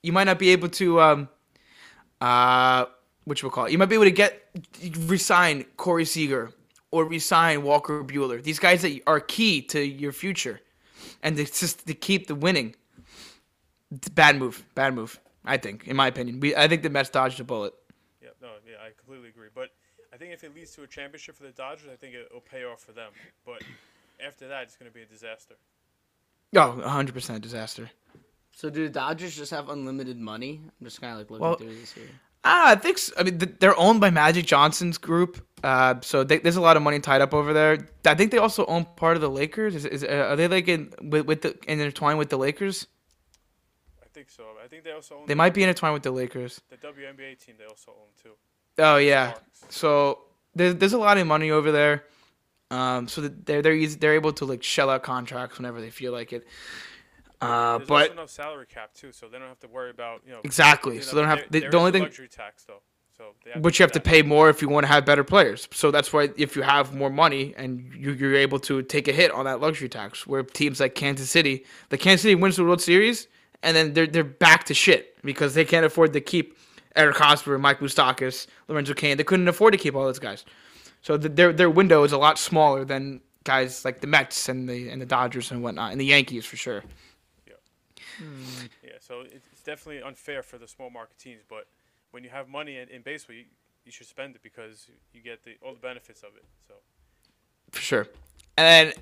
you 0.03 0.11
might 0.13 0.25
not 0.25 0.39
be 0.39 0.49
able 0.49 0.69
to 0.69 1.01
um 1.01 1.29
uh 2.21 2.85
what 3.25 3.41
you 3.41 3.45
will 3.47 3.51
call 3.51 3.65
it. 3.65 3.71
You 3.71 3.77
might 3.77 3.87
be 3.89 3.95
able 3.95 4.05
to 4.05 4.11
get 4.11 4.41
resign 5.05 5.65
Corey 5.77 6.05
Seager 6.05 6.51
or 6.91 7.05
resign 7.05 7.63
Walker 7.63 8.03
Buehler. 8.03 8.41
These 8.41 8.59
guys 8.59 8.81
that 8.81 9.01
are 9.07 9.19
key 9.19 9.61
to 9.63 9.85
your 9.85 10.11
future, 10.11 10.59
and 11.23 11.37
it's 11.39 11.59
just 11.59 11.85
to 11.87 11.93
keep 11.93 12.27
the 12.27 12.35
winning. 12.35 12.75
It's 13.91 14.07
a 14.07 14.11
bad 14.11 14.37
move. 14.37 14.65
Bad 14.75 14.93
move. 14.93 15.19
I 15.45 15.57
think, 15.57 15.87
in 15.87 15.95
my 15.95 16.07
opinion, 16.07 16.39
we 16.39 16.55
I 16.55 16.67
think 16.67 16.83
the 16.83 16.89
Mets 16.89 17.09
dodged 17.09 17.39
a 17.39 17.43
bullet. 17.43 17.73
Yeah, 18.21 18.29
no, 18.41 18.49
yeah, 18.69 18.77
I 18.85 18.91
completely 18.97 19.29
agree. 19.29 19.47
But 19.53 19.69
I 20.13 20.17
think 20.17 20.33
if 20.33 20.43
it 20.43 20.53
leads 20.53 20.71
to 20.75 20.83
a 20.83 20.87
championship 20.87 21.35
for 21.37 21.43
the 21.43 21.51
Dodgers, 21.51 21.87
I 21.91 21.95
think 21.95 22.13
it 22.13 22.29
will 22.33 22.41
pay 22.41 22.65
off 22.65 22.81
for 22.81 22.91
them. 22.91 23.11
But 23.45 23.63
after 24.25 24.47
that, 24.47 24.63
it's 24.63 24.75
going 24.75 24.91
to 24.91 24.93
be 24.93 25.01
a 25.01 25.05
disaster. 25.05 25.55
Oh, 26.55 26.81
100% 26.83 27.41
disaster. 27.41 27.89
So 28.51 28.69
do 28.69 28.83
the 28.83 28.89
Dodgers 28.89 29.37
just 29.37 29.51
have 29.51 29.69
unlimited 29.69 30.17
money? 30.17 30.61
I'm 30.63 30.85
just 30.85 30.99
kind 30.99 31.13
of 31.13 31.19
like 31.19 31.29
looking 31.29 31.47
Well- 31.47 31.55
through 31.55 31.79
this 31.79 31.91
here. 31.93 32.09
Ah, 32.43 32.71
I 32.71 32.75
think. 32.75 32.97
So. 32.97 33.13
I 33.17 33.23
mean, 33.23 33.37
they're 33.59 33.77
owned 33.77 33.99
by 33.99 34.09
Magic 34.09 34.45
Johnson's 34.45 34.97
group, 34.97 35.45
uh, 35.63 35.95
so 36.01 36.23
they, 36.23 36.39
there's 36.39 36.55
a 36.55 36.61
lot 36.61 36.77
of 36.77 36.83
money 36.83 36.99
tied 36.99 37.21
up 37.21 37.33
over 37.33 37.53
there. 37.53 37.87
I 38.05 38.15
think 38.15 38.31
they 38.31 38.37
also 38.37 38.65
own 38.65 38.85
part 38.95 39.17
of 39.17 39.21
the 39.21 39.29
Lakers. 39.29 39.75
Is, 39.75 39.85
is 39.85 40.03
uh, 40.03 40.27
are 40.29 40.35
they 40.35 40.47
like 40.47 40.67
in 40.67 40.93
with, 41.01 41.25
with 41.25 41.41
the 41.41 41.57
intertwined 41.67 42.17
with 42.17 42.29
the 42.29 42.37
Lakers? 42.37 42.87
I 44.01 44.07
think 44.13 44.29
so. 44.29 44.43
I 44.63 44.67
think 44.67 44.83
they 44.83 44.91
also 44.91 45.15
own 45.15 45.25
They 45.27 45.35
might 45.35 45.53
be 45.53 45.63
intertwined 45.63 45.93
with 45.93 46.03
the 46.03 46.11
Lakers. 46.11 46.61
the 46.69 46.77
WNBA 46.77 47.43
team. 47.43 47.55
They 47.57 47.65
also 47.65 47.91
own 47.91 48.07
too. 48.21 48.31
Oh 48.77 48.97
yeah. 48.97 49.33
Sparks. 49.33 49.75
So 49.75 50.19
there's 50.55 50.75
there's 50.75 50.93
a 50.93 50.97
lot 50.97 51.17
of 51.17 51.27
money 51.27 51.51
over 51.51 51.71
there. 51.71 52.05
Um, 52.71 53.07
so 53.07 53.21
they're 53.21 53.61
they're 53.61 53.73
easy, 53.73 53.97
they're 53.97 54.13
able 54.13 54.31
to 54.33 54.45
like 54.45 54.63
shell 54.63 54.89
out 54.89 55.03
contracts 55.03 55.57
whenever 55.57 55.81
they 55.81 55.89
feel 55.89 56.11
like 56.11 56.31
it. 56.33 56.47
Uh, 57.41 57.77
There's 57.77 57.87
but 57.87 58.15
no 58.15 58.25
salary 58.25 58.65
cap 58.67 58.93
too, 58.93 59.11
so 59.11 59.27
they 59.29 59.39
don't 59.39 59.47
have 59.47 59.59
to 59.61 59.67
worry 59.67 59.89
about 59.91 60.21
you 60.25 60.33
know. 60.33 60.41
exactly. 60.43 60.95
you 60.95 60.99
know, 60.99 61.05
So 61.05 61.15
they 61.15 61.21
don't 61.21 61.29
have 61.29 61.37
there- 61.39 61.47
the, 61.51 61.59
there 61.61 61.71
the 61.71 61.77
is 61.77 61.79
only 61.79 61.91
thing. 61.91 62.03
luxury 62.03 62.27
tax 62.27 62.63
though. 62.65 62.81
So 63.17 63.35
they 63.43 63.59
But 63.59 63.77
you 63.77 63.83
have 63.83 63.91
to 63.93 63.99
pay 63.99 64.21
more 64.21 64.49
if 64.49 64.61
you 64.61 64.69
want 64.69 64.85
to 64.85 64.91
have 64.91 65.05
better 65.05 65.23
players. 65.25 65.67
So 65.73 65.91
that's 65.91 66.11
why 66.13 66.29
if 66.37 66.55
you 66.55 66.61
have 66.61 66.95
more 66.95 67.09
money 67.09 67.53
and 67.57 67.93
you, 67.93 68.11
you're 68.13 68.35
able 68.35 68.59
to 68.59 68.81
take 68.81 69.07
a 69.09 69.11
hit 69.13 69.29
on 69.31 69.43
that 69.45 69.59
luxury 69.59 69.89
tax, 69.89 70.25
where 70.27 70.41
teams 70.43 70.79
like 70.79 70.95
Kansas 70.95 71.29
City, 71.29 71.65
the 71.89 71.97
Kansas 71.97 72.21
City 72.23 72.35
wins 72.35 72.55
the 72.55 72.63
World 72.63 72.81
Series, 72.81 73.27
and 73.63 73.75
then 73.75 73.93
they're 73.93 74.07
they're 74.07 74.23
back 74.23 74.63
to 74.65 74.73
shit 74.73 75.21
because 75.23 75.53
they 75.53 75.65
can't 75.65 75.85
afford 75.85 76.13
to 76.13 76.21
keep 76.21 76.57
Eric 76.95 77.17
Hosmer, 77.17 77.57
Mike 77.57 77.79
Moustakas, 77.79 78.47
Lorenzo 78.69 78.93
Cain. 78.93 79.17
They 79.17 79.23
couldn't 79.25 79.47
afford 79.47 79.73
to 79.73 79.77
keep 79.77 79.95
all 79.95 80.05
those 80.05 80.19
guys. 80.19 80.43
So 81.01 81.15
the, 81.17 81.29
their 81.29 81.51
their 81.53 81.69
window 81.69 82.03
is 82.03 82.11
a 82.13 82.17
lot 82.17 82.37
smaller 82.39 82.83
than 82.85 83.19
guys 83.43 83.83
like 83.85 83.99
the 84.01 84.07
Mets 84.07 84.47
and 84.49 84.67
the 84.69 84.89
and 84.89 85.01
the 85.01 85.05
Dodgers 85.05 85.51
and 85.51 85.61
whatnot, 85.61 85.91
and 85.91 85.99
the 85.99 86.05
Yankees 86.05 86.45
for 86.45 86.55
sure. 86.57 86.83
Yeah, 88.83 88.91
so 88.99 89.21
it's 89.21 89.61
definitely 89.63 90.01
unfair 90.01 90.43
for 90.43 90.57
the 90.57 90.67
small 90.67 90.89
market 90.89 91.17
teams, 91.17 91.41
but 91.47 91.67
when 92.11 92.23
you 92.23 92.29
have 92.29 92.47
money 92.49 92.77
in, 92.77 92.89
in 92.89 93.01
baseball, 93.01 93.35
you, 93.35 93.45
you 93.85 93.91
should 93.91 94.07
spend 94.07 94.35
it 94.35 94.41
because 94.43 94.87
you 95.13 95.21
get 95.21 95.43
the 95.43 95.55
all 95.61 95.73
the 95.73 95.79
benefits 95.79 96.21
of 96.23 96.35
it. 96.35 96.45
So 96.67 96.75
for 97.71 97.81
sure. 97.81 98.07
And 98.57 98.67
then 98.89 98.93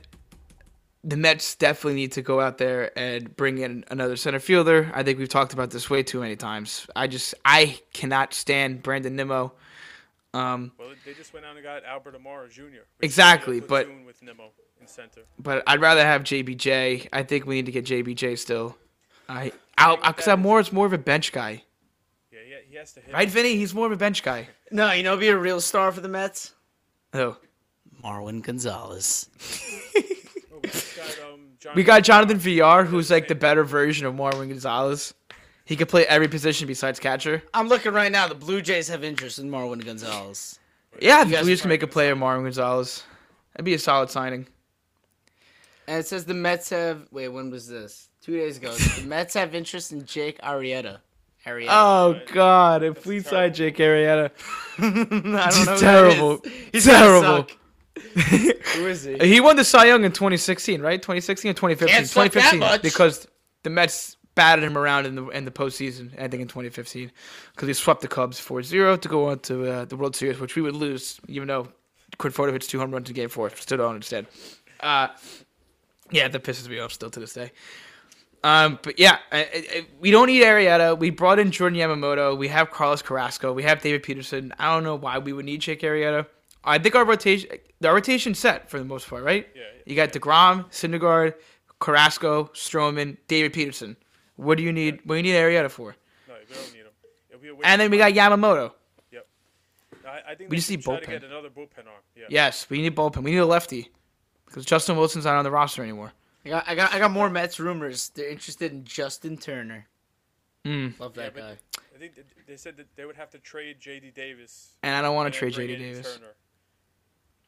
the 1.03 1.17
Mets 1.17 1.55
definitely 1.55 1.95
need 1.95 2.11
to 2.13 2.21
go 2.21 2.41
out 2.41 2.57
there 2.57 2.97
and 2.97 3.35
bring 3.35 3.59
in 3.59 3.85
another 3.89 4.15
center 4.17 4.39
fielder. 4.39 4.91
I 4.93 5.03
think 5.03 5.19
we've 5.19 5.29
talked 5.29 5.53
about 5.53 5.71
this 5.71 5.89
way 5.89 6.03
too 6.03 6.19
many 6.19 6.35
times. 6.35 6.87
I 6.95 7.07
just 7.07 7.33
I 7.45 7.79
cannot 7.93 8.33
stand 8.33 8.83
Brandon 8.83 9.15
Nimmo. 9.15 9.53
Um, 10.33 10.71
well, 10.77 10.89
they 11.05 11.13
just 11.13 11.33
went 11.33 11.45
out 11.45 11.55
and 11.55 11.63
got 11.63 11.83
Albert 11.85 12.15
Almora 12.21 12.49
Jr. 12.51 12.83
Exactly, 13.01 13.59
but- 13.59 13.87
with 14.05 14.21
Nimmo 14.21 14.49
in 14.79 14.87
center. 14.87 15.21
but 15.39 15.63
I'd 15.65 15.81
rather 15.81 16.03
have 16.03 16.23
JBJ. 16.23 17.07
I 17.11 17.23
think 17.23 17.45
we 17.45 17.55
need 17.55 17.65
to 17.67 17.71
get 17.71 17.85
JBJ 17.85 18.37
still. 18.37 18.77
I 19.29 19.51
out 19.77 20.01
because 20.03 20.27
I'm 20.27 20.41
more 20.41 20.63
more 20.71 20.85
of 20.85 20.93
a 20.93 20.97
bench 20.97 21.31
guy, 21.31 21.63
Yeah, 22.31 22.39
he, 22.45 22.71
he 22.71 22.75
has 22.77 22.93
to 22.93 23.01
hit. 23.01 23.13
right, 23.13 23.29
Vinny? 23.29 23.55
He's 23.55 23.73
more 23.73 23.85
of 23.85 23.91
a 23.91 23.97
bench 23.97 24.23
guy. 24.23 24.47
No, 24.71 24.91
you 24.91 25.03
know, 25.03 25.15
be 25.17 25.27
a 25.29 25.37
real 25.37 25.61
star 25.61 25.91
for 25.91 26.01
the 26.01 26.07
Mets. 26.09 26.53
Oh, 27.13 27.37
Marwin 28.03 28.41
Gonzalez. 28.41 29.29
Oh, 30.49 30.59
we 30.63 30.69
got, 30.69 31.19
um, 31.33 31.39
Jonathan 31.59 31.75
we 31.75 31.83
got 31.83 32.03
Jonathan 32.03 32.37
Villar, 32.39 32.83
who's 32.83 33.11
like 33.11 33.27
the 33.27 33.35
better 33.35 33.63
version 33.63 34.07
of 34.07 34.15
Marwin 34.15 34.49
Gonzalez. 34.49 35.13
He 35.65 35.75
could 35.75 35.87
play 35.87 36.03
every 36.07 36.27
position 36.27 36.65
besides 36.65 36.99
catcher. 36.99 37.43
I'm 37.53 37.67
looking 37.67 37.93
right 37.93 38.11
now. 38.11 38.27
The 38.27 38.33
Blue 38.33 38.61
Jays 38.61 38.87
have 38.87 39.03
interest 39.03 39.37
in 39.37 39.51
Marwin 39.51 39.85
Gonzalez. 39.85 40.57
Yeah, 40.99 41.23
You 41.25 41.31
guys 41.35 41.45
we 41.45 41.51
just 41.51 41.61
can 41.61 41.69
make 41.69 41.83
a 41.83 41.87
player, 41.87 42.15
Marwin 42.15 42.41
Gonzalez. 42.43 43.03
That'd 43.53 43.65
be 43.65 43.75
a 43.75 43.79
solid 43.79 44.09
signing. 44.09 44.47
And 45.87 45.99
it 45.99 46.07
says 46.07 46.25
the 46.25 46.33
Mets 46.33 46.69
have. 46.71 47.07
Wait, 47.11 47.27
when 47.27 47.51
was 47.51 47.67
this? 47.67 48.06
Two 48.27 48.35
days 48.37 48.57
ago. 48.57 48.73
the 48.73 49.03
Mets 49.07 49.33
have 49.35 49.55
interest 49.55 49.91
in 49.93 50.05
Jake 50.05 50.37
Arrieta. 50.41 50.99
Arrieta. 51.45 51.67
Oh 51.69 52.11
Right. 52.11 52.27
God! 52.33 52.83
If 52.83 52.95
That's 52.95 53.05
we 53.05 53.21
terrible. 53.21 53.29
signed 53.31 53.55
Jake 53.55 53.77
Arrieta, 53.77 54.31
I 54.77 55.49
don't 55.49 55.65
know. 55.65 55.77
terrible. 55.77 56.41
He's 56.73 56.83
terrible. 56.85 57.47
Who 58.75 58.85
is 58.87 59.03
he? 59.05 59.17
he 59.19 59.39
won 59.39 59.55
the 59.55 59.63
Cy 59.63 59.85
Young 59.85 60.03
in 60.03 60.11
2016, 60.11 60.81
right? 60.81 61.01
2016 61.01 61.51
or 61.51 61.53
2015? 61.53 61.95
Can't 61.95 62.05
suck 62.07 62.23
that 62.33 62.51
2015 62.51 62.59
much. 62.59 62.81
because 62.81 63.27
the 63.63 63.69
Mets 63.69 64.17
batted 64.35 64.63
him 64.63 64.77
around 64.77 65.05
in 65.05 65.15
the 65.15 65.25
in 65.29 65.45
the 65.45 65.51
postseason. 65.51 66.13
I 66.19 66.27
think 66.27 66.41
in 66.41 66.47
2015 66.49 67.11
because 67.55 67.67
he 67.67 67.73
swept 67.73 68.01
the 68.01 68.07
Cubs 68.09 68.39
4-0 68.39 68.99
to 69.01 69.07
go 69.09 69.29
on 69.29 69.39
to 69.39 69.71
uh, 69.71 69.85
the 69.85 69.95
World 69.95 70.15
Series, 70.17 70.39
which 70.39 70.55
we 70.57 70.61
would 70.61 70.75
lose, 70.75 71.17
even 71.29 71.47
though 71.47 71.69
Quinn 72.17 72.33
Forte 72.33 72.51
hits 72.51 72.67
two 72.67 72.77
home 72.79 72.91
runs 72.91 73.07
in 73.09 73.15
Game 73.15 73.29
Four, 73.29 73.49
stood 73.51 73.79
on 73.79 73.95
instead. 73.95 74.27
Uh, 74.81 75.07
yeah, 76.11 76.27
that 76.27 76.43
pisses 76.43 76.67
me 76.69 76.79
off 76.79 76.91
still 76.91 77.09
to 77.09 77.19
this 77.21 77.33
day. 77.33 77.51
Um, 78.47 78.79
but 78.81 78.97
yeah, 78.97 79.17
I, 79.29 79.39
I, 79.39 79.87
we 79.99 80.09
don't 80.09 80.27
need 80.27 80.41
Arrieta. 80.41 80.97
We 80.97 81.09
brought 81.09 81.37
in 81.37 81.51
Jordan 81.51 81.77
Yamamoto. 81.77 82.37
We 82.37 82.47
have 82.47 82.71
Carlos 82.71 83.01
Carrasco. 83.01 83.51
We 83.51 83.63
have 83.63 83.81
David 83.81 84.03
Peterson. 84.03 84.53
I 84.57 84.73
don't 84.73 84.85
know 84.85 84.95
why 84.95 85.17
we 85.17 85.33
would 85.33 85.43
need 85.43 85.59
Jake 85.59 85.81
Arrieta. 85.81 86.25
I 86.63 86.77
think 86.77 86.95
our 86.95 87.03
rotation, 87.03 87.49
the 87.81 87.91
rotation's 87.91 88.39
set 88.39 88.69
for 88.69 88.79
the 88.79 88.85
most 88.85 89.09
part, 89.09 89.23
right? 89.23 89.47
Yeah, 89.53 89.61
yeah. 89.61 89.81
You 89.85 89.95
got 89.97 90.13
Degrom, 90.13 90.65
Syndergaard, 90.71 91.33
Carrasco, 91.79 92.45
Stroman, 92.53 93.17
David 93.27 93.51
Peterson. 93.51 93.97
What 94.37 94.57
do 94.57 94.63
you 94.63 94.71
need? 94.71 94.99
What 95.03 95.15
do 95.15 95.17
you 95.17 95.23
need 95.23 95.37
Arrieta 95.37 95.69
for? 95.69 95.95
No, 96.27 96.35
we 96.47 96.55
don't 96.55 96.73
need 96.73 96.79
him. 96.79 96.87
It'll 97.29 97.41
be 97.41 97.49
a 97.49 97.53
waste 97.55 97.65
And 97.65 97.81
then 97.81 97.91
we 97.91 97.97
got 97.97 98.13
Yamamoto. 98.13 98.71
Yep. 99.11 99.27
I, 100.05 100.31
I 100.31 100.35
think 100.35 100.49
We 100.49 100.55
just 100.55 100.69
need 100.69 100.83
bullpen. 100.83 101.05
get 101.05 101.23
another 101.25 101.49
bullpen 101.49 101.79
arm. 101.85 102.01
Yeah. 102.15 102.27
Yes, 102.29 102.69
we 102.69 102.81
need 102.81 102.95
bullpen. 102.95 103.23
We 103.23 103.31
need 103.31 103.37
a 103.37 103.45
lefty 103.45 103.89
because 104.45 104.63
Justin 104.63 104.95
Wilson's 104.95 105.25
not 105.25 105.35
on 105.35 105.43
the 105.43 105.51
roster 105.51 105.83
anymore. 105.83 106.13
I 106.47 106.49
got, 106.49 106.69
I 106.69 106.75
got, 106.75 106.93
I 106.93 106.99
got 106.99 107.11
more 107.11 107.29
Mets 107.29 107.59
rumors. 107.59 108.09
They're 108.09 108.29
interested 108.29 108.71
in 108.71 108.85
Justin 108.85 109.37
Turner. 109.37 109.87
Mm. 110.65 110.99
Love 110.99 111.13
that 111.15 111.33
but 111.33 111.41
guy. 111.41 111.57
I 111.95 111.99
think 111.99 112.13
they 112.47 112.57
said 112.57 112.77
that 112.77 112.95
they 112.95 113.05
would 113.05 113.15
have 113.15 113.29
to 113.31 113.39
trade 113.39 113.77
J.D. 113.79 114.11
Davis. 114.11 114.73
And 114.83 114.95
I 114.95 115.01
don't 115.01 115.15
want 115.15 115.33
to 115.33 115.37
trade 115.37 115.53
JD 115.53 115.77
Davis. 115.77 116.13
Turner. 116.13 116.33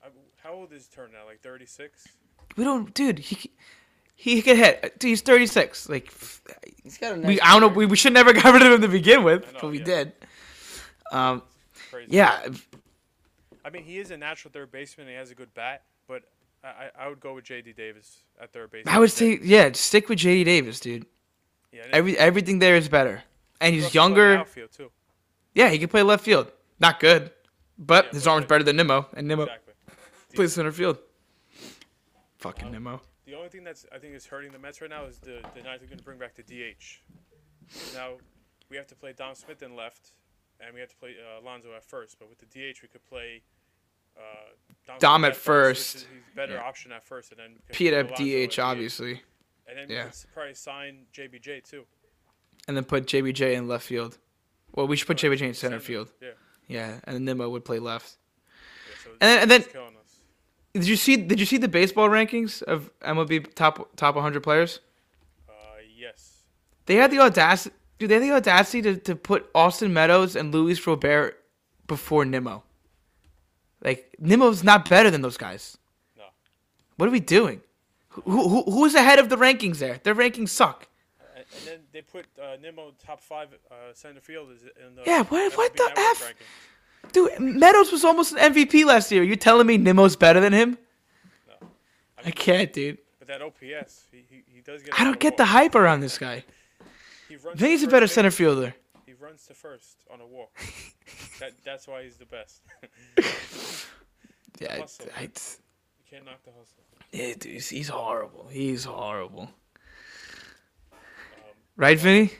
I, 0.03 0.07
how 0.43 0.53
old 0.53 0.73
is 0.73 0.88
Turner 0.88 1.13
now? 1.13 1.25
Like 1.25 1.41
36? 1.41 2.07
We 2.55 2.63
don't, 2.63 2.93
dude. 2.93 3.19
He 3.19 3.51
he 4.15 4.41
could 4.41 4.57
hit. 4.57 4.99
Dude, 4.99 5.09
he's 5.09 5.21
36. 5.21 5.88
Like 5.88 6.12
He's 6.83 6.97
got 6.97 7.13
a 7.13 7.17
nice. 7.17 7.27
we, 7.27 7.41
I 7.41 7.51
don't 7.51 7.62
know. 7.62 7.67
We, 7.69 7.85
we 7.85 7.95
should 7.95 8.13
never 8.13 8.33
got 8.33 8.53
rid 8.53 8.62
of 8.63 8.73
him 8.73 8.81
to 8.81 8.88
begin 8.88 9.23
with, 9.23 9.47
I 9.47 9.51
know, 9.51 9.59
but 9.62 9.71
we 9.71 9.79
yeah. 9.79 9.85
did. 9.85 10.13
Um, 11.12 11.43
yeah, 12.07 12.47
I 13.63 13.69
mean, 13.69 13.83
he 13.83 13.97
is 13.97 14.12
a 14.12 14.17
natural 14.17 14.51
third 14.51 14.71
baseman. 14.71 15.07
He 15.07 15.13
has 15.13 15.31
a 15.31 15.35
good 15.35 15.53
bat, 15.53 15.83
but 16.07 16.23
I, 16.63 16.89
I 17.00 17.08
would 17.08 17.19
go 17.19 17.34
with 17.36 17.45
J.D. 17.45 17.74
Davis 17.74 18.24
at 18.41 18.52
third 18.52 18.72
base. 18.72 18.84
I 18.88 19.00
would 19.00 19.12
say 19.12 19.39
yeah. 19.41 19.72
Stick 19.74 20.10
with 20.10 20.19
JD 20.19 20.43
Davis, 20.45 20.80
dude. 20.80 21.06
yeah, 21.72 21.84
Every 21.91 22.17
everything 22.17 22.60
there 22.60 22.76
is 22.76 22.89
better, 22.89 23.24
and 23.62 23.74
he 23.74 23.80
he's 23.82 23.89
in 23.89 23.93
younger. 23.93 24.38
outfield, 24.38 24.72
too. 24.72 24.91
Yeah, 25.56 25.69
he 25.69 25.80
can 25.80 25.88
play 25.89 26.04
left 26.04 26.24
field. 26.26 26.52
Not 26.80 27.00
good, 27.00 27.32
but 27.78 28.06
Yeah, 28.06 28.12
his 28.12 28.24
but 28.26 28.32
arm's 28.32 28.45
better 28.45 28.63
than 28.63 28.76
Nimmo, 28.76 29.08
and 29.13 29.28
Nimmo 29.28 29.43
Exactly. 29.43 29.74
plays 30.36 30.54
center 30.54 30.72
field. 30.72 30.98
Fucking 32.38 32.72
Nimmo. 32.72 33.02
The 33.26 33.36
only 33.36 33.50
thing 33.50 33.63
that's 33.63 33.86
I 33.93 33.98
think 34.00 34.15
is 34.15 34.26
hurting 34.26 34.52
the 34.52 34.60
Mets 34.60 34.82
right 34.82 34.89
now 34.89 35.06
is 35.06 35.17
the 35.19 35.41
the 35.56 35.62
night 35.62 35.80
they're 35.80 35.88
going 35.88 35.98
to 36.00 36.04
bring 36.04 36.17
back 36.19 36.36
the 36.36 36.43
DH. 36.43 37.02
Now 37.93 38.13
we 38.69 38.78
have 38.78 38.88
to 38.88 38.95
play 38.95 39.13
Dom 39.13 39.36
Smith 39.36 39.62
in 39.62 39.76
left, 39.76 40.12
and 40.60 40.74
we 40.74 40.80
have 40.80 40.89
to 40.89 40.95
play 40.98 41.15
uh, 41.19 41.41
Alonso 41.41 41.69
at 41.76 41.84
first. 41.84 42.17
But 42.19 42.30
with 42.30 42.39
the 42.39 42.45
DH, 42.45 42.82
we 42.82 42.88
could 42.88 43.04
play 43.08 43.43
Dom 44.99 45.23
at 45.25 45.36
first. 45.36 45.95
is- 45.95 46.01
he's 46.03 46.36
better 46.36 46.53
Yeah. 46.53 46.62
option 46.63 46.91
at 46.91 47.03
first, 47.03 47.32
and 47.32 47.39
then 47.39 47.60
Pete 47.71 47.93
at 47.93 48.15
DH, 48.15 48.60
obviously, 48.60 49.21
And 49.67 49.77
then 49.77 49.89
Yeah. 49.89 50.12
probably 50.34 50.55
sign 50.55 51.05
JBJ 51.13 51.62
too. 51.62 51.86
and 52.67 52.75
then 52.75 52.84
put 52.84 53.05
JBJ 53.05 53.53
in 53.53 53.67
left 53.67 53.86
field. 53.86 54.17
Well, 54.71 54.88
we 54.88 54.95
should 54.95 55.05
put 55.08 55.17
JBJ 55.17 55.45
in 55.47 55.53
center 55.53 55.79
field. 55.79 56.12
Yeah. 56.21 56.29
Yeah, 56.67 56.99
and 57.03 57.15
then 57.15 57.25
Nimmo 57.25 57.49
would 57.49 57.65
play 57.65 57.77
left. 57.79 58.17
yeah 58.88 58.95
so 59.03 59.10
And 59.12 59.19
then- 59.21 59.41
and 59.43 59.51
then- 59.51 59.63
killing 59.63 59.95
us. 59.97 60.21
Did 60.73 60.88
you 60.88 60.95
see? 60.95 61.17
Did 61.17 61.39
you 61.39 61.45
see 61.45 61.58
the 61.58 61.67
baseball 61.67 62.10
rankings 62.10 62.62
of 62.63 62.91
MLB 63.01 63.39
top 63.39 63.95
top 63.95 64.15
100 64.15 64.41
players? 64.43 64.79
Uh, 65.47 65.53
yes. 65.95 66.43
They 66.86 66.95
had 66.95 67.12
the 67.12 67.19
audacity. 67.19 67.75
Dude, 67.99 68.10
they 68.10 68.15
had 68.15 68.23
the 68.23 68.32
audacity 68.32 68.82
to, 68.84 68.95
to 68.97 69.15
put 69.15 69.49
Austin 69.53 69.91
Meadows 69.93 70.36
and 70.36 70.53
Luis 70.53 70.86
Robert 70.88 71.43
before 71.88 72.23
Nimmo. 72.25 72.63
Like 73.84 74.15
Nimmo's 74.20 74.63
not 74.63 74.89
better 74.89 75.10
than 75.10 75.22
those 75.22 75.38
guys. 75.38 75.78
No. 76.18 76.24
What 76.98 77.08
are 77.08 77.12
we 77.12 77.20
doing? 77.20 77.62
Who, 78.10 78.22
who 78.50 78.63
who's 78.63 78.96
ahead 78.96 79.20
of 79.20 79.30
the 79.30 79.38
rankings 79.38 79.78
there? 79.78 80.00
Their 80.04 80.15
rankings 80.15 80.50
suck. 80.50 80.88
And, 81.36 81.46
and 81.58 81.68
then 81.68 81.80
they 81.94 82.02
put 82.02 82.26
uh, 82.42 82.58
Nimmo 82.62 82.92
top 83.06 83.22
five 83.22 83.50
uh, 83.72 83.76
center 83.94 84.20
fielders 84.20 84.60
in 84.86 84.96
the 84.96 85.04
Yeah, 85.06 85.24
what- 85.24 85.56
what 85.58 85.76
the 85.76 85.92
F? 85.96 86.22
ranking. 86.22 86.46
Dude, 87.13 87.39
Meadows 87.39 87.92
was 87.94 88.04
almost 88.04 88.34
an 88.34 88.54
MVP 88.54 88.86
last 88.86 89.10
year. 89.12 89.24
You're 89.24 89.38
telling 89.38 89.65
me 89.65 89.78
Nimmo's 89.78 90.18
better 90.18 90.42
than 90.42 90.52
him? 90.52 90.78
No. 91.48 91.68
I 92.26 92.32
can't, 92.32 92.74
dude. 92.74 92.98
But 93.20 93.30
that 93.30 93.42
OPS, 93.42 94.08
he, 94.12 94.26
he, 94.30 94.44
he 94.56 94.62
does 94.62 94.84
get. 94.84 95.00
I 95.00 95.06
don't 95.06 95.20
get 95.20 95.38
the 95.38 95.46
hype 95.46 95.76
around 95.76 96.02
this 96.02 96.18
guy. 96.18 96.44
He 97.30 97.36
runs. 97.38 97.56
I 97.56 97.60
think 97.60 97.72
he's 97.72 97.84
a 97.84 97.88
better 97.88 98.08
center 98.08 98.32
fielder. 98.32 98.76
He 99.39 99.41
runs 99.41 99.47
to 99.47 99.54
first 99.54 99.97
on 100.12 100.21
a 100.21 100.28
walk. 100.28 100.52
that 101.39 101.54
that's 101.63 101.88
why 101.88 102.04
he's 102.04 102.17
the 102.17 102.25
best. 102.25 102.62
Yeah, 104.60 104.78
Hustle. 104.80 105.06
I, 105.17 105.21
you 105.21 105.30
can't 106.10 106.25
knock 106.25 106.43
the 106.43 106.52
hustle. 106.52 106.84
yeah 107.13 107.34
dude, 107.39 107.54
he's, 107.54 107.69
he's 107.69 107.88
horrible. 107.88 108.49
He's 108.52 108.84
horrible. 108.84 109.43
Um, 110.91 110.99
Right, 111.78 111.97
Vinny? 111.97 112.32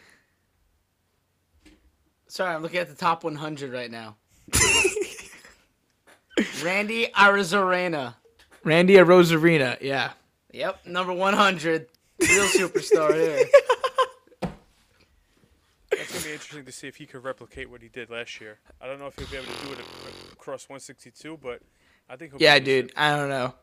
Sorry, 2.28 2.54
I'm 2.54 2.62
looking 2.62 2.82
at 2.82 2.90
the 2.90 2.96
top 2.96 3.24
100 3.24 3.72
right 3.72 3.90
now. 3.90 4.18
Randy 6.62 7.08
Arozarena. 7.16 8.16
Randy 8.66 8.96
Rosarina, 8.96 9.78
yeah. 9.80 10.12
Yep, 10.52 10.88
number 10.88 11.14
100. 11.14 11.88
Real 12.20 12.46
superstar 12.48 13.14
here. 13.14 13.46
That's 15.92 16.12
gonna 16.12 16.26
be 16.26 16.32
interesting 16.34 16.66
to 16.66 16.72
see 16.72 16.88
if 16.88 16.96
he 16.98 17.06
could 17.06 17.24
replicate 17.24 17.70
what 17.70 17.82
he 17.82 17.90
did 17.90 18.10
last 18.10 18.40
year. 18.40 18.60
I 18.80 18.88
don't 18.88 19.00
know 19.00 19.08
if 19.08 19.18
he'll 19.18 19.28
be 19.28 19.38
able 19.38 19.48
to 19.48 19.66
do 19.66 19.74
it 19.74 19.80
across 20.32 20.70
162, 20.70 21.38
but 21.42 21.62
I 22.10 22.16
think. 22.16 22.32
He'll 22.32 22.40
be 22.40 22.46
Yeah, 22.46 22.60
dude. 22.60 22.92
I 22.96 23.16
don't 23.16 23.30
know. 23.30 23.56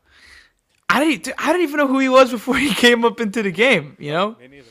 I 0.89 1.03
didn't. 1.03 1.33
I 1.37 1.47
didn't 1.47 1.63
even 1.63 1.77
know 1.77 1.87
who 1.87 1.99
he 1.99 2.09
was 2.09 2.31
before 2.31 2.55
he 2.57 2.73
came 2.73 3.05
up 3.05 3.19
into 3.19 3.43
the 3.43 3.51
game. 3.51 3.95
You 3.99 4.11
know, 4.11 4.35
Me 4.39 4.47
neither. 4.47 4.69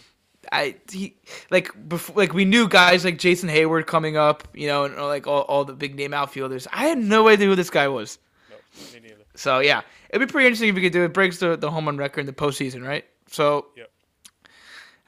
I 0.53 0.77
he 0.91 1.17
like 1.51 1.89
before 1.89 2.17
like 2.17 2.33
we 2.33 2.45
knew 2.45 2.69
guys 2.69 3.05
like 3.05 3.19
Jason 3.19 3.49
Heyward 3.49 3.87
coming 3.87 4.17
up. 4.17 4.47
You 4.55 4.69
know, 4.69 4.85
and 4.85 4.97
like 4.97 5.27
all, 5.27 5.43
all 5.43 5.65
the 5.65 5.75
big 5.75 5.97
name 5.97 6.15
outfielders. 6.15 6.69
I 6.73 6.87
had 6.87 6.99
no 6.99 7.29
idea 7.29 7.49
who 7.49 7.57
this 7.57 7.71
guy 7.71 7.89
was. 7.89 8.19
No, 8.51 8.57
me 8.95 9.01
neither. 9.09 9.25
So 9.35 9.59
yeah, 9.59 9.83
it'd 10.11 10.27
be 10.27 10.31
pretty 10.31 10.47
interesting 10.47 10.69
if 10.69 10.75
we 10.75 10.83
could 10.83 10.93
do 10.93 11.05
it. 11.05 11.13
Breaks 11.13 11.39
the 11.39 11.57
the 11.57 11.71
home 11.71 11.87
run 11.87 11.97
record 11.97 12.21
in 12.21 12.27
the 12.27 12.33
postseason, 12.33 12.87
right? 12.87 13.05
So. 13.29 13.67
Yep. 13.77 13.91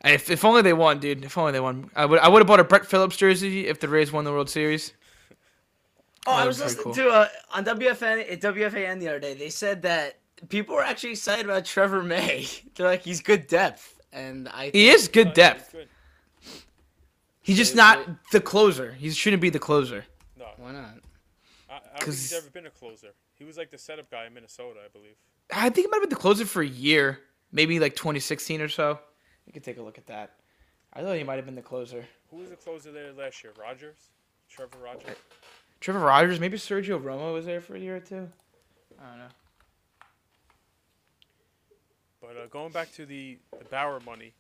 And 0.03 0.15
If, 0.15 0.31
if 0.31 0.45
only 0.45 0.63
they 0.63 0.73
won, 0.73 0.99
dude. 1.01 1.25
If 1.25 1.37
only 1.39 1.53
they 1.53 1.61
won. 1.61 1.91
I 1.97 2.05
would 2.07 2.19
I 2.21 2.29
would 2.29 2.41
have 2.41 2.47
bought 2.47 2.61
a 2.61 2.65
Brett 2.65 2.87
Phillips 2.87 3.17
jersey 3.17 3.67
if 3.67 3.81
the 3.81 3.89
Rays 3.89 4.13
won 4.13 4.25
the 4.25 4.33
World 4.33 4.49
Series. 4.51 4.93
Oh, 6.27 6.33
I 6.33 6.41
That 6.41 6.47
was 6.49 6.61
was 6.61 6.75
pretty 6.75 6.89
listening 6.91 7.07
to 7.07 7.15
uh, 7.15 7.29
on 7.55 7.65
WFN 7.65 8.33
at 8.33 8.41
WFAN 8.41 9.01
the 9.01 9.09
other 9.09 9.19
day. 9.21 9.35
They 9.35 9.49
said 9.49 9.83
that 9.83 10.19
people 10.49 10.75
were 10.75 10.83
actually 10.83 11.11
excited 11.11 11.45
about 11.47 11.65
Trevor 11.65 12.03
May. 12.03 12.47
They're 12.75 12.87
like 12.87 13.03
he's 13.03 13.21
good 13.21 13.47
depth, 13.47 13.99
and 14.13 14.49
I 14.51 14.71
He 14.73 14.89
is 14.89 15.09
good 15.09 15.33
depth. 15.33 15.73
he's 15.73 15.81
good. 15.81 15.89
He's 17.41 17.57
just 17.57 17.75
not 17.75 18.01
the 18.31 18.41
closer. 18.41 18.93
He 18.93 19.11
shouldn't 19.11 19.41
be 19.41 19.49
the 19.51 19.59
closer. 19.59 20.05
No, 20.39 20.47
Why 20.59 20.73
not? 20.73 20.81
I, 20.81 20.83
I 20.85 21.79
don't 21.79 21.83
think 21.93 22.01
'Cause- 22.01 22.15
he's 22.21 22.33
ever 22.35 22.51
been 22.51 22.67
a 22.67 22.71
closer. 22.71 23.09
He 23.35 23.45
was 23.45 23.57
like 23.57 23.71
the 23.71 23.79
setup 23.79 24.11
guy 24.11 24.27
in 24.27 24.35
Minnesota, 24.35 24.81
I 24.85 24.89
believe. 24.89 25.15
I 25.51 25.71
think 25.71 25.87
he 25.87 25.91
might 25.91 25.97
have 25.97 26.03
been 26.03 26.11
the 26.11 26.17
closer 26.17 26.45
for 26.45 26.61
a 26.61 26.67
year, 26.67 27.21
maybe 27.53 27.79
like 27.81 27.95
2016 27.97 28.61
or 28.61 28.69
so. 28.69 28.99
You 29.49 29.53
can 29.55 29.63
take 29.63 29.79
a 29.79 29.83
look 29.83 29.97
at 29.97 30.07
that. 30.09 30.35
I 30.93 31.01
thought 31.01 31.17
he 31.17 31.25
might 31.25 31.37
have 31.37 31.47
been 31.47 31.55
the 31.55 31.63
closer. 31.63 32.05
Who 32.31 32.37
was 32.37 32.51
the 32.51 32.57
closer 32.57 32.93
there 32.93 33.13
last 33.15 33.43
year? 33.43 33.55
Rogers, 33.59 33.97
Trevor 34.51 34.77
Rogers. 34.85 35.17
Trevor 35.81 36.01
Rogers, 36.01 36.39
maybe 36.39 36.59
Sergio 36.59 37.03
Romo 37.03 37.33
was 37.33 37.47
there 37.47 37.63
for 37.63 37.75
a 37.75 37.79
year 37.79 37.97
or 37.97 38.01
two. 38.01 38.29
I 39.01 39.09
don't 39.09 39.19
know. 39.19 39.25
But 42.21 42.37
uh, 42.37 42.47
going 42.51 42.73
back 42.73 42.93
to 42.93 43.07
the, 43.07 43.39
the 43.59 43.65
Bauer 43.65 44.01
money, 44.05 44.35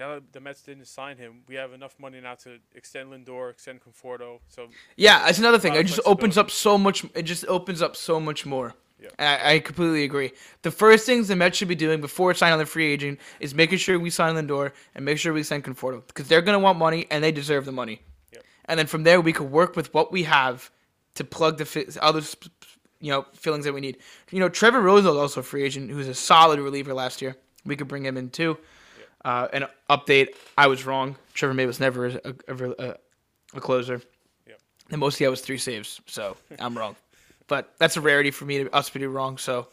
now 0.00 0.14
that 0.14 0.32
the 0.32 0.40
Mets 0.40 0.62
didn't 0.62 0.86
sign 0.86 1.16
him, 1.16 1.42
we 1.46 1.54
have 1.54 1.72
enough 1.72 1.94
money 2.00 2.20
now 2.20 2.34
to 2.36 2.58
extend 2.74 3.12
Lindor, 3.12 3.50
extend 3.50 3.80
Conforto. 3.80 4.40
So 4.48 4.66
Yeah, 4.96 5.24
that's 5.26 5.38
another 5.38 5.60
thing. 5.60 5.74
It 5.74 5.84
just 5.84 6.00
opens 6.04 6.36
up 6.36 6.50
so 6.50 6.76
much. 6.76 7.04
It 7.14 7.22
just 7.22 7.44
opens 7.46 7.82
up 7.82 7.94
so 7.94 8.18
much 8.18 8.44
more. 8.44 8.74
Yeah. 9.00 9.10
I, 9.18 9.54
I 9.54 9.58
completely 9.60 10.04
agree. 10.04 10.32
The 10.62 10.70
first 10.70 11.06
things 11.06 11.28
the 11.28 11.36
Mets 11.36 11.56
should 11.56 11.68
be 11.68 11.74
doing 11.74 12.00
before 12.00 12.34
signing 12.34 12.54
on 12.54 12.58
the 12.58 12.66
free 12.66 12.90
agent 12.92 13.20
is 13.38 13.54
making 13.54 13.78
sure 13.78 13.98
we 13.98 14.10
sign 14.10 14.34
Lindor 14.34 14.72
and 14.94 15.04
make 15.04 15.18
sure 15.18 15.32
we 15.32 15.42
sign 15.44 15.62
Conforto 15.62 16.04
because 16.06 16.26
they're 16.26 16.42
gonna 16.42 16.58
want 16.58 16.78
money 16.78 17.06
and 17.10 17.22
they 17.22 17.30
deserve 17.30 17.64
the 17.64 17.72
money. 17.72 18.00
Yep. 18.32 18.44
And 18.64 18.78
then 18.78 18.86
from 18.86 19.04
there 19.04 19.20
we 19.20 19.32
could 19.32 19.50
work 19.50 19.76
with 19.76 19.94
what 19.94 20.10
we 20.10 20.24
have 20.24 20.70
to 21.14 21.24
plug 21.24 21.58
the 21.58 21.64
fi- 21.64 21.86
other 22.00 22.22
sp- 22.22 22.50
you 23.00 23.12
know 23.12 23.26
feelings 23.34 23.64
that 23.64 23.72
we 23.72 23.80
need. 23.80 23.98
You 24.30 24.40
know, 24.40 24.48
Trevor 24.48 24.80
Rose 24.80 25.04
is 25.04 25.06
also 25.06 25.40
a 25.40 25.44
free 25.44 25.62
agent 25.62 25.90
who 25.90 25.96
was 25.96 26.08
a 26.08 26.14
solid 26.14 26.58
reliever 26.58 26.94
last 26.94 27.22
year. 27.22 27.36
We 27.64 27.76
could 27.76 27.88
bring 27.88 28.04
him 28.04 28.16
in 28.16 28.30
too. 28.30 28.58
Uh, 29.24 29.48
an 29.52 29.66
update: 29.90 30.28
I 30.56 30.66
was 30.68 30.86
wrong. 30.86 31.16
Trevor 31.34 31.54
May 31.54 31.66
was 31.66 31.80
never 31.80 32.06
a, 32.06 32.34
a, 32.48 32.70
a, 32.70 32.96
a 33.54 33.60
closer. 33.60 34.00
Yep. 34.46 34.60
The 34.88 34.96
most 34.96 35.18
he 35.18 35.24
had 35.24 35.30
was 35.30 35.40
three 35.40 35.58
saves, 35.58 36.00
so 36.06 36.36
I'm 36.58 36.76
wrong. 36.76 36.96
But 37.48 37.74
that's 37.78 37.96
a 37.96 38.00
rarity 38.00 38.30
for 38.30 38.44
me 38.44 38.64
to 38.64 38.74
us 38.74 38.90
to 38.90 38.98
be 38.98 39.06
wrong. 39.06 39.38
So 39.38 39.68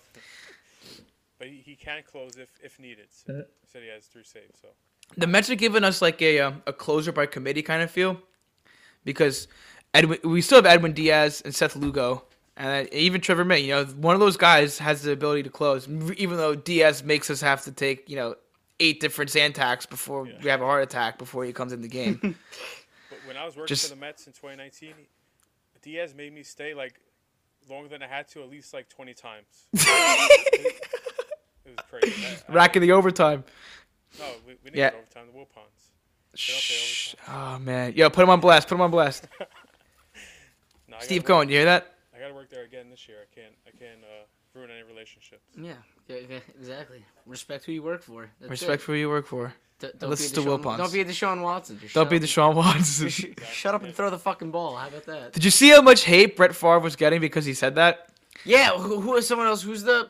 But 1.38 1.48
he, 1.48 1.58
he 1.58 1.76
can 1.76 2.02
close 2.10 2.38
if, 2.38 2.50
if 2.64 2.80
needed. 2.80 3.08
Uh, 3.30 3.34
So, 3.34 3.46
said 3.68 3.84
he 3.84 3.90
has 3.90 4.06
three 4.06 4.24
saves. 4.24 4.60
So 4.62 4.70
the 5.18 5.28
Mets 5.28 5.50
are 5.50 5.56
giving 5.56 5.84
us 5.84 6.02
like 6.02 6.22
a 6.22 6.40
um, 6.40 6.64
a 6.66 6.74
closer 6.74 7.12
by 7.12 7.26
committee 7.26 7.62
kind 7.62 7.84
of 7.84 7.92
feel, 7.92 8.18
because 9.04 9.48
Edwin, 9.94 10.20
we 10.24 10.42
still 10.42 10.58
have 10.58 10.66
Edwin 10.66 10.94
Diaz 10.94 11.42
and 11.46 11.54
Seth 11.54 11.76
Lugo, 11.76 12.24
and 12.58 12.92
even 12.94 13.22
Trevor 13.22 13.46
May. 13.46 13.60
You 13.60 13.76
know, 13.76 13.86
one 13.86 14.14
of 14.16 14.20
those 14.22 14.38
guys 14.38 14.78
has 14.80 15.02
the 15.04 15.12
ability 15.12 15.44
to 15.44 15.50
close, 15.50 15.88
even 16.18 16.38
though 16.38 16.56
Diaz 16.56 17.04
makes 17.04 17.30
us 17.30 17.42
have 17.42 17.64
to 17.66 17.72
take 17.72 18.10
you 18.10 18.16
know 18.16 18.36
eight 18.80 19.00
different 19.00 19.30
Zantacs 19.32 19.88
before 19.90 20.26
Yeah. 20.28 20.34
we 20.44 20.50
have 20.50 20.62
a 20.62 20.66
heart 20.66 20.84
attack 20.84 21.18
before 21.18 21.44
he 21.46 21.54
comes 21.54 21.72
in 21.74 21.82
the 21.82 21.88
game. 21.90 22.20
But 23.10 23.20
when 23.28 23.38
I 23.38 23.46
was 23.46 23.56
working 23.56 23.68
Just- 23.68 23.90
for 23.90 23.96
the 23.96 24.02
Mets 24.02 24.26
in 24.28 24.34
2019, 24.34 24.94
Diaz 25.84 26.14
made 26.16 26.34
me 26.34 26.42
stay 26.44 26.74
like 26.74 27.00
longer 27.70 27.90
than 27.90 28.02
I 28.04 28.08
had 28.08 28.28
to, 28.30 28.42
at 28.44 28.50
least 28.50 28.74
like 28.74 28.90
20 28.90 29.14
times. 29.14 29.46
it 29.74 30.82
was 31.66 31.76
crazy. 31.90 32.26
I- 32.26 32.52
I- 32.52 32.54
Racking 32.54 32.82
the 32.82 32.92
overtime. 32.92 33.44
no, 34.20 34.26
we, 34.46 34.54
we 34.64 34.70
didn't 34.72 34.78
Yeah. 34.78 34.90
get 34.92 34.96
overtime. 35.00 35.28
The 35.34 35.40
Wilpons. 35.40 35.90
Shh. 36.38 37.16
Oh 37.30 37.60
man, 37.60 37.94
yo, 37.96 38.10
put 38.10 38.24
him 38.24 38.30
on 38.30 38.40
blast. 38.42 38.68
Put 38.68 38.76
him 38.76 38.82
on 38.82 38.92
blast. 38.92 39.28
No, 40.88 40.98
No, 40.98 40.98
I 40.98 41.04
Steve 41.04 41.22
work- 41.24 41.28
Cohen, 41.28 41.50
you 41.50 41.56
hear 41.56 41.66
that? 41.66 41.96
I 42.16 42.20
gotta 42.20 42.34
work 42.36 42.50
there 42.52 42.64
again 42.64 42.90
this 42.92 43.08
year. 43.08 43.18
I 43.22 43.34
can't. 43.34 43.54
I 43.68 43.72
can't 43.72 44.02
uh, 44.04 44.26
ruin 44.54 44.70
any 44.70 44.84
relationships. 44.84 45.42
Yeah, 45.60 45.74
yeah, 46.08 46.18
yeah, 46.30 46.40
exactly. 46.60 47.04
Respect 47.26 47.66
who 47.66 47.72
you 47.72 47.82
work 47.82 48.04
for. 48.04 48.30
That's 48.40 48.52
Respect 48.52 48.82
it. 48.82 48.86
for 48.86 48.92
who 48.92 49.00
you 49.00 49.10
work 49.10 49.26
for. 49.26 49.52
D- 49.80 49.88
don't 50.00 50.10
listen 50.10 50.34
be 50.36 50.42
a 50.42 50.44
to 50.44 50.50
Will 50.50 50.60
Deshaun- 50.60 50.64
Ponce. 50.64 50.78
Don't 50.78 50.94
be 50.94 51.02
a 51.02 51.06
Deshaun 51.06 51.42
Watson. 51.42 51.80
Just 51.80 51.94
Don't 51.94 52.06
shut 52.06 52.10
be 52.12 52.16
up 52.18 52.24
Deshaun 52.24 52.56
Watson. 52.56 53.10
Sh- 53.10 53.26
Shut 53.52 53.76
up 53.76 53.84
and 53.84 53.94
throw 53.94 54.10
the 54.10 54.18
fucking 54.20 54.52
ball. 54.52 54.76
How 54.76 54.88
about 54.88 55.06
that? 55.06 55.34
Did 55.34 55.44
you 55.44 55.52
see 55.52 55.70
how 55.70 55.82
much 55.82 56.04
hate 56.04 56.36
Brett 56.38 56.56
Favre 56.56 56.80
was 56.80 56.96
getting 56.96 57.20
because 57.22 57.46
he 57.46 57.54
said 57.54 57.76
that? 57.76 58.10
Yeah, 58.46 58.70
who, 58.78 59.02
who 59.02 59.16
is 59.16 59.28
someone 59.28 59.48
else? 59.48 59.62
Who's 59.64 59.84
the 59.84 60.10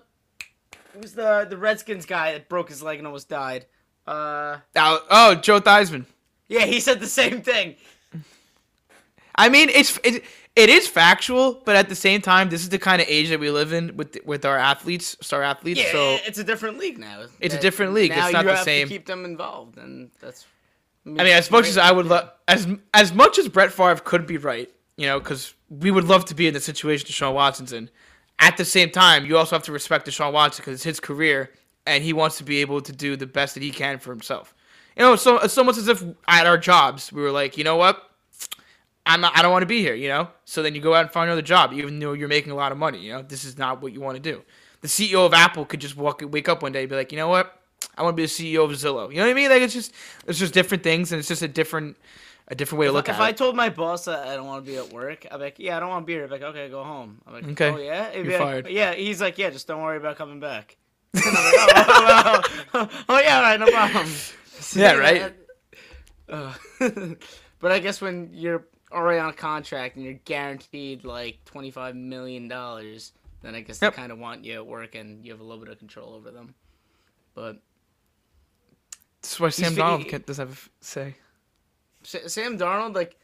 who's 0.94 1.14
the 1.14 1.46
the 1.50 1.58
Redskins 1.58 2.06
guy 2.06 2.34
that 2.34 2.48
broke 2.50 2.70
his 2.70 2.84
leg 2.84 2.98
and 3.00 3.08
almost 3.08 3.30
died? 3.30 3.66
Uh, 4.08 4.58
Oh, 4.76 5.04
oh 5.10 5.36
Joe 5.36 5.60
Theismann. 5.60 6.06
yeah, 6.48 6.66
he 6.66 6.80
said 6.80 7.00
the 7.00 7.08
same 7.08 7.42
thing. 7.42 7.76
I 9.38 9.50
mean, 9.50 9.70
it's 9.70 10.00
it, 10.04 10.24
it 10.56 10.70
is 10.70 10.88
factual, 10.88 11.62
but 11.66 11.76
at 11.76 11.90
the 11.90 11.96
same 11.96 12.22
time, 12.22 12.50
this 12.50 12.62
is 12.62 12.70
the 12.70 12.80
kind 12.80 13.02
of 13.02 13.08
age 13.10 13.30
that 13.30 13.40
we 13.40 13.52
live 13.52 13.74
in 13.74 13.96
with 13.98 14.18
with 14.26 14.46
our 14.46 14.58
athletes, 14.58 15.18
star 15.22 15.44
athletes. 15.44 15.80
Yeah, 15.80 15.92
so 15.92 16.18
it's 16.26 16.40
a 16.40 16.44
different 16.44 16.78
league 16.78 16.98
now. 16.98 17.26
It's 17.40 17.54
a 17.54 17.60
different 17.60 17.94
league. 17.94 18.12
Now 18.12 18.26
It's 18.26 18.34
not 18.34 18.44
you 18.44 18.50
the 18.50 18.56
have 18.56 18.66
same. 18.66 18.88
To 18.88 18.94
keep 18.94 19.06
them 19.06 19.26
involved, 19.26 19.78
and 19.78 20.12
that's. 20.20 20.46
I 21.06 21.10
mean, 21.10 21.28
as 21.28 21.52
much 21.52 21.68
as 21.68 21.78
I 21.78 21.92
would 21.92 22.08
love, 22.08 22.32
as 22.48 22.68
as 22.94 23.14
much 23.14 23.38
as 23.38 23.48
Brett 23.48 23.72
Favre 23.72 24.02
could 24.04 24.26
be 24.26 24.38
right, 24.38 24.72
you 24.98 25.06
know, 25.08 25.20
because 25.20 25.54
we 25.70 25.92
would 25.92 26.06
love 26.06 26.26
to 26.26 26.36
be 26.36 26.48
in 26.48 26.54
the 26.54 26.60
situation 26.60 27.08
Deshaun 27.08 27.34
Watson's 27.34 27.74
in. 27.74 27.90
At 28.40 28.58
the 28.58 28.66
same 28.66 28.90
time, 28.90 29.26
you 29.26 29.38
also 29.38 29.56
have 29.56 29.64
to 29.64 29.72
respect 29.72 30.08
Deshaun 30.08 30.34
Watson 30.34 30.62
because 30.64 30.76
it's 30.76 30.84
his 30.84 31.00
career, 31.00 31.52
and 31.86 32.04
he 32.04 32.12
wants 32.12 32.38
to 32.38 32.44
be 32.44 32.62
able 32.62 32.82
to 32.82 32.92
do 32.92 33.16
the 33.16 33.28
best 33.28 33.54
that 33.54 33.64
he 33.64 33.72
can 33.72 34.00
for 34.00 34.12
himself. 34.12 34.54
You 34.98 35.04
know, 35.04 35.16
so 35.16 35.40
it's 35.40 35.58
almost 35.58 35.78
as 35.78 35.88
if 35.88 36.04
at 36.28 36.48
our 36.48 36.58
jobs 36.58 37.12
we 37.12 37.22
were 37.22 37.32
like, 37.32 37.58
you 37.58 37.64
know 37.64 37.76
what, 37.76 38.02
I'm 39.06 39.22
not, 39.22 39.38
I 39.38 39.42
don't 39.42 39.52
want 39.52 39.62
to 39.64 39.68
be 39.68 39.80
here. 39.82 39.96
You 39.96 40.10
know, 40.10 40.30
so 40.46 40.64
then 40.64 40.76
you 40.76 40.82
go 40.82 40.94
out 40.94 41.02
and 41.02 41.12
find 41.12 41.28
another 41.30 41.42
job, 41.42 41.74
even 41.74 42.00
though 42.00 42.14
you're 42.14 42.28
making 42.28 42.52
a 42.52 42.56
lot 42.56 42.72
of 42.72 42.78
money. 42.78 43.00
You 43.00 43.14
know, 43.14 43.22
this 43.22 43.44
is 43.44 43.58
not 43.58 43.82
what 43.82 43.94
you 43.94 44.02
want 44.02 44.16
to 44.16 44.22
do. 44.22 44.42
The 44.82 44.88
CEO 44.88 45.26
of 45.26 45.34
Apple 45.34 45.66
could 45.66 45.80
just 45.82 45.98
walk, 45.98 46.22
wake 46.26 46.48
up 46.50 46.62
one 46.62 46.72
day 46.72 46.82
and 46.82 46.90
be 46.90 46.96
like, 46.96 47.12
you 47.12 47.18
know 47.18 47.28
what, 47.28 47.60
I 47.98 48.04
want 48.04 48.14
to 48.14 48.18
be 48.18 48.26
the 48.26 48.30
CEO 48.30 48.64
of 48.66 48.72
Zillow. 48.72 49.10
You 49.10 49.18
know 49.18 49.24
what 49.26 49.32
I 49.32 49.34
mean? 49.34 49.50
Like 49.50 49.62
it's 49.62 49.74
just 49.74 49.94
it's 50.28 50.40
just 50.40 50.54
different 50.54 50.84
things, 50.84 51.12
and 51.12 51.20
it's 51.20 51.28
just 51.28 51.42
a 51.42 51.48
different 51.48 51.98
a 52.48 52.56
different 52.56 52.80
way 52.80 52.86
to 52.88 52.92
look 52.92 53.10
if 53.10 53.16
at 53.16 53.22
I 53.22 53.28
it. 53.28 53.30
If 53.30 53.36
I 53.36 53.38
told 53.38 53.56
my 53.56 53.70
boss 53.70 54.06
that 54.06 54.28
I 54.28 54.36
don't 54.36 54.46
want 54.46 54.64
to 54.66 54.72
be 54.72 54.78
at 54.78 54.94
work, 54.94 55.26
I'm 55.32 55.40
like, 55.40 55.58
yeah, 55.58 55.78
I 55.78 55.80
don't 55.80 55.90
want 55.90 56.04
to 56.04 56.06
be 56.06 56.14
here. 56.14 56.24
I'd 56.24 56.28
be 56.30 56.34
like, 56.34 56.44
okay, 56.44 56.70
go 56.70 56.84
home. 56.84 57.22
I'm 57.26 57.34
like, 57.34 57.48
Okay. 57.50 57.70
oh 57.72 57.78
yeah, 57.78 58.12
be 58.12 58.18
You're 58.18 58.32
like, 58.34 58.40
fired. 58.40 58.68
Yeah, 58.68 58.94
he's 58.94 59.20
like, 59.22 59.38
yeah, 59.38 59.50
just 59.50 59.66
don't 59.68 59.82
worry 59.82 59.98
about 59.98 60.18
coming 60.18 60.40
back. 60.40 60.78
Like, 61.16 61.24
oh, 61.26 61.72
oh, 61.76 62.42
oh, 62.74 62.90
oh, 62.92 63.04
oh, 63.10 63.20
yeah, 63.20 63.42
right, 63.42 63.60
no 63.60 63.68
problem. 63.68 64.08
Yeah, 64.76 64.94
right? 64.94 65.34
Uh, 66.28 66.52
but 67.60 67.72
I 67.72 67.78
guess 67.78 68.02
when 68.02 68.32
you're 68.34 68.66
already 68.92 69.20
on 69.20 69.30
a 69.30 69.34
contract 69.34 69.96
and 69.96 70.06
you're 70.06 70.14
guaranteed 70.26 71.04
like 71.06 71.40
twenty 71.46 71.72
five 71.72 71.96
million 71.96 72.48
dollars, 72.48 73.14
then 73.42 73.56
I 73.56 73.62
guess 73.62 73.82
Yep. 73.82 73.94
they 73.94 73.98
kind 73.98 74.12
of 74.12 74.20
want 74.20 74.44
you 74.46 74.54
at 74.56 74.66
work 74.66 74.96
and 74.96 75.26
you 75.26 75.32
have 75.32 75.40
a 75.42 75.44
little 75.44 75.64
bit 75.64 75.72
of 75.72 75.80
control 75.80 76.14
over 76.14 76.32
them. 76.32 76.54
But 77.34 77.58
That's 79.22 79.40
why 79.40 79.50
Sam 79.50 79.74
Darnold 79.76 80.04
he- 80.12 80.18
doesn't 80.18 80.48
have 80.48 80.70
a 80.82 80.86
say. 80.86 81.16
Sam 82.04 82.58
Darnold, 82.58 82.94
like 82.96 83.18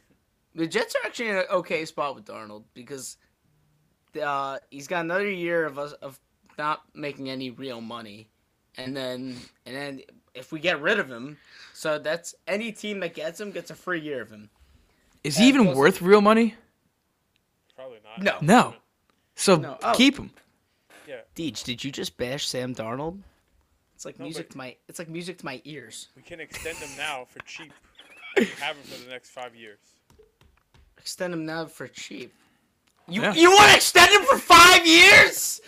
the 0.55 0.67
Jets 0.67 0.95
are 0.95 1.05
actually 1.05 1.29
in 1.29 1.35
an 1.37 1.45
okay 1.51 1.85
spot 1.85 2.15
with 2.15 2.25
Darnold 2.25 2.63
because 2.73 3.17
uh, 4.21 4.57
he's 4.71 4.87
got 4.87 5.01
another 5.05 5.29
year 5.29 5.65
of 5.65 5.77
us 5.79 5.93
of 5.93 6.19
not 6.57 6.81
making 6.93 7.29
any 7.29 7.51
real 7.51 7.79
money, 7.79 8.27
and 8.77 8.95
then 8.97 9.37
and 9.65 9.75
then 9.75 10.01
if 10.33 10.51
we 10.51 10.59
get 10.59 10.81
rid 10.81 10.99
of 10.99 11.09
him, 11.09 11.37
so 11.73 11.99
that's 11.99 12.33
any 12.47 12.71
team 12.71 12.99
that 13.01 13.13
gets 13.13 13.39
him 13.39 13.51
gets 13.51 13.69
a 13.69 13.75
free 13.75 13.99
year 14.01 14.21
of 14.21 14.29
him. 14.31 14.49
Is 15.23 15.37
he 15.37 15.47
even 15.47 15.65
plus- 15.65 15.77
worth 15.77 16.01
real 16.01 16.21
money? 16.21 16.55
Probably 17.75 17.99
not. 18.03 18.21
No. 18.21 18.37
No. 18.41 18.75
So 19.35 19.55
No. 19.57 19.77
Oh. 19.83 19.93
keep 19.95 20.17
him. 20.17 20.31
Yeah. 21.07 21.21
Deej, 21.35 21.63
did 21.63 21.83
you 21.83 21.91
just 21.91 22.17
bash 22.17 22.47
Sam 22.47 22.73
Darnold? 22.75 23.19
It's 23.95 24.05
like 24.05 24.17
No, 24.19 24.23
music 24.25 24.49
to 24.51 24.57
my 24.57 24.75
it's 24.87 24.97
like 24.99 25.09
music 25.09 25.37
to 25.39 25.45
my 25.45 25.61
ears. 25.65 26.09
We 26.15 26.21
can 26.23 26.39
extend 26.39 26.77
him 26.77 26.89
now 26.97 27.25
for 27.29 27.39
cheap. 27.45 27.71
and 28.37 28.45
have 28.47 28.75
him 28.75 28.83
for 28.83 29.03
the 29.03 29.09
next 29.11 29.29
five 29.29 29.55
years. 29.55 29.79
Extend 30.97 31.33
him 31.33 31.45
now 31.45 31.65
for 31.65 31.87
cheap. 31.87 32.33
You 33.07 33.21
Yeah. 33.21 33.33
you 33.33 33.51
want 33.51 33.69
to 33.71 33.75
extend 33.75 34.11
him 34.11 34.23
for 34.23 34.37
five 34.37 34.85
years? 34.87 35.61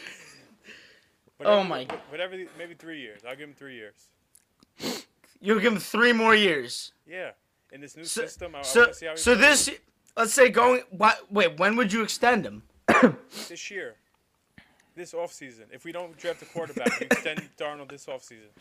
Whatever, 1.38 1.58
Oh 1.60 1.64
my- 1.64 1.88
Whatever. 2.10 2.38
Maybe 2.58 2.74
three 2.76 3.01
years. 3.01 3.22
I'll 3.28 3.36
give 3.36 3.49
him 3.49 3.56
three 3.56 3.76
years. 3.76 5.06
You'll 5.41 5.60
give 5.60 5.74
him 5.74 5.80
three 5.80 6.14
more 6.14 6.34
years. 6.36 6.93
Yeah. 7.06 7.32
In 7.74 7.82
this 7.82 7.97
new 7.97 8.05
So, 8.05 8.21
system, 8.21 8.53
I, 8.55 8.59
I 8.59 8.61
so, 8.61 8.82
want 8.82 8.95
see 8.95 9.05
how 9.07 9.15
so 9.15 9.34
this, 9.34 9.69
let's 10.15 10.32
say 10.32 10.49
going. 10.49 10.84
What, 10.91 11.19
wait, 11.32 11.57
when 11.59 11.76
would 11.76 11.91
you 11.91 12.03
extend 12.03 12.45
him? 12.45 12.61
this 13.49 13.71
year. 13.71 13.95
This 14.95 15.13
offseason. 15.13 15.63
If 15.71 15.84
we 15.84 15.91
don't 15.91 16.15
draft 16.17 16.43
a 16.43 16.45
quarterback, 16.45 16.99
we 16.99 17.07
extend 17.07 17.41
Darnold 17.57 17.89
this 17.89 18.05
offseason. 18.05 18.51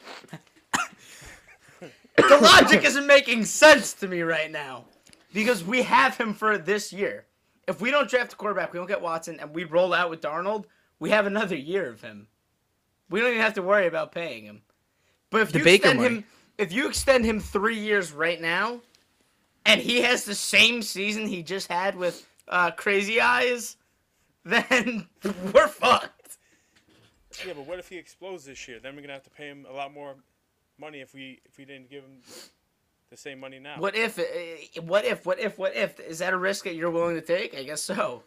The 2.17 2.39
logic 2.41 2.85
isn't 2.85 3.07
making 3.07 3.45
sense 3.47 3.95
to 3.95 4.07
me 4.07 4.21
right 4.21 4.51
now, 4.51 4.85
because 5.33 5.65
we 5.65 5.83
have 5.83 6.17
him 6.17 6.35
for 6.35 6.59
this 6.59 6.93
year. 6.93 7.25
If 7.67 7.81
we 7.81 7.91
don't 7.91 8.09
draft 8.09 8.35
a 8.35 8.37
quarterback, 8.37 8.73
we 8.73 8.79
don't 8.79 8.87
get 8.87 9.01
Watson, 9.01 9.41
and 9.41 9.53
we 9.55 9.65
roll 9.65 9.93
out 9.95 10.11
with 10.11 10.21
Darnold, 10.21 10.67
we 11.01 11.11
have 11.11 11.27
another 11.27 11.57
year 11.57 11.89
of 11.89 12.01
him. 12.03 12.29
We 13.11 13.21
don't 13.21 13.31
even 13.31 13.41
have 13.41 13.55
to 13.55 13.63
worry 13.63 13.87
about 13.87 14.13
paying 14.13 14.45
him. 14.45 14.61
But 15.31 15.41
if 15.41 15.53
The 15.53 15.59
you 15.61 15.65
Baker 15.65 15.89
extend 15.89 16.01
money. 16.01 16.15
him, 16.17 16.25
if 16.59 16.73
you 16.73 16.87
extend 16.87 17.25
him 17.25 17.41
three 17.41 17.79
years 17.79 18.13
right 18.13 18.41
now, 18.41 18.81
and 19.67 19.81
he 19.81 20.03
has 20.03 20.25
the 20.25 20.35
same 20.35 20.83
season 20.83 21.27
he 21.27 21.43
just 21.43 21.71
had 21.71 21.97
with 21.97 22.27
uh, 22.49 22.71
Crazy 22.73 23.21
Eyes, 23.21 23.77
then 24.45 25.07
we're 25.53 25.69
fucked. 25.69 26.39
Yeah, 27.47 27.55
but 27.55 27.67
what 27.67 27.79
if 27.79 27.89
he 27.89 27.97
explodes 27.97 28.45
this 28.45 28.67
year? 28.69 28.79
Then 28.81 28.95
we're 28.95 29.03
gonna 29.03 29.15
have 29.15 29.23
to 29.25 29.31
pay 29.31 29.47
him 29.47 29.67
a 29.69 29.73
lot 29.73 29.93
more 29.95 30.15
money 30.79 31.01
if 31.01 31.15
we 31.15 31.41
if 31.47 31.57
we 31.59 31.65
didn't 31.65 31.89
give 31.89 32.03
him 32.03 32.19
the 33.11 33.17
same 33.17 33.41
money 33.41 33.59
now. 33.59 33.77
What 33.79 33.95
if? 33.95 34.19
uh, 34.19 34.23
What 34.83 35.05
if? 35.05 35.25
What 35.25 35.39
if? 35.39 35.59
What 35.59 35.75
if? 35.77 35.99
Is 36.01 36.19
that 36.19 36.33
a 36.33 36.37
risk 36.37 36.65
that 36.65 36.75
you're 36.75 36.91
willing 36.91 37.15
to 37.15 37.21
take? 37.23 37.55
I 37.55 37.63
guess 37.63 37.83
so. 37.83 38.25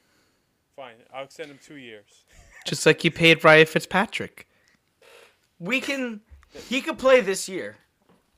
Fine, 0.75 0.95
I'll 1.13 1.25
extend 1.25 1.51
him 1.51 1.59
two 1.63 1.75
years. 1.77 2.23
Just 2.65 2.85
like 2.85 3.03
you 3.03 3.11
paid 3.11 3.43
Ryan 3.43 3.65
Fitzpatrick. 3.65 4.47
We 5.59 5.81
can. 5.81 6.21
He 6.69 6.81
could 6.81 6.97
play 6.97 7.19
this 7.21 7.47
year, 7.49 7.75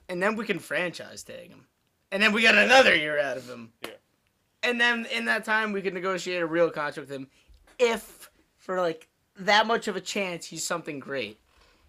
and 0.10 0.22
then 0.22 0.36
we 0.36 0.46
can 0.46 0.58
franchise 0.60 1.24
tag 1.24 1.50
him, 1.50 1.67
and 2.12 2.22
then 2.22 2.34
we 2.34 2.42
got 2.42 2.56
another 2.56 2.96
year 2.96 3.20
out 3.20 3.38
of 3.38 3.48
him. 3.48 3.72
Yeah. 3.84 3.90
And 4.64 4.80
then 4.82 5.06
in 5.14 5.26
that 5.26 5.46
time, 5.46 5.72
we 5.72 5.82
could 5.82 5.94
negotiate 5.94 6.42
a 6.42 6.46
real 6.46 6.70
contract 6.70 6.98
with 6.98 7.12
him, 7.12 7.28
if 7.80 8.30
for 8.58 8.82
like 8.82 9.08
that 9.40 9.68
much 9.68 9.88
of 9.88 9.96
a 9.96 10.02
chance 10.02 10.46
he's 10.46 10.64
something 10.64 11.00
great. 11.00 11.40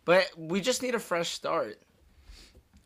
But 0.05 0.31
we 0.37 0.61
just 0.61 0.83
need 0.83 0.95
a 0.95 0.99
fresh 0.99 1.31
start. 1.31 1.79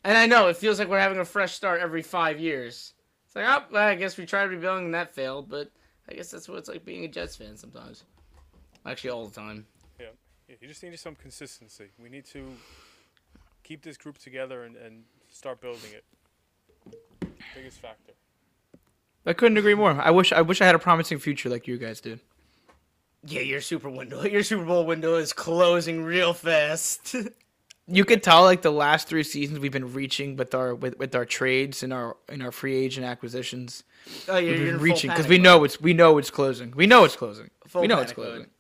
And 0.05 0.16
I 0.16 0.26
know 0.26 0.49
it 0.49 0.57
feels 0.57 0.78
like 0.78 0.89
we're 0.89 0.99
having 0.99 1.20
a 1.20 1.24
fresh 1.24 1.55
start 1.55 1.80
every 1.80 2.03
five 2.03 2.41
years. 2.41 2.95
It's 3.26 3.37
like, 3.37 3.47
oh, 3.49 3.64
well, 3.70 3.89
I 3.89 3.95
guess 3.95 4.16
we 4.16 4.26
tried 4.26 4.45
rebuilding 4.51 4.87
and 4.87 4.95
that 4.95 5.14
failed, 5.14 5.49
but 5.49 5.70
I 6.09 6.14
guess 6.14 6.30
that's 6.30 6.49
what 6.49 6.59
it's 6.59 6.68
like 6.68 6.85
being 6.85 7.05
a 7.05 7.09
Jets 7.09 7.37
fan 7.37 7.57
sometimes. 7.57 8.05
Actually, 8.85 9.11
all 9.11 9.26
the 9.26 9.35
time. 9.35 9.64
Yeah. 10.01 10.07
yeah, 10.49 10.57
you 10.61 10.68
just 10.68 10.83
need 10.83 10.99
some 10.99 11.14
consistency. 11.14 11.87
We 12.03 12.09
need 12.09 12.24
to 12.26 12.45
keep 13.62 13.83
this 13.83 13.97
group 13.97 14.18
together 14.18 14.64
and, 14.64 14.76
and 14.76 15.05
start 15.30 15.61
building 15.61 15.93
it. 15.93 16.05
Biggest 17.55 17.80
factor. 17.80 18.12
I 19.24 19.33
couldn't 19.33 19.59
agree 19.59 19.74
more. 19.74 19.93
I 20.01 20.11
wish 20.11 20.33
I 20.33 20.43
wish 20.43 20.61
I 20.61 20.66
had 20.66 20.74
a 20.74 20.78
promising 20.80 21.18
future 21.18 21.49
like 21.49 21.66
you 21.68 21.78
guys 21.78 22.01
did. 22.01 22.20
Yeah, 23.24 23.41
your 23.41 23.61
Super 23.61 23.89
window, 23.89 24.24
your 24.24 24.43
Super 24.43 24.64
Bowl 24.64 24.85
window 24.85 25.14
is 25.16 25.33
closing 25.33 26.03
real 26.03 26.35
fast. 26.35 27.14
You 27.89 28.05
could 28.05 28.22
tell 28.22 28.43
like 28.45 28.62
the 28.62 28.70
last 28.70 29.09
three 29.09 29.24
seasons 29.24 29.59
we've 29.59 29.72
been 29.72 29.93
reaching 29.93 30.37
with 30.37 30.55
our 30.55 30.72
with, 30.72 30.97
with 31.01 31.16
our 31.16 31.24
trades 31.24 31.83
and 31.83 31.93
our 31.93 32.16
in 32.28 32.41
our 32.41 32.53
free 32.53 32.76
agent 32.76 33.05
acquisitions. 33.05 33.83
oh, 34.28 34.37
you're, 34.37 34.53
We've 34.53 34.61
you're 34.61 34.66
been 34.68 34.76
full 34.76 34.85
reaching 34.85 35.11
because 35.11 35.26
we 35.26 35.39
know 35.39 35.64
it's 35.64 35.80
we 35.80 35.93
know 35.93 36.16
it's 36.16 36.30
closing. 36.30 36.70
We 36.76 36.87
know 36.87 37.03
it's 37.05 37.16
closing. 37.16 37.51
Full 37.66 37.83
we 37.83 37.89
know 37.89 37.99
it's 37.99 38.12
closing. 38.12 38.39
mode. 38.43 38.51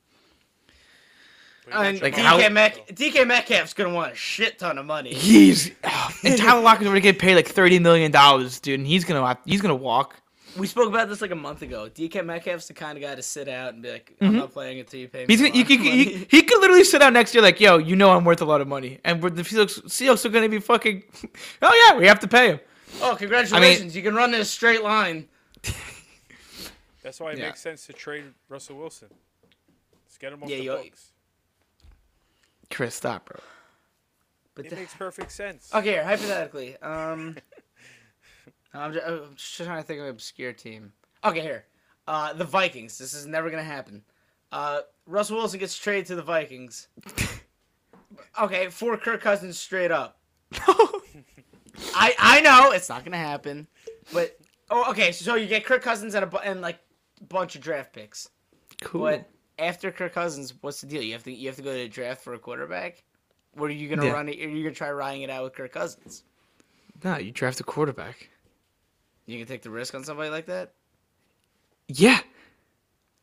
Closing. 1.72 1.98
But 2.00 2.16
you 2.16 2.24
And 2.24 2.24
Like, 2.24 2.40
DK, 2.40 2.42
how- 2.42 2.48
Met- 2.50 2.86
DK 2.88 3.26
Metcalf's 3.26 3.74
gonna 3.74 3.94
want 3.94 4.12
a 4.12 4.16
shit 4.16 4.58
ton 4.58 4.78
of 4.78 4.86
money. 4.86 5.12
He's 5.12 5.70
and 6.24 6.38
Tyler 6.38 6.60
Lockett's 6.60 6.86
gonna 6.86 7.00
get 7.00 7.18
paid 7.18 7.34
like 7.34 7.48
thirty 7.48 7.78
million 7.78 8.10
dollars, 8.10 8.60
dude. 8.60 8.80
And 8.80 8.86
he's 8.86 9.04
gonna 9.04 9.38
he's 9.44 9.60
gonna 9.60 9.74
walk. 9.74 10.16
We 10.56 10.66
spoke 10.66 10.88
about 10.88 11.08
this 11.08 11.22
like 11.22 11.30
a 11.30 11.36
month 11.36 11.62
ago. 11.62 11.88
DK 11.88 12.24
Metcalf's 12.24 12.68
the 12.68 12.74
kind 12.74 12.98
of 12.98 13.02
guy 13.02 13.14
to 13.14 13.22
sit 13.22 13.48
out 13.48 13.72
and 13.72 13.82
be 13.82 13.90
like, 13.90 14.14
"I'm 14.20 14.28
mm-hmm. 14.28 14.36
not 14.36 14.52
playing 14.52 14.80
until 14.80 15.00
you 15.00 15.08
pay 15.08 15.20
me." 15.20 15.26
He's 15.28 15.40
a 15.40 15.48
gonna, 15.48 15.56
you 15.56 15.64
lot 15.64 15.94
he, 15.94 16.26
he 16.28 16.42
could 16.42 16.60
literally 16.60 16.84
sit 16.84 17.00
out 17.00 17.12
next 17.14 17.34
year 17.34 17.42
like, 17.42 17.58
yo, 17.58 17.78
you 17.78 17.96
know 17.96 18.10
I'm 18.10 18.24
worth 18.24 18.42
a 18.42 18.44
lot 18.44 18.60
of 18.60 18.68
money, 18.68 18.98
and 19.04 19.22
we're, 19.22 19.30
the 19.30 19.42
Seahawks, 19.42 19.82
Seahawks 19.84 20.26
are 20.26 20.28
gonna 20.28 20.48
be 20.48 20.60
fucking. 20.60 21.04
Oh 21.62 21.88
yeah, 21.88 21.98
we 21.98 22.06
have 22.06 22.20
to 22.20 22.28
pay 22.28 22.48
him. 22.48 22.60
oh, 23.00 23.16
congratulations! 23.18 23.96
you 23.96 24.02
can 24.02 24.14
run 24.14 24.34
in 24.34 24.40
a 24.40 24.44
straight 24.44 24.82
line. 24.82 25.26
That's 27.02 27.18
why 27.18 27.32
it 27.32 27.38
Yeah. 27.38 27.46
makes 27.46 27.60
sense 27.60 27.86
to 27.86 27.92
trade 27.92 28.24
Russell 28.48 28.76
Wilson. 28.76 29.08
Let's 30.04 30.18
get 30.18 30.32
him 30.32 30.42
off 30.42 30.50
Yeah, 30.50 30.56
the 30.56 30.62
you- 30.64 30.70
books. 30.70 31.11
Chris, 32.72 32.94
stop, 32.94 33.26
bro. 33.26 33.38
But 34.54 34.66
It 34.66 34.70
the- 34.70 34.76
makes 34.76 34.94
perfect 34.94 35.30
sense. 35.32 35.70
okay, 35.74 35.92
here, 35.92 36.04
hypothetically, 36.04 36.76
um, 36.78 37.36
I'm 38.74 38.92
just, 38.92 39.06
I'm 39.06 39.34
just 39.36 39.56
trying 39.56 39.80
to 39.80 39.86
think 39.86 39.98
of 40.00 40.06
an 40.06 40.10
obscure 40.10 40.52
team. 40.52 40.92
Okay, 41.24 41.40
here, 41.40 41.64
Uh, 42.08 42.32
the 42.32 42.44
Vikings. 42.44 42.98
This 42.98 43.14
is 43.14 43.26
never 43.26 43.48
gonna 43.50 43.62
happen. 43.62 44.02
Uh, 44.50 44.80
Russell 45.06 45.36
Wilson 45.38 45.60
gets 45.60 45.76
traded 45.78 46.06
to 46.06 46.14
the 46.16 46.22
Vikings. 46.22 46.88
okay, 48.40 48.68
for 48.68 48.96
Kirk 48.96 49.20
Cousins 49.20 49.58
straight 49.58 49.90
up. 49.90 50.18
I 51.94 52.14
I 52.18 52.40
know 52.42 52.72
it's 52.72 52.88
not 52.88 53.04
gonna 53.04 53.16
happen, 53.16 53.66
but 54.12 54.38
oh 54.70 54.90
okay. 54.90 55.12
So 55.12 55.34
you 55.36 55.46
get 55.46 55.64
Kirk 55.64 55.82
Cousins 55.82 56.14
and 56.14 56.24
a 56.32 56.36
and 56.38 56.60
like 56.60 56.78
a 57.20 57.24
bunch 57.24 57.54
of 57.54 57.62
draft 57.62 57.92
picks. 57.94 58.28
cool. 58.82 59.02
But 59.02 59.30
after 59.58 59.90
Kirk 59.92 60.12
Cousins, 60.14 60.54
what's 60.60 60.80
the 60.80 60.86
deal? 60.86 61.02
You 61.02 61.12
have 61.12 61.24
to 61.24 61.32
you 61.32 61.48
have 61.48 61.56
to 61.56 61.62
go 61.62 61.72
to 61.72 61.78
the 61.78 61.88
draft 61.88 62.22
for 62.22 62.34
a 62.34 62.38
quarterback. 62.38 63.02
What 63.54 63.70
are 63.70 63.74
you 63.74 63.88
gonna 63.88 64.06
Yeah. 64.06 64.12
run 64.12 64.28
it? 64.28 64.38
Are 64.40 64.48
you 64.48 64.62
gonna 64.62 64.74
try 64.74 64.90
riding 64.90 65.22
it 65.22 65.30
out 65.30 65.44
with 65.44 65.54
Kirk 65.54 65.72
Cousins? 65.72 66.24
no, 67.04 67.18
you 67.18 67.32
draft 67.32 67.58
a 67.60 67.64
quarterback. 67.64 68.28
You 69.26 69.38
can 69.38 69.46
take 69.48 69.62
the 69.62 69.70
risk 69.70 69.94
on 69.94 70.04
somebody 70.04 70.30
like 70.30 70.46
that. 70.46 70.72
Yeah. 71.88 72.20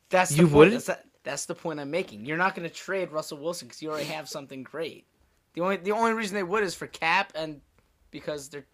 That's 0.09 0.31
the 0.31 0.37
You 0.37 0.47
wouldn't? 0.47 0.85
That's, 0.85 0.85
the- 1.01 1.09
that's 1.23 1.45
the 1.45 1.55
point 1.55 1.79
I'm 1.79 1.89
making. 1.91 2.25
You're 2.25 2.37
not 2.37 2.55
gonna 2.55 2.69
trade 2.69 3.11
Russell 3.11 3.37
Wilson 3.37 3.67
because 3.67 3.81
you 3.81 3.89
already 3.89 4.05
have 4.05 4.27
something 4.27 4.63
great. 4.63 5.05
The 5.53 5.61
only 5.61 5.77
the 5.77 5.91
only 5.91 6.13
reason 6.13 6.35
they 6.35 6.43
would 6.43 6.63
is 6.63 6.75
for 6.75 6.87
cap 6.87 7.31
and 7.35 7.61
because 8.11 8.49
they're. 8.49 8.65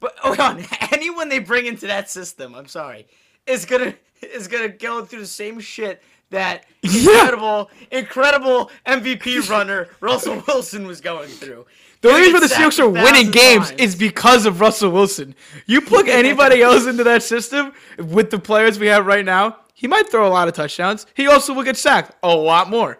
But 0.00 0.16
hold 0.18 0.40
on, 0.40 0.64
anyone 0.92 1.28
they 1.28 1.38
bring 1.38 1.66
into 1.66 1.86
that 1.86 2.10
system, 2.10 2.54
I'm 2.54 2.66
sorry, 2.68 3.06
is 3.46 3.64
gonna 3.64 3.94
is 4.22 4.48
gonna 4.48 4.68
go 4.68 5.04
through 5.04 5.20
the 5.20 5.26
same 5.26 5.60
shit 5.60 6.02
that 6.34 6.64
Yeah. 6.82 7.10
incredible, 7.12 7.70
incredible 7.90 8.70
MVP 8.86 9.48
runner 9.50 9.88
Russell 10.00 10.42
Wilson 10.46 10.86
was 10.86 11.00
going 11.00 11.28
through. 11.28 11.66
The 12.02 12.10
reason 12.10 12.34
the 12.40 12.48
get 12.48 12.58
Seahawks 12.58 12.78
are 12.78 12.88
winning 12.88 13.30
games 13.30 13.68
times. 13.70 13.80
is 13.80 13.96
because 13.96 14.44
of 14.44 14.60
Russell 14.60 14.90
Wilson. 14.90 15.34
You 15.64 15.80
plug 15.80 16.08
anybody 16.10 16.60
else 16.62 16.86
into 16.86 17.02
that 17.04 17.22
system 17.22 17.72
with 17.98 18.30
the 18.30 18.38
players 18.38 18.78
we 18.78 18.88
have 18.88 19.06
right 19.06 19.24
now, 19.24 19.56
he 19.72 19.86
might 19.88 20.10
throw 20.10 20.26
a 20.26 20.28
lot 20.28 20.46
of 20.46 20.52
touchdowns. 20.52 21.06
He 21.14 21.26
also 21.26 21.54
will 21.54 21.62
get 21.62 21.78
sacked 21.78 22.12
a 22.22 22.28
lot 22.36 22.68
more. 22.68 22.98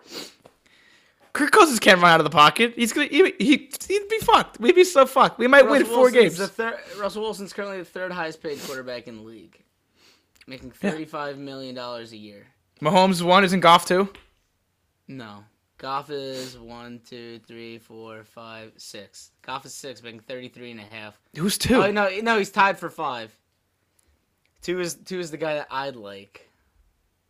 Kirk 1.34 1.50
Cousins 1.50 1.80
can't 1.80 2.00
run 2.00 2.12
out 2.12 2.20
of 2.20 2.24
the 2.24 2.30
pocket. 2.30 2.74
He's 2.76 2.92
gonna 2.92 3.08
he, 3.08 3.34
he 3.38 3.70
he'd 3.88 4.08
be 4.08 4.18
fucked. 4.20 4.58
We'd 4.60 4.74
be 4.76 4.84
so 4.84 5.04
fucked. 5.04 5.38
We 5.38 5.48
might 5.48 5.68
win 5.68 5.84
four 5.84 6.04
Wilson's 6.04 6.14
games. 6.14 6.38
The 6.38 6.46
third, 6.48 6.74
Russell 6.98 7.22
Wilson's 7.22 7.52
currently 7.52 7.78
the 7.78 7.84
third 7.84 8.12
highest 8.12 8.40
paid 8.42 8.58
quarterback 8.62 9.08
in 9.08 9.16
the 9.16 9.22
league, 9.22 9.60
making 10.46 10.70
thirty-five 10.70 11.36
million 11.36 11.74
dollars 11.74 12.12
a 12.12 12.16
year. 12.16 12.46
Mahomes 12.80 13.22
one 13.22 13.44
isn't 13.44 13.60
Goff 13.60 13.86
two. 13.86 14.08
No, 15.08 15.44
Goff 15.78 16.10
is 16.10 16.58
one, 16.58 17.00
two, 17.08 17.40
three, 17.46 17.78
four, 17.78 18.24
five, 18.24 18.72
six. 18.76 19.30
Goff 19.42 19.64
is 19.66 19.74
six, 19.74 20.02
making 20.02 20.20
thirty-three 20.20 20.70
and 20.70 20.80
a 20.80 20.84
half. 20.84 21.18
Who's 21.36 21.58
two? 21.58 21.82
Oh 21.84 21.90
no, 21.90 22.08
no, 22.22 22.38
he's 22.38 22.50
tied 22.50 22.78
for 22.78 22.90
five. 22.90 23.36
Two 24.62 24.80
is 24.80 24.94
two 24.94 25.20
is 25.20 25.30
the 25.30 25.36
guy 25.36 25.54
that 25.54 25.68
I'd 25.70 25.96
like. 25.96 26.48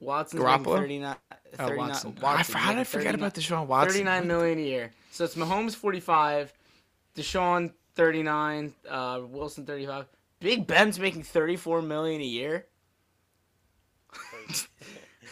Watson's 0.01 0.43
Garoppolo? 0.43 0.77
39, 0.79 1.17
Oh, 1.59 1.77
Watson. 1.77 2.17
Watson, 2.21 2.57
I, 2.57 2.59
how 2.59 2.73
did 2.73 2.81
I 2.81 2.85
forget 2.85 3.13
39 3.13 3.15
about 3.15 3.35
Deshaun 3.35 3.67
Watson? 3.67 3.93
39 3.93 4.27
million 4.27 4.59
a 4.59 4.63
year. 4.63 4.91
So 5.13 5.25
it's 5.25 5.35
Mahomes 5.37 5.75
45, 5.77 6.53
Deshaun 7.17 7.73
39, 7.95 8.75
uh, 8.91 9.21
Wilson 9.27 9.65
35. 9.65 10.07
Big 10.41 10.67
Ben's 10.67 10.99
making 10.99 11.23
34 11.23 11.81
million 11.83 12.21
a 12.21 12.25
year. 12.25 12.67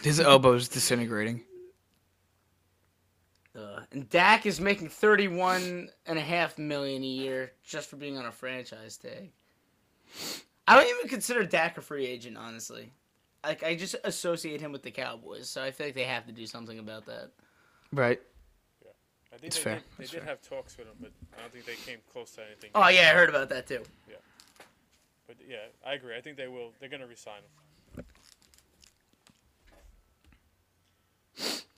His 0.02 0.20
elbow's 0.20 0.68
disintegrating. 0.68 1.42
Uh, 3.56 3.80
and 3.92 4.08
Dak 4.08 4.46
is 4.46 4.60
making 4.60 4.88
thirty-one 4.88 5.90
and 6.06 6.18
a 6.18 6.22
half 6.22 6.22
million 6.22 6.22
a 6.22 6.22
half 6.22 6.58
million 6.58 7.02
a 7.02 7.06
year 7.06 7.52
just 7.62 7.90
for 7.90 7.96
being 7.96 8.16
on 8.16 8.24
a 8.26 8.32
franchise 8.32 8.96
tag. 8.96 9.30
I 10.66 10.76
don't 10.76 10.88
even 10.88 11.08
consider 11.08 11.44
Dak 11.44 11.76
a 11.76 11.82
free 11.82 12.06
agent, 12.06 12.36
honestly. 12.38 12.92
Like 13.44 13.62
I 13.62 13.74
just 13.74 13.94
associate 14.04 14.60
him 14.60 14.72
with 14.72 14.82
the 14.82 14.90
Cowboys, 14.90 15.48
so 15.48 15.62
I 15.62 15.70
feel 15.70 15.88
like 15.88 15.94
they 15.94 16.04
have 16.04 16.26
to 16.26 16.32
do 16.32 16.46
something 16.46 16.78
about 16.78 17.04
that. 17.06 17.30
Right. 17.92 18.20
Yeah. 18.82 18.90
I 19.32 19.36
think 19.36 19.48
It's 19.48 19.56
they 19.58 19.62
fair. 19.62 19.74
did, 19.74 19.84
they 19.98 20.04
It's 20.04 20.12
did 20.12 20.20
fair. 20.20 20.28
have 20.30 20.40
talks 20.40 20.78
with 20.78 20.86
him, 20.86 20.94
but 21.00 21.10
I 21.36 21.40
don't 21.42 21.52
think 21.52 21.66
they 21.66 21.74
came 21.74 21.98
close 22.10 22.30
to 22.32 22.42
anything. 22.46 22.70
Oh 22.74 22.88
yeah, 22.88 23.10
I 23.10 23.14
heard 23.14 23.28
about 23.28 23.50
that 23.50 23.66
too. 23.66 23.82
Yeah. 24.08 24.16
But 25.26 25.36
yeah, 25.46 25.56
I 25.86 25.94
agree. 25.94 26.16
I 26.16 26.20
think 26.22 26.36
they 26.38 26.48
will. 26.48 26.72
They're 26.80 26.88
gonna 26.88 27.06
resign 27.06 27.38
him. 27.38 27.50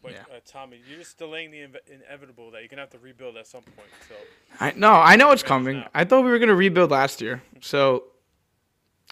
But 0.03 0.13
Yeah. 0.13 0.19
uh, 0.31 0.41
Tommy, 0.45 0.81
you're 0.89 0.99
just 0.99 1.17
delaying 1.17 1.51
the 1.51 1.59
inve- 1.59 1.89
inevitable 1.91 2.51
that 2.51 2.61
you're 2.61 2.69
gonna 2.69 2.83
have 2.83 2.91
to 2.91 2.99
rebuild 2.99 3.37
at 3.37 3.47
some 3.47 3.63
point. 3.63 3.89
So 4.09 4.15
I 4.61 4.73
no, 4.77 4.93
I 4.93 5.17
know 5.17 5.31
it's 5.33 5.43
Right 5.43 5.49
coming. 5.49 5.77
now. 5.79 5.89
I 5.95 6.05
thought 6.05 6.25
we 6.25 6.31
were 6.31 6.39
gonna 6.39 6.55
rebuild 6.55 6.91
last 6.91 7.21
year, 7.23 7.43
so 7.63 8.05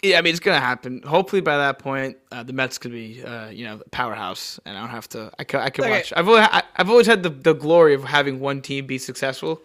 yeah, 0.03 0.19
I 0.19 0.21
mean 0.23 0.33
it's 0.33 0.41
gonna 0.41 0.61
happen. 0.61 1.01
Hopefully 1.03 1.41
by 1.41 1.57
that 1.57 1.79
point, 1.79 2.19
uh, 2.31 2.43
the 2.43 2.53
Mets 2.53 2.77
could 2.77 2.93
be, 2.93 3.23
uh, 3.25 3.49
you 3.49 3.65
know, 3.65 3.81
powerhouse, 3.91 4.59
and 4.67 4.77
I 4.77 4.81
don't 4.81 4.91
have 4.91 5.09
to. 5.11 5.31
I 5.39 5.45
can, 5.45 5.61
I 5.61 5.71
can 5.71 5.85
Okay. 5.85 5.93
watch. 5.93 6.13
I've 6.17 6.29
always, 6.29 6.47
I, 6.51 6.63
I've 6.77 6.91
always 6.91 7.07
had 7.07 7.23
the, 7.23 7.31
the 7.31 7.55
glory 7.55 7.95
of 7.95 8.05
having 8.05 8.41
one 8.41 8.61
team 8.61 8.87
be 8.87 8.99
successful. 8.99 9.63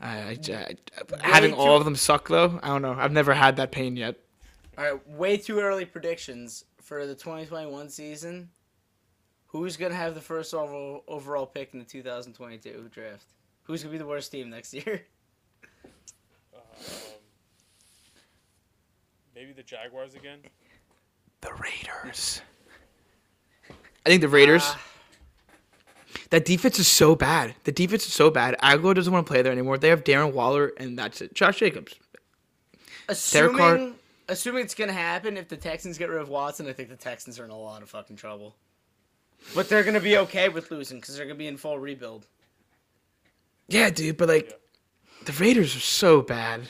I, 0.00 0.08
I, 0.08 0.38
I- 0.52 0.76
having 1.20 1.52
all 1.54 1.76
of 1.76 1.84
them 1.84 1.96
suck 1.96 2.28
though. 2.28 2.58
I 2.62 2.68
don't 2.68 2.82
know. 2.82 2.94
I've 2.94 3.12
never 3.12 3.34
had 3.34 3.56
that 3.56 3.70
pain 3.70 3.96
yet. 3.96 4.16
All 4.78 4.84
right, 4.84 5.08
way 5.10 5.36
too 5.36 5.60
early 5.60 5.84
predictions 5.84 6.64
for 6.80 7.06
the 7.06 7.14
2021 7.14 7.90
season. 7.90 8.48
Who's 9.52 9.76
gonna 9.76 9.94
have 9.94 10.14
the 10.14 10.20
first 10.20 10.54
overall, 10.54 11.04
overall 11.06 11.46
pick 11.46 11.70
in 11.74 11.78
the 11.78 11.84
2022 11.84 12.88
draft? 12.90 13.26
Who's 13.64 13.82
gonna 13.82 13.92
be 13.92 13.98
the 13.98 14.06
worst 14.06 14.32
team 14.32 14.48
next 14.50 14.72
year? 14.72 15.02
um, 16.54 16.60
maybe 19.34 19.52
the 19.52 19.62
Jaguars 19.62 20.14
again. 20.14 20.38
The 21.42 21.52
Raiders. 21.54 22.40
I 23.70 24.08
think 24.08 24.20
the 24.22 24.28
Raiders. 24.28 24.62
Ah, 24.64 24.80
That 26.30 26.44
defense 26.44 26.78
is 26.78 26.88
so 26.88 27.14
bad. 27.14 27.54
The 27.64 27.72
defense 27.72 28.06
is 28.06 28.12
so 28.14 28.30
bad. 28.30 28.56
Aguilar 28.62 28.94
doesn't 28.94 29.12
want 29.12 29.26
to 29.26 29.30
play 29.32 29.42
there 29.42 29.52
anymore. 29.52 29.76
They 29.78 29.88
have 29.90 30.02
Darren 30.02 30.32
Waller, 30.32 30.72
and 30.78 30.98
that's 30.98 31.20
it. 31.20 31.34
Josh 31.34 31.58
Jacobs. 31.58 31.94
assuming 33.08 33.56
Carr- 33.58 33.92
assuming 34.28 34.62
it's 34.64 34.74
gonna 34.74 34.92
happen, 34.94 35.36
if 35.36 35.48
the 35.48 35.56
Texans 35.58 35.98
get 35.98 36.08
rid 36.08 36.22
of 36.22 36.28
Watson, 36.30 36.66
I 36.68 36.72
think 36.72 36.88
the 36.88 36.96
Texans 36.96 37.38
are 37.38 37.44
in 37.44 37.50
a 37.50 37.58
lot 37.58 37.82
of 37.82 37.90
fucking 37.90 38.16
trouble. 38.16 38.56
But 39.54 39.68
they're 39.68 39.84
gonna 39.84 40.00
be 40.00 40.16
okay 40.18 40.48
with 40.48 40.70
losing 40.70 40.98
because 41.00 41.16
they're 41.16 41.26
gonna 41.26 41.34
be 41.38 41.46
in 41.46 41.56
full 41.56 41.78
rebuild. 41.78 42.26
Yeah, 43.68 43.90
dude, 43.90 44.16
but 44.16 44.28
like 44.28 44.48
Yeah. 44.50 44.56
the 45.26 45.32
Raiders 45.32 45.76
are 45.76 45.80
so 45.80 46.22
bad. 46.22 46.68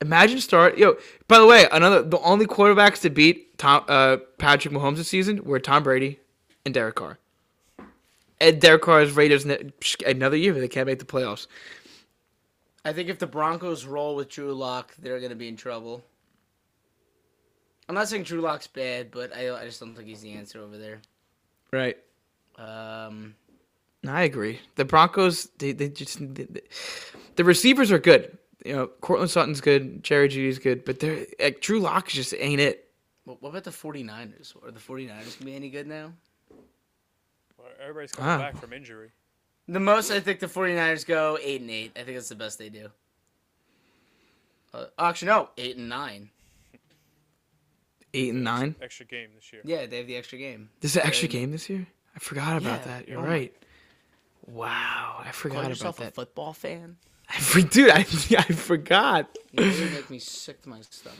Imagine 0.00 0.40
start 0.40 0.78
yo. 0.78 0.96
By 1.28 1.38
the 1.38 1.46
way, 1.46 1.68
another 1.70 2.02
the 2.02 2.18
only 2.20 2.46
quarterbacks 2.46 3.00
to 3.02 3.10
beat 3.10 3.58
Tom 3.58 3.84
uh, 3.88 4.18
Patrick 4.38 4.72
Mahomes 4.74 4.96
this 4.96 5.08
season 5.08 5.44
were 5.44 5.60
Tom 5.60 5.82
Brady 5.82 6.18
and 6.64 6.72
Derek 6.74 6.94
Carr. 6.96 7.18
And 8.40 8.60
Derek 8.60 8.82
Carr's 8.82 9.12
Raiders 9.12 9.44
another 10.06 10.36
year 10.36 10.54
they 10.54 10.68
can't 10.68 10.86
make 10.86 10.98
the 10.98 11.04
playoffs. 11.04 11.46
I 12.84 12.94
think 12.94 13.10
if 13.10 13.18
the 13.18 13.26
Broncos 13.26 13.84
roll 13.84 14.16
with 14.16 14.30
Drew 14.30 14.54
Lock, 14.54 14.94
they're 14.98 15.20
gonna 15.20 15.34
be 15.34 15.48
in 15.48 15.56
trouble. 15.56 16.02
I'm 17.88 17.94
not 17.94 18.08
saying 18.08 18.22
Drew 18.22 18.40
Lock's 18.40 18.68
bad, 18.68 19.10
but 19.10 19.36
I, 19.36 19.54
I 19.54 19.66
just 19.66 19.80
don't 19.80 19.94
think 19.94 20.08
he's 20.08 20.22
the 20.22 20.32
answer 20.32 20.60
over 20.62 20.78
there. 20.78 21.00
Right. 21.72 21.96
Um, 22.56 23.34
I 24.06 24.22
agree. 24.22 24.60
The 24.76 24.84
Broncos, 24.84 25.46
they, 25.58 25.72
they 25.72 25.88
just 25.88 26.18
they, 26.34 26.44
they- 26.44 26.62
the 27.36 27.44
receivers 27.44 27.90
are 27.92 27.98
good. 27.98 28.36
You 28.64 28.74
know, 28.76 28.86
Courtland 29.00 29.30
Sutton's 29.30 29.60
good, 29.62 30.02
Jerry 30.04 30.28
Jeudy's 30.28 30.58
good, 30.58 30.84
but 30.84 31.00
they're 31.00 31.24
like 31.40 31.60
Drew 31.62 31.80
Lock 31.80 32.08
just 32.08 32.34
ain't 32.38 32.60
it. 32.60 32.90
what, 33.24 33.40
what 33.42 33.50
about 33.50 33.64
the 33.64 33.70
49ers? 33.70 34.54
Are 34.62 34.70
the 34.70 34.78
49ers 34.80 35.38
gonna 35.38 35.44
be 35.46 35.54
any 35.54 35.70
good 35.70 35.86
now? 35.86 36.12
Well, 37.56 37.68
everybody's 37.80 38.12
coming 38.12 38.30
Ah. 38.30 38.38
back 38.38 38.58
from 38.58 38.72
injury. 38.74 39.10
The 39.68 39.80
most 39.80 40.10
I 40.10 40.20
think 40.20 40.40
the 40.40 40.46
49ers 40.46 41.06
go 41.06 41.38
eight 41.42 41.60
and 41.62 41.70
eight. 41.70 41.92
I 41.96 42.02
think 42.02 42.16
that's 42.16 42.28
the 42.28 42.34
best 42.34 42.58
they 42.58 42.68
do. 42.68 42.88
Uh, 44.74 44.86
actually, 44.98 45.28
no, 45.28 45.48
eight 45.56 45.76
and 45.76 45.88
nine. 45.88 46.28
Eight 48.12 48.34
and 48.34 48.42
nine. 48.44 48.74
Extra 48.82 49.06
game 49.06 49.28
this 49.36 49.52
year. 49.52 49.62
Yeah, 49.64 49.86
they 49.86 49.98
have 49.98 50.06
the 50.06 50.16
extra 50.16 50.38
game. 50.38 50.70
This 50.80 50.92
is 50.92 50.96
an 50.96 51.06
extra 51.06 51.28
game 51.28 51.52
this 51.52 51.68
year. 51.70 51.86
I 52.14 52.18
forgot 52.18 52.56
about 52.56 52.80
Yeah, 52.80 52.86
that. 52.98 53.08
You're 53.08 53.18
oh 53.18 53.22
my- 53.22 53.28
right. 53.28 53.54
Wow, 54.46 55.16
I 55.20 55.24
Call 55.24 55.32
forgot 55.32 55.58
about 55.60 55.68
yourself 55.68 56.00
a 56.00 56.04
that. 56.04 56.14
football 56.14 56.52
fan? 56.52 56.96
I 57.28 57.38
for, 57.38 57.60
dude, 57.60 57.90
I 57.90 57.98
I 58.38 58.42
forgot. 58.42 59.36
You 59.52 59.64
really 59.64 59.90
make 59.90 60.10
me 60.10 60.18
sick 60.18 60.62
to 60.62 60.68
my 60.68 60.80
stomach. 60.80 61.18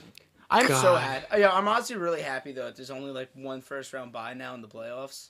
I'm 0.51 0.66
so 0.66 0.72
God. 0.72 1.01
happy. 1.03 1.41
Yeah, 1.41 1.53
I'm 1.53 1.68
honestly 1.68 1.95
really 1.97 2.22
happy 2.22 2.51
though. 2.53 2.64
that 2.64 2.76
There's 2.76 2.91
only 2.91 3.12
like 3.12 3.30
one 3.34 3.61
first 3.61 3.93
round 3.93 4.11
bye 4.12 4.34
now 4.34 4.55
in 4.55 4.62
the 4.62 4.68
playoffs. 4.68 5.28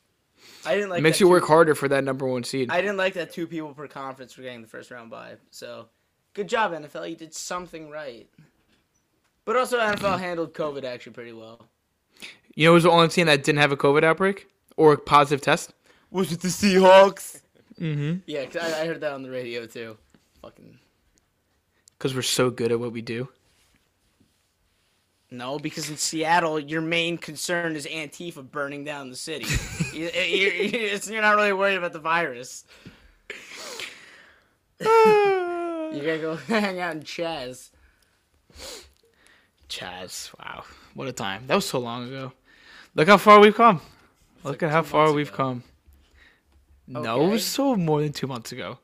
I 0.65 0.75
didn't 0.75 0.89
like. 0.89 1.01
it 1.01 1.03
makes 1.03 1.19
that 1.19 1.25
you 1.25 1.27
two- 1.27 1.31
work 1.33 1.45
harder 1.47 1.75
for 1.75 1.89
that 1.89 2.05
number 2.05 2.27
one 2.27 2.45
seed. 2.45 2.71
I 2.71 2.81
didn't 2.81 2.97
like 2.97 3.13
that 3.15 3.31
two 3.33 3.47
people 3.47 3.75
per 3.75 3.87
conference 3.87 4.39
were 4.39 4.45
getting 4.45 4.63
the 4.63 4.69
first 4.69 4.91
round 4.91 5.11
bye. 5.11 5.35
So, 5.51 5.89
good 6.33 6.49
job 6.49 6.73
NFL. 6.73 7.11
You 7.11 7.17
did 7.17 7.35
something 7.35 7.91
right. 7.91 8.31
But 9.51 9.57
also 9.57 9.80
NFL 9.80 10.20
handled 10.20 10.55
COVID 10.55 10.84
actually 10.84 11.11
pretty 11.12 11.32
well. 11.32 11.66
you 12.55 12.66
know, 12.66 12.70
who 12.70 12.74
was 12.74 12.84
the 12.84 12.90
only 12.92 13.09
team 13.09 13.26
that 13.26 13.42
didn't 13.42 13.59
have 13.59 13.72
a 13.72 13.76
COVID 13.76 14.05
outbreak 14.05 14.46
or 14.76 14.92
a 14.92 14.96
positive 14.96 15.40
test. 15.40 15.74
Was 16.12 16.30
it 16.30 16.40
the 16.40 16.46
Seahawks? 16.46 17.40
Mm-hmm. 17.80 18.18
Yeah, 18.26 18.44
'cause 18.44 18.62
I, 18.62 18.82
I 18.82 18.86
heard 18.86 19.01
that 19.01 19.11
on 19.11 19.24
the 19.24 19.30
radio 19.30 19.66
too. 19.66 19.96
Fucking. 20.40 20.78
Because 21.98 22.14
we're 22.14 22.22
so 22.22 22.51
good 22.51 22.70
at 22.70 22.78
what 22.78 22.92
we 22.92 23.03
do. 23.03 23.28
No, 25.32 25.59
because 25.59 25.90
in 25.90 25.96
Seattle, 25.96 26.61
your 26.61 26.80
main 26.80 27.18
concern 27.18 27.74
is 27.74 27.86
Antifa 27.88 28.48
burning 28.48 28.84
down 28.84 29.11
the 29.11 29.16
city. 29.16 29.46
you, 29.92 30.11
you, 30.11 30.48
you- 30.48 30.98
you're 31.09 31.22
not 31.22 31.34
really 31.34 31.53
worried 31.53 31.74
about 31.76 31.92
the 31.92 31.98
virus. 31.98 32.64
You 34.80 34.86
gotta 36.07 36.18
go 36.20 36.36
hang 36.46 36.78
out 36.78 36.94
in 36.94 37.03
Chaz. 37.03 37.70
Chaz, 39.71 40.37
wow, 40.39 40.64
what 40.95 41.07
a 41.09 41.12
time! 41.12 41.47
That 41.47 41.55
was 41.55 41.64
so 41.66 41.79
long 41.79 42.09
ago. 42.09 42.33
Look 42.97 43.09
how 43.09 43.16
far 43.16 43.41
we've 43.41 43.55
come. 43.55 43.81
Look 44.43 44.61
like 44.61 44.62
at 44.64 44.71
how 44.73 44.83
far 44.83 45.12
we've 45.12 45.29
ago. 45.29 45.37
come. 45.37 45.62
No, 46.89 47.25
it 47.25 47.31
was 47.31 47.45
so 47.45 47.77
more 47.77 48.03
than 48.03 48.12
two 48.12 48.27
months 48.27 48.51
ago. 48.51 48.79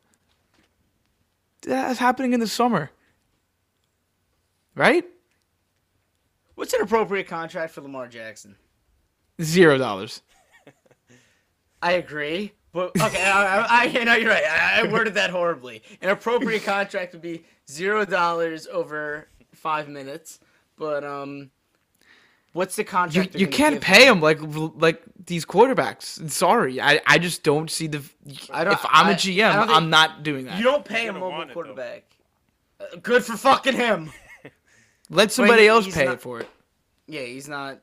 That's 1.62 1.98
happening 1.98 2.32
in 2.32 2.40
the 2.40 2.46
summer, 2.46 2.92
right? 4.76 5.04
What's 6.54 6.72
an 6.72 6.82
appropriate 6.82 7.26
contract 7.26 7.74
for 7.74 7.80
Lamar 7.80 8.06
Jackson? 8.06 8.54
Zero 9.42 9.76
dollars. 9.76 10.22
I 11.82 11.92
agree. 11.92 12.52
But 12.72 12.92
okay, 13.00 13.24
I, 13.24 13.62
I, 13.62 13.98
I 13.98 14.04
know 14.04 14.14
you're 14.14 14.30
right. 14.30 14.44
I, 14.44 14.80
I 14.80 14.92
worded 14.92 15.14
that 15.14 15.30
horribly. 15.30 15.82
An 16.00 16.10
appropriate 16.10 16.62
contract 16.64 17.12
would 17.12 17.22
be 17.22 17.44
zero 17.68 18.04
dollars 18.04 18.66
over 18.66 19.28
five 19.52 19.88
minutes. 19.88 20.38
But 20.76 21.04
um, 21.04 21.50
what's 22.52 22.76
the 22.76 22.84
contract? 22.84 23.32
they're 23.32 23.40
you 23.40 23.48
can't 23.48 23.76
give 23.76 23.82
pay 23.82 24.06
him 24.06 24.20
like 24.20 24.38
like 24.42 25.02
these 25.24 25.44
quarterbacks. 25.46 26.30
Sorry, 26.30 26.80
I, 26.80 27.00
I 27.06 27.18
just 27.18 27.42
don't 27.42 27.70
see 27.70 27.86
the. 27.86 28.02
I 28.50 28.64
don't- 28.64 28.74
if 28.74 28.84
I'm 28.84 29.06
a 29.08 29.10
I- 29.10 29.14
GM, 29.14 29.58
think, 29.66 29.70
i'm 29.76 29.90
not 29.90 30.22
doing 30.22 30.44
that. 30.46 30.58
You 30.58 30.64
don't 30.64 30.84
pay 30.84 31.08
a 31.08 31.12
mobile 31.12 31.30
want 31.30 31.50
it, 31.50 31.54
quarterback. 31.54 32.04
Uh, 32.78 32.96
good 33.02 33.24
for 33.24 33.36
fucking 33.36 33.74
him. 33.74 34.10
Let 35.10 35.32
somebody 35.32 35.62
he- 35.62 35.68
else 35.68 35.92
pay 35.92 36.04
not- 36.04 36.14
it 36.14 36.20
for 36.20 36.40
it. 36.40 36.48
Yeah, 37.06 37.22
he's 37.22 37.48
not. 37.48 37.80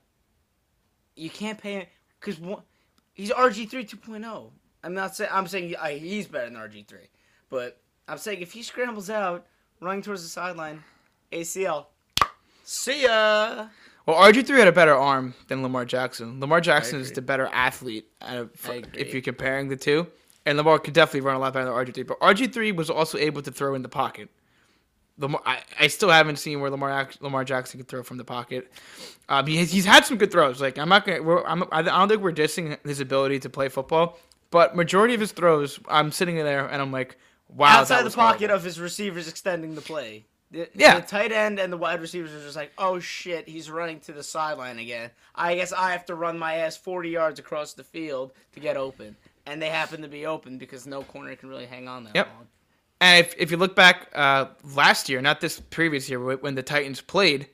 You 1.15 1.29
can't 1.29 1.59
pay 1.59 1.73
him 1.73 1.85
because 2.19 2.37
he's 3.13 3.31
RG 3.31 3.69
three 3.69 3.85
2.0. 3.85 4.51
I'm 4.83 4.93
not 4.93 5.15
saying 5.15 5.29
I'm 5.33 5.47
saying 5.47 5.75
uh, 5.79 5.87
he's 5.87 6.27
better 6.27 6.49
than 6.49 6.59
RG 6.59 6.85
three, 6.87 7.09
but 7.49 7.79
I'm 8.07 8.17
saying 8.17 8.41
if 8.41 8.51
he 8.51 8.61
scrambles 8.63 9.09
out, 9.09 9.45
running 9.79 10.01
towards 10.01 10.23
the 10.23 10.27
sideline, 10.29 10.83
ACL. 11.31 11.85
See 12.63 13.03
ya. 13.03 13.67
Well, 14.05 14.17
RG 14.17 14.45
three 14.45 14.59
had 14.59 14.67
a 14.67 14.71
better 14.73 14.95
arm 14.95 15.33
than 15.47 15.63
Lamar 15.63 15.85
Jackson. 15.85 16.39
Lamar 16.39 16.59
Jackson 16.59 16.99
is 16.99 17.11
the 17.11 17.21
better 17.21 17.47
athlete 17.53 18.05
out 18.21 18.37
of, 18.37 18.49
if 18.93 19.13
you're 19.13 19.21
comparing 19.21 19.69
the 19.69 19.77
two. 19.77 20.07
And 20.45 20.57
Lamar 20.57 20.77
could 20.79 20.93
definitely 20.93 21.21
run 21.21 21.35
a 21.35 21.39
lot 21.39 21.53
better 21.53 21.65
than 21.65 21.73
RG 21.73 21.93
three. 21.93 22.03
But 22.03 22.19
RG 22.19 22.51
three 22.53 22.71
was 22.73 22.89
also 22.89 23.17
able 23.17 23.41
to 23.43 23.51
throw 23.51 23.75
in 23.75 23.81
the 23.81 23.87
pocket. 23.89 24.29
Lamar, 25.17 25.41
I, 25.45 25.59
I 25.79 25.87
still 25.87 26.09
haven't 26.09 26.37
seen 26.37 26.59
where 26.59 26.69
Lamar 26.69 27.07
Lamar 27.21 27.45
Jackson 27.45 27.79
could 27.79 27.87
throw 27.87 28.03
from 28.03 28.17
the 28.17 28.25
pocket. 28.25 28.71
Um, 29.29 29.45
he, 29.47 29.63
he's 29.63 29.85
had 29.85 30.05
some 30.05 30.17
good 30.17 30.31
throws. 30.31 30.59
Like 30.59 30.77
I'm 30.77 30.89
not 30.89 31.05
gonna, 31.05 31.21
we're, 31.23 31.43
I'm, 31.45 31.63
I 31.71 31.81
don't 31.81 32.09
think 32.09 32.21
we're 32.21 32.33
dissing 32.33 32.77
his 32.85 32.99
ability 32.99 33.39
to 33.39 33.49
play 33.49 33.69
football. 33.69 34.17
But 34.51 34.75
majority 34.75 35.13
of 35.13 35.21
his 35.21 35.31
throws, 35.31 35.79
I'm 35.87 36.11
sitting 36.11 36.37
in 36.37 36.45
there 36.45 36.67
and 36.67 36.81
I'm 36.81 36.91
like, 36.91 37.17
wow, 37.47 37.79
Outside 37.79 38.03
the 38.03 38.09
pocket 38.09 38.39
horrible. 38.41 38.55
of 38.57 38.63
his 38.63 38.79
receivers 38.79 39.27
extending 39.27 39.75
the 39.75 39.81
play. 39.81 40.25
The, 40.53 40.69
Yeah. 40.75 40.99
the 40.99 41.05
tight 41.05 41.31
end 41.31 41.59
and 41.59 41.73
the 41.73 41.77
wide 41.77 41.99
receivers 41.99 42.31
are 42.33 42.39
just 42.43 42.55
like, 42.55 42.71
oh 42.77 42.99
shit, 42.99 43.49
he's 43.49 43.69
running 43.69 43.99
to 44.01 44.13
the 44.13 44.23
sideline 44.23 44.79
again. 44.79 45.09
I 45.35 45.55
guess 45.55 45.73
I 45.73 45.91
have 45.91 46.05
to 46.05 46.15
run 46.15 46.37
my 46.39 46.55
ass 46.55 46.77
40 46.77 47.09
yards 47.09 47.39
across 47.39 47.73
the 47.73 47.83
field 47.83 48.33
to 48.53 48.59
get 48.59 48.77
open. 48.77 49.15
And 49.45 49.61
they 49.61 49.69
happen 49.69 50.01
to 50.03 50.07
be 50.07 50.25
open 50.25 50.57
because 50.57 50.87
no 50.87 51.01
corner 51.03 51.35
can 51.35 51.49
really 51.49 51.65
hang 51.65 51.87
on 51.87 52.05
that 52.05 52.15
Yep. 52.15 52.27
long. 52.27 52.47
And 53.01 53.25
if, 53.25 53.35
if 53.37 53.51
you 53.51 53.57
look 53.57 53.75
back 53.75 54.07
uh, 54.15 54.45
last 54.75 55.09
year, 55.09 55.21
not 55.21 55.41
this 55.41 55.59
previous 55.59 56.07
year, 56.09 56.19
when 56.37 56.55
the 56.55 56.63
Titans 56.63 57.01
played 57.01 57.47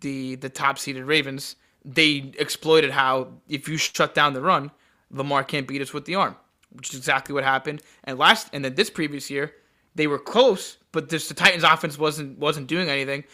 the 0.00 0.36
the 0.36 0.48
top 0.48 0.78
seeded 0.78 1.04
Ravens, 1.04 1.56
they 1.84 2.32
exploited 2.38 2.90
how 2.92 3.28
if 3.48 3.68
you 3.68 3.76
shut 3.76 4.14
down 4.14 4.34
the 4.34 4.40
run, 4.40 4.70
Lamar 5.10 5.42
can't 5.42 5.66
beat 5.66 5.82
us 5.82 5.92
with 5.92 6.04
the 6.04 6.14
arm, 6.14 6.36
which 6.70 6.90
is 6.90 6.96
exactly 6.98 7.34
what 7.34 7.42
happened. 7.44 7.82
And 8.04 8.18
last 8.18 8.48
and 8.52 8.64
then 8.64 8.74
this 8.76 8.90
previous 8.90 9.28
year, 9.30 9.54
they 9.94 10.06
were 10.06 10.18
close, 10.18 10.78
but 10.92 11.08
this 11.08 11.28
the 11.28 11.34
Titans 11.34 11.64
offense 11.64 11.98
wasn't 11.98 12.38
wasn't 12.38 12.66
doing 12.66 12.88
anything, 12.88 13.24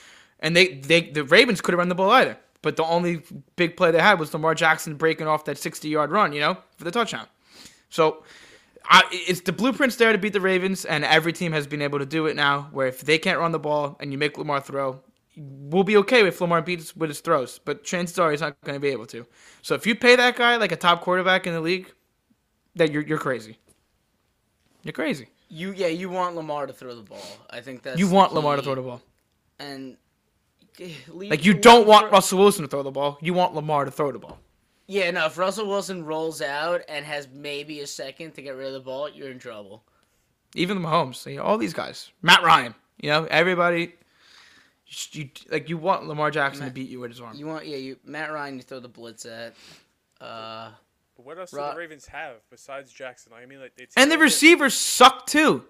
and 0.40 0.56
they 0.56 0.74
they 0.74 1.02
the 1.02 1.24
Ravens 1.24 1.60
couldn't 1.60 1.78
run 1.78 1.88
the 1.88 1.94
ball 1.94 2.10
either. 2.10 2.36
But 2.62 2.76
the 2.76 2.84
only 2.84 3.22
big 3.56 3.76
play 3.76 3.90
they 3.90 4.00
had 4.00 4.18
was 4.18 4.32
Lamar 4.32 4.54
Jackson 4.54 4.94
breaking 4.94 5.26
off 5.26 5.44
that 5.44 5.58
60 5.58 5.86
yard 5.86 6.10
run, 6.10 6.32
you 6.32 6.40
know, 6.40 6.56
for 6.78 6.84
the 6.84 6.90
touchdown. 6.90 7.26
So 7.90 8.24
I, 8.86 9.02
it's 9.10 9.42
the 9.42 9.52
blueprints 9.52 9.96
there 9.96 10.12
to 10.12 10.18
beat 10.18 10.32
the 10.32 10.40
Ravens, 10.40 10.86
and 10.86 11.04
every 11.04 11.34
team 11.34 11.52
has 11.52 11.66
been 11.66 11.82
able 11.82 11.98
to 11.98 12.06
do 12.06 12.26
it 12.26 12.36
now. 12.36 12.68
Where 12.72 12.86
if 12.86 13.02
they 13.02 13.18
can't 13.18 13.38
run 13.38 13.52
the 13.52 13.58
ball 13.58 13.96
and 14.00 14.12
you 14.12 14.18
make 14.18 14.38
Lamar 14.38 14.62
throw, 14.62 15.00
we'll 15.36 15.84
be 15.84 15.96
okay 15.98 16.26
if 16.26 16.40
Lamar 16.40 16.62
beats 16.62 16.96
with 16.96 17.10
his 17.10 17.20
throws. 17.20 17.58
But 17.58 17.84
chances 17.84 18.18
are 18.18 18.30
he's 18.30 18.40
not 18.40 18.58
going 18.62 18.76
to 18.76 18.80
be 18.80 18.88
able 18.88 19.06
to. 19.06 19.26
So 19.60 19.74
if 19.74 19.86
you 19.86 19.94
pay 19.94 20.16
that 20.16 20.36
guy 20.36 20.56
like 20.56 20.72
a 20.72 20.76
top 20.76 21.02
quarterback 21.02 21.46
in 21.46 21.52
the 21.52 21.60
league, 21.60 21.92
that 22.76 22.90
you're 22.90 23.02
you're 23.02 23.18
crazy. 23.18 23.58
You're 24.82 24.92
crazy. 24.92 25.28
You 25.48 25.72
yeah, 25.72 25.88
you 25.88 26.08
want 26.10 26.36
Lamar 26.36 26.66
to 26.66 26.72
throw 26.72 26.94
the 26.94 27.02
ball. 27.02 27.20
I 27.50 27.60
think 27.60 27.82
that's 27.82 27.98
You 27.98 28.08
want 28.08 28.32
Lamar 28.34 28.56
to 28.56 28.62
throw 28.62 28.74
the 28.74 28.82
ball. 28.82 29.02
and 29.58 29.96
Like 31.08 31.44
you 31.44 31.54
don't 31.54 31.86
want 31.86 32.06
for- 32.08 32.12
Russell 32.12 32.38
Wilson 32.38 32.62
to 32.62 32.68
throw 32.68 32.82
the 32.82 32.90
ball. 32.90 33.18
You 33.20 33.34
want 33.34 33.54
Lamar 33.54 33.84
to 33.84 33.90
throw 33.90 34.10
the 34.10 34.18
ball. 34.18 34.38
Yeah, 34.86 35.10
no. 35.12 35.26
If 35.26 35.38
Russell 35.38 35.66
Wilson 35.66 36.04
rolls 36.04 36.42
out 36.42 36.82
and 36.88 37.06
has 37.06 37.28
maybe 37.32 37.80
a 37.80 37.86
second 37.86 38.32
to 38.32 38.42
get 38.42 38.56
rid 38.56 38.66
of 38.66 38.74
the 38.74 38.80
ball, 38.80 39.08
you're 39.08 39.30
in 39.30 39.38
trouble. 39.38 39.82
Even 40.54 40.80
the 40.80 40.86
Mahomes, 40.86 41.24
you 41.30 41.36
know, 41.38 41.42
all 41.42 41.56
these 41.58 41.72
guys, 41.72 42.10
Matt 42.22 42.42
Ryan, 42.42 42.74
you 43.00 43.08
know, 43.10 43.24
everybody. 43.24 43.94
You, 45.12 45.30
like 45.50 45.68
you 45.68 45.78
want 45.78 46.06
Lamar 46.06 46.30
Jackson 46.30 46.66
to 46.66 46.70
beat 46.70 46.88
you 46.90 47.00
with 47.00 47.10
his 47.10 47.20
arm. 47.20 47.36
You 47.36 47.46
want 47.46 47.66
yeah, 47.66 47.78
you 47.78 47.96
Matt 48.04 48.32
Ryan. 48.32 48.56
You 48.56 48.62
throw 48.62 48.80
the 48.80 48.88
blitz 48.88 49.24
at. 49.26 49.54
Uh, 50.20 50.70
But 51.16 51.26
what 51.26 51.38
else 51.38 51.50
do 51.50 51.56
the 51.56 51.74
Ravens 51.76 52.06
have 52.06 52.36
besides 52.50 52.92
Jackson? 52.92 53.32
Like, 53.32 53.42
I 53.42 53.46
mean, 53.46 53.60
like 53.60 53.76
they 53.76 53.86
And 53.96 54.10
the 54.10 54.18
receivers 54.18 54.74
suck 54.74 55.26
too. 55.26 55.64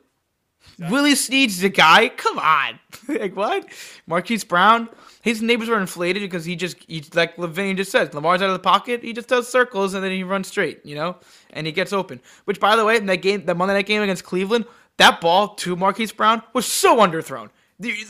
Willie 0.78 1.14
Snead's 1.14 1.60
the 1.60 1.68
guy. 1.68 2.08
Come 2.08 2.38
on, 2.38 2.78
like 3.08 3.36
what? 3.36 3.68
Marquise 4.06 4.44
Brown. 4.44 4.88
His 5.22 5.40
neighbors 5.40 5.68
are 5.68 5.80
inflated 5.80 6.22
because 6.22 6.44
he 6.44 6.56
just, 6.56 6.76
he, 6.88 7.04
like 7.14 7.38
Levine 7.38 7.76
just 7.76 7.92
says, 7.92 8.12
Lamar's 8.12 8.42
out 8.42 8.48
of 8.48 8.54
the 8.54 8.58
pocket. 8.58 9.02
He 9.02 9.12
just 9.12 9.28
does 9.28 9.48
circles 9.48 9.94
and 9.94 10.02
then 10.02 10.10
he 10.10 10.22
runs 10.22 10.48
straight, 10.48 10.84
you 10.84 10.94
know, 10.94 11.16
and 11.50 11.66
he 11.66 11.72
gets 11.72 11.92
open. 11.92 12.20
Which, 12.44 12.60
by 12.60 12.76
the 12.76 12.84
way, 12.84 12.96
in 12.96 13.06
that 13.06 13.18
game, 13.22 13.46
that 13.46 13.56
Monday 13.56 13.74
night 13.74 13.86
game 13.86 14.02
against 14.02 14.24
Cleveland, 14.24 14.66
that 14.96 15.20
ball 15.20 15.54
to 15.56 15.76
Marquise 15.76 16.12
Brown 16.12 16.42
was 16.52 16.66
so 16.66 16.98
underthrown. 16.98 17.50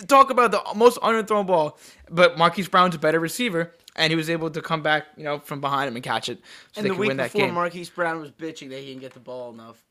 Talk 0.06 0.30
about 0.30 0.50
the 0.50 0.62
most 0.74 0.98
underthrown 1.00 1.46
ball, 1.46 1.78
but 2.10 2.36
Marquise 2.36 2.68
Brown's 2.68 2.94
a 2.94 2.98
better 2.98 3.18
receiver, 3.20 3.72
and 3.96 4.10
he 4.10 4.16
was 4.16 4.28
able 4.30 4.50
to 4.50 4.60
come 4.60 4.82
back, 4.82 5.06
you 5.16 5.24
know, 5.24 5.38
from 5.38 5.60
behind 5.60 5.88
him 5.88 5.96
and 5.96 6.04
catch 6.04 6.28
it, 6.28 6.38
so 6.72 6.80
and 6.80 6.84
they 6.84 6.88
the 6.88 6.94
could 6.94 7.00
week 7.00 7.08
win 7.08 7.16
that 7.18 7.32
before, 7.32 7.46
game. 7.46 7.54
Marquise 7.54 7.90
Brown 7.90 8.20
was 8.20 8.30
bitching 8.30 8.70
that 8.70 8.80
he 8.80 8.86
didn't 8.86 9.00
get 9.00 9.12
the 9.14 9.20
ball 9.20 9.52
enough. 9.52 9.82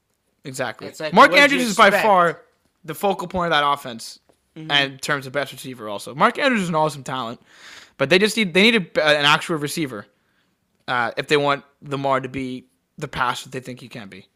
Exactly. 0.43 0.91
Like, 0.99 1.13
Mark 1.13 1.31
Andrews 1.33 1.63
is 1.63 1.75
by 1.75 1.89
far 1.91 2.41
the 2.83 2.93
focal 2.93 3.27
point 3.27 3.53
of 3.53 3.57
that 3.59 3.67
offense, 3.67 4.19
Mm-hmm. 4.55 4.69
and 4.69 4.93
in 4.93 4.99
terms 4.99 5.25
of 5.25 5.33
best 5.33 5.51
receiver, 5.51 5.89
also. 5.89 6.13
Mark 6.13 6.37
Andrews 6.37 6.61
is 6.61 6.69
an 6.69 6.75
awesome 6.75 7.03
talent, 7.03 7.41
but 7.97 8.11
they 8.11 8.19
just 8.19 8.37
need 8.37 8.53
they 8.53 8.61
need 8.69 8.75
a, 8.75 9.03
an 9.03 9.25
actual 9.25 9.57
receiver 9.57 10.05
uh, 10.87 11.09
if 11.17 11.27
they 11.27 11.37
want 11.37 11.63
Lamar 11.81 12.19
to 12.19 12.29
be 12.29 12.67
the 12.99 13.07
pass 13.07 13.43
that 13.43 13.51
they 13.51 13.59
think 13.59 13.79
he 13.79 13.87
can 13.89 14.09
be. 14.09 14.27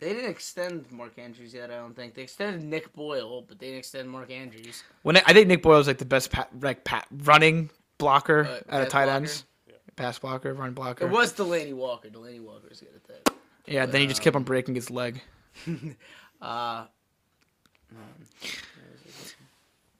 They 0.00 0.12
didn't 0.12 0.28
extend 0.30 0.90
Mark 0.92 1.18
Andrews 1.18 1.54
yet. 1.54 1.70
I 1.70 1.76
don't 1.76 1.96
think 1.96 2.12
they 2.12 2.22
extended 2.24 2.62
Nick 2.62 2.92
Boyle, 2.92 3.40
but 3.40 3.58
they 3.58 3.66
didn't 3.68 3.78
extend 3.78 4.10
Mark 4.10 4.30
Andrews. 4.30 4.82
When 5.02 5.16
I, 5.16 5.22
I 5.24 5.32
think 5.32 5.46
Nick 5.48 5.62
Boyle 5.62 5.78
is 5.78 5.86
like 5.86 5.96
the 5.96 6.04
best 6.04 6.30
pa- 6.30 6.48
like 6.60 6.84
pa- 6.84 7.06
running 7.10 7.70
blocker 7.98 8.44
Uh, 8.44 8.48
out 8.48 8.58
of 8.58 8.64
pass 8.68 8.88
tight 8.90 9.04
blocker? 9.06 9.10
ends, 9.16 9.44
pass 9.96 10.18
blocker, 10.18 10.54
run 10.54 10.72
blocker. 10.72 11.04
It 11.06 11.10
was 11.10 11.32
Delanie 11.32 11.74
Walker. 11.74 12.08
Delanie 12.08 12.40
Walker 12.40 12.66
was 12.68 12.80
good 12.80 12.88
at 12.94 13.04
that. 13.26 13.34
yeah, 13.66 13.86
then 13.86 14.00
he 14.00 14.06
just 14.06 14.22
kept 14.22 14.36
on 14.36 14.42
breaking 14.44 14.74
his 14.74 14.90
leg. 14.90 15.20
Uh, 16.40 16.86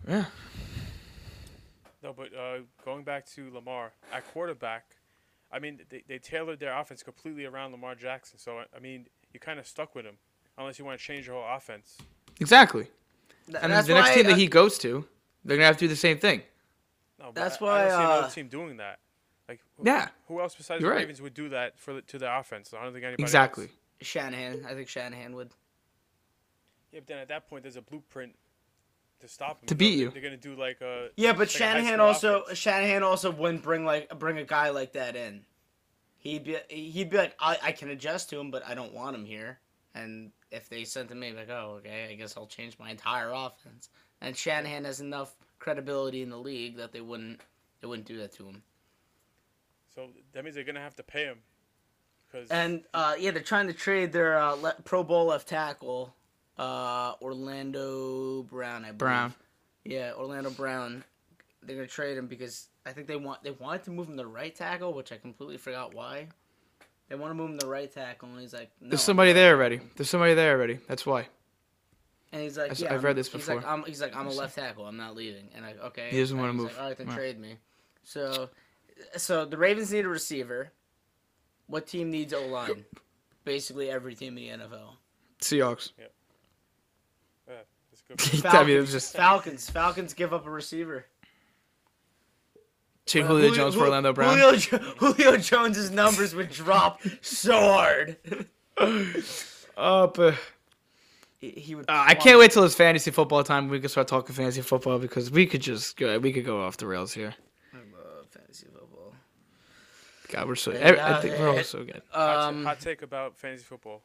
Yeah, 0.08 0.24
No, 2.02 2.12
but 2.12 2.34
uh, 2.34 2.58
going 2.84 3.04
back 3.04 3.26
to 3.34 3.48
Lamar 3.54 3.92
at 4.12 4.26
quarterback, 4.32 4.96
I 5.52 5.60
mean 5.60 5.80
they, 5.88 6.02
they 6.08 6.18
tailored 6.18 6.58
their 6.58 6.76
offense 6.76 7.02
completely 7.04 7.44
around 7.44 7.70
Lamar 7.70 7.94
Jackson. 7.94 8.38
So 8.38 8.58
I- 8.58 8.66
I 8.76 8.80
mean 8.80 9.06
you 9.32 9.38
kind 9.38 9.60
of 9.60 9.66
stuck 9.68 9.94
with 9.94 10.04
him, 10.04 10.16
unless 10.58 10.78
you 10.80 10.84
want 10.84 10.98
to 10.98 11.04
change 11.04 11.26
your 11.28 11.36
whole 11.40 11.56
offense. 11.56 11.96
exactly. 12.40 12.88
th- 13.46 13.58
And 13.62 13.70
that's 13.72 13.86
the 13.86 13.94
next 13.94 14.08
why, 14.08 14.14
team 14.16 14.24
that 14.26 14.32
uh, 14.32 14.36
he 14.36 14.46
goes 14.48 14.78
to, 14.78 15.06
they're 15.44 15.56
gonna 15.56 15.66
have 15.66 15.76
to 15.76 15.84
do 15.84 15.88
the 15.88 15.94
same 15.96 16.18
thing. 16.18 16.42
No, 17.22 17.30
That's 17.32 17.62
I, 17.62 17.66
I 17.66 17.82
don't 17.82 17.90
see 17.90 17.96
another 17.96 18.26
uh, 18.26 18.30
team 18.30 18.48
doing 18.48 18.76
that. 18.78 18.98
Like 19.48 19.60
who, 19.76 19.84
Yeah, 19.86 20.08
who 20.28 20.40
else 20.40 20.54
besides 20.54 20.82
the 20.82 20.88
right. 20.88 20.96
Ravens 20.96 21.22
would 21.22 21.34
do 21.34 21.48
that 21.50 21.78
for 21.78 21.94
the, 21.94 22.02
to 22.02 22.18
their 22.18 22.36
offense? 22.36 22.74
I 22.76 22.82
don't 22.82 22.92
think 22.92 23.04
anybody. 23.04 23.22
exactly. 23.22 23.64
Else. 23.64 23.72
Shanahan. 24.08 24.66
I 24.68 24.74
think 24.74 24.88
Shanahan 24.88 25.34
would. 25.36 25.50
Yeah, 26.92 27.00
but 27.00 27.06
then 27.06 27.18
at 27.18 27.28
that 27.28 27.48
point, 27.48 27.62
there's 27.62 27.76
a 27.76 27.82
blueprint 27.82 28.34
to 29.20 29.28
stop 29.28 29.60
them. 29.60 29.68
To 29.68 29.74
beat 29.74 29.98
you. 29.98 30.10
They're 30.10 30.22
gonna 30.22 30.36
do 30.36 30.54
like 30.56 30.80
a. 30.80 31.08
Yeah, 31.16 31.32
but 31.32 31.40
like 31.40 31.50
Shanahan 31.50 32.00
also 32.00 32.42
offense. 32.42 32.58
Shanahan 32.58 33.02
also 33.02 33.30
wouldn't 33.30 33.62
bring 33.62 33.84
like 33.84 34.16
bring 34.18 34.38
a 34.38 34.44
guy 34.44 34.70
like 34.70 34.92
that 34.92 35.16
in. 35.16 35.44
He'd 36.18 36.44
be 36.44 36.56
he'd 36.68 37.10
be 37.10 37.16
like 37.16 37.34
I, 37.40 37.58
I 37.62 37.72
can 37.72 37.88
adjust 37.88 38.30
to 38.30 38.38
him, 38.38 38.50
but 38.50 38.66
I 38.66 38.74
don't 38.74 38.92
want 38.92 39.16
him 39.16 39.24
here. 39.24 39.58
And 39.94 40.32
if 40.50 40.68
they 40.68 40.84
sent 40.84 41.10
him, 41.10 41.20
maybe 41.20 41.36
like 41.36 41.50
oh 41.50 41.76
okay, 41.78 42.08
I 42.10 42.14
guess 42.14 42.36
I'll 42.36 42.46
change 42.46 42.78
my 42.78 42.90
entire 42.90 43.30
offense. 43.32 43.88
And 44.20 44.36
Shanahan 44.36 44.84
has 44.84 45.00
enough 45.00 45.34
credibility 45.62 46.22
in 46.22 46.28
the 46.28 46.38
league 46.38 46.76
that 46.76 46.92
they 46.92 47.00
wouldn't 47.00 47.40
They 47.80 47.86
wouldn't 47.86 48.06
do 48.06 48.18
that 48.18 48.32
to 48.32 48.46
him. 48.46 48.62
So 49.94 50.08
that 50.32 50.42
means 50.44 50.56
they're 50.56 50.64
gonna 50.64 50.80
have 50.80 50.96
to 50.96 51.02
pay 51.02 51.24
him. 51.24 51.38
Because 52.30 52.50
And 52.50 52.82
uh, 52.92 53.14
yeah, 53.18 53.30
they're 53.30 53.42
trying 53.42 53.68
to 53.68 53.72
trade 53.72 54.12
their 54.12 54.38
uh, 54.38 54.54
le- 54.54 54.76
Pro 54.84 55.04
Bowl 55.04 55.26
left 55.26 55.48
tackle, 55.48 56.14
uh, 56.58 57.14
Orlando 57.22 58.42
Brown. 58.44 58.84
I 58.84 58.88
believe. 58.88 58.98
Brown. 58.98 59.34
Yeah, 59.84 60.12
Orlando 60.16 60.50
Brown. 60.50 61.04
They're 61.62 61.76
gonna 61.76 61.88
trade 61.88 62.16
him 62.16 62.26
because 62.26 62.68
I 62.84 62.92
think 62.92 63.06
they 63.06 63.16
want 63.16 63.42
they 63.44 63.50
wanted 63.52 63.84
to 63.84 63.90
move 63.90 64.08
him 64.08 64.16
to 64.16 64.26
right 64.26 64.54
tackle, 64.54 64.92
which 64.94 65.12
I 65.12 65.16
completely 65.16 65.58
forgot 65.58 65.94
why. 65.94 66.26
They 67.08 67.16
want 67.16 67.30
to 67.30 67.34
move 67.34 67.50
him 67.50 67.58
to 67.58 67.66
right 67.66 67.92
tackle, 67.92 68.30
and 68.30 68.40
he's 68.40 68.54
like, 68.54 68.70
no. 68.80 68.88
There's 68.90 69.02
somebody 69.02 69.32
there 69.32 69.54
already. 69.54 69.80
There's 69.96 70.08
somebody 70.08 70.34
there 70.34 70.56
already. 70.56 70.78
That's 70.88 71.04
why. 71.04 71.28
And 72.32 72.42
he's 72.42 72.56
like, 72.56 72.70
I've- 72.72 72.82
yeah, 72.82 72.88
I've 72.88 72.94
I'm- 72.96 73.04
read 73.04 73.16
this 73.16 73.28
before. 73.28 73.38
he's 73.40 73.48
Like, 73.48 73.56
before. 73.58 73.70
I'm, 73.72 73.84
he's 73.84 74.00
like, 74.00 74.16
I'm 74.16 74.26
a 74.26 74.30
left 74.30 74.54
tackle. 74.56 74.86
I'm 74.86 74.96
not 74.96 75.14
leaving. 75.14 75.48
And 75.54 75.64
I, 75.64 75.74
okay. 75.86 76.08
He 76.10 76.18
doesn't 76.18 76.38
wanna 76.38 76.52
move. 76.54 76.66
Like, 76.72 76.80
All 76.80 76.88
right, 76.88 76.96
then 76.98 77.06
Right. 77.08 77.16
trade 77.16 77.38
me. 77.38 77.56
So, 78.04 78.48
so 79.16 79.44
the 79.44 79.56
Ravens 79.58 79.92
need 79.92 80.04
a 80.04 80.08
receiver. 80.08 80.72
What 81.66 81.86
team 81.86 82.10
needs 82.10 82.32
O 82.32 82.46
line? 82.46 82.84
Basically, 83.44 83.90
every 83.90 84.14
team 84.14 84.36
in 84.38 84.58
the 84.58 84.64
NFL. 84.64 84.94
Seahawks. 85.40 85.92
yeah, 85.98 87.54
it's 87.92 88.02
good. 88.40 88.46
I 88.54 88.64
mean, 88.64 88.76
it 88.76 88.80
was 88.80 88.92
just 88.92 89.14
Falcons. 89.14 89.68
Falcons 89.68 90.14
give 90.14 90.32
up 90.32 90.46
a 90.46 90.50
receiver. 90.50 91.06
Chick 93.06 93.24
Uh, 93.24 93.28
Julio 93.28 93.52
Jones 93.52 93.74
for 93.74 93.80
Orlando 93.82 94.12
Brown. 94.12 94.38
Julio, 94.38 94.56
Jo- 94.56 94.78
Julio 94.98 95.36
Jones's 95.36 95.90
numbers 95.90 96.34
would 96.34 96.50
drop 96.50 97.00
so 97.20 97.58
hard. 97.58 98.16
Oh, 99.76 100.06
but 100.08 100.34
he, 101.42 101.50
he 101.50 101.74
would. 101.74 101.84
uh, 101.90 102.04
I 102.06 102.14
can't 102.14 102.38
wait 102.38 102.52
till 102.52 102.62
it's 102.64 102.74
fantasy 102.76 103.10
football 103.10 103.42
time. 103.42 103.68
We 103.68 103.80
can 103.80 103.88
start 103.88 104.06
talking 104.08 104.34
fantasy 104.34 104.62
football 104.62 104.98
because 105.00 105.30
we 105.30 105.44
could 105.44 105.60
just 105.60 105.96
go. 105.96 106.18
We 106.18 106.32
could 106.32 106.46
go 106.46 106.62
off 106.62 106.76
the 106.76 106.86
rails 106.86 107.12
here. 107.12 107.34
I 107.74 107.78
love 107.78 108.26
fantasy 108.30 108.66
football. 108.72 109.12
God, 110.30 110.46
we're 110.48 110.54
so. 110.54 110.72
Yeah, 110.72 111.16
I 111.16 111.20
think 111.20 111.38
we're 111.38 111.48
all 111.48 111.56
yeah. 111.56 111.62
so 111.62 111.84
good. 111.84 112.00
hot, 112.10 112.48
Um, 112.48 112.64
hot 112.64 112.78
take 112.80 113.02
about 113.02 113.36
fantasy 113.36 113.64
football. 113.64 114.02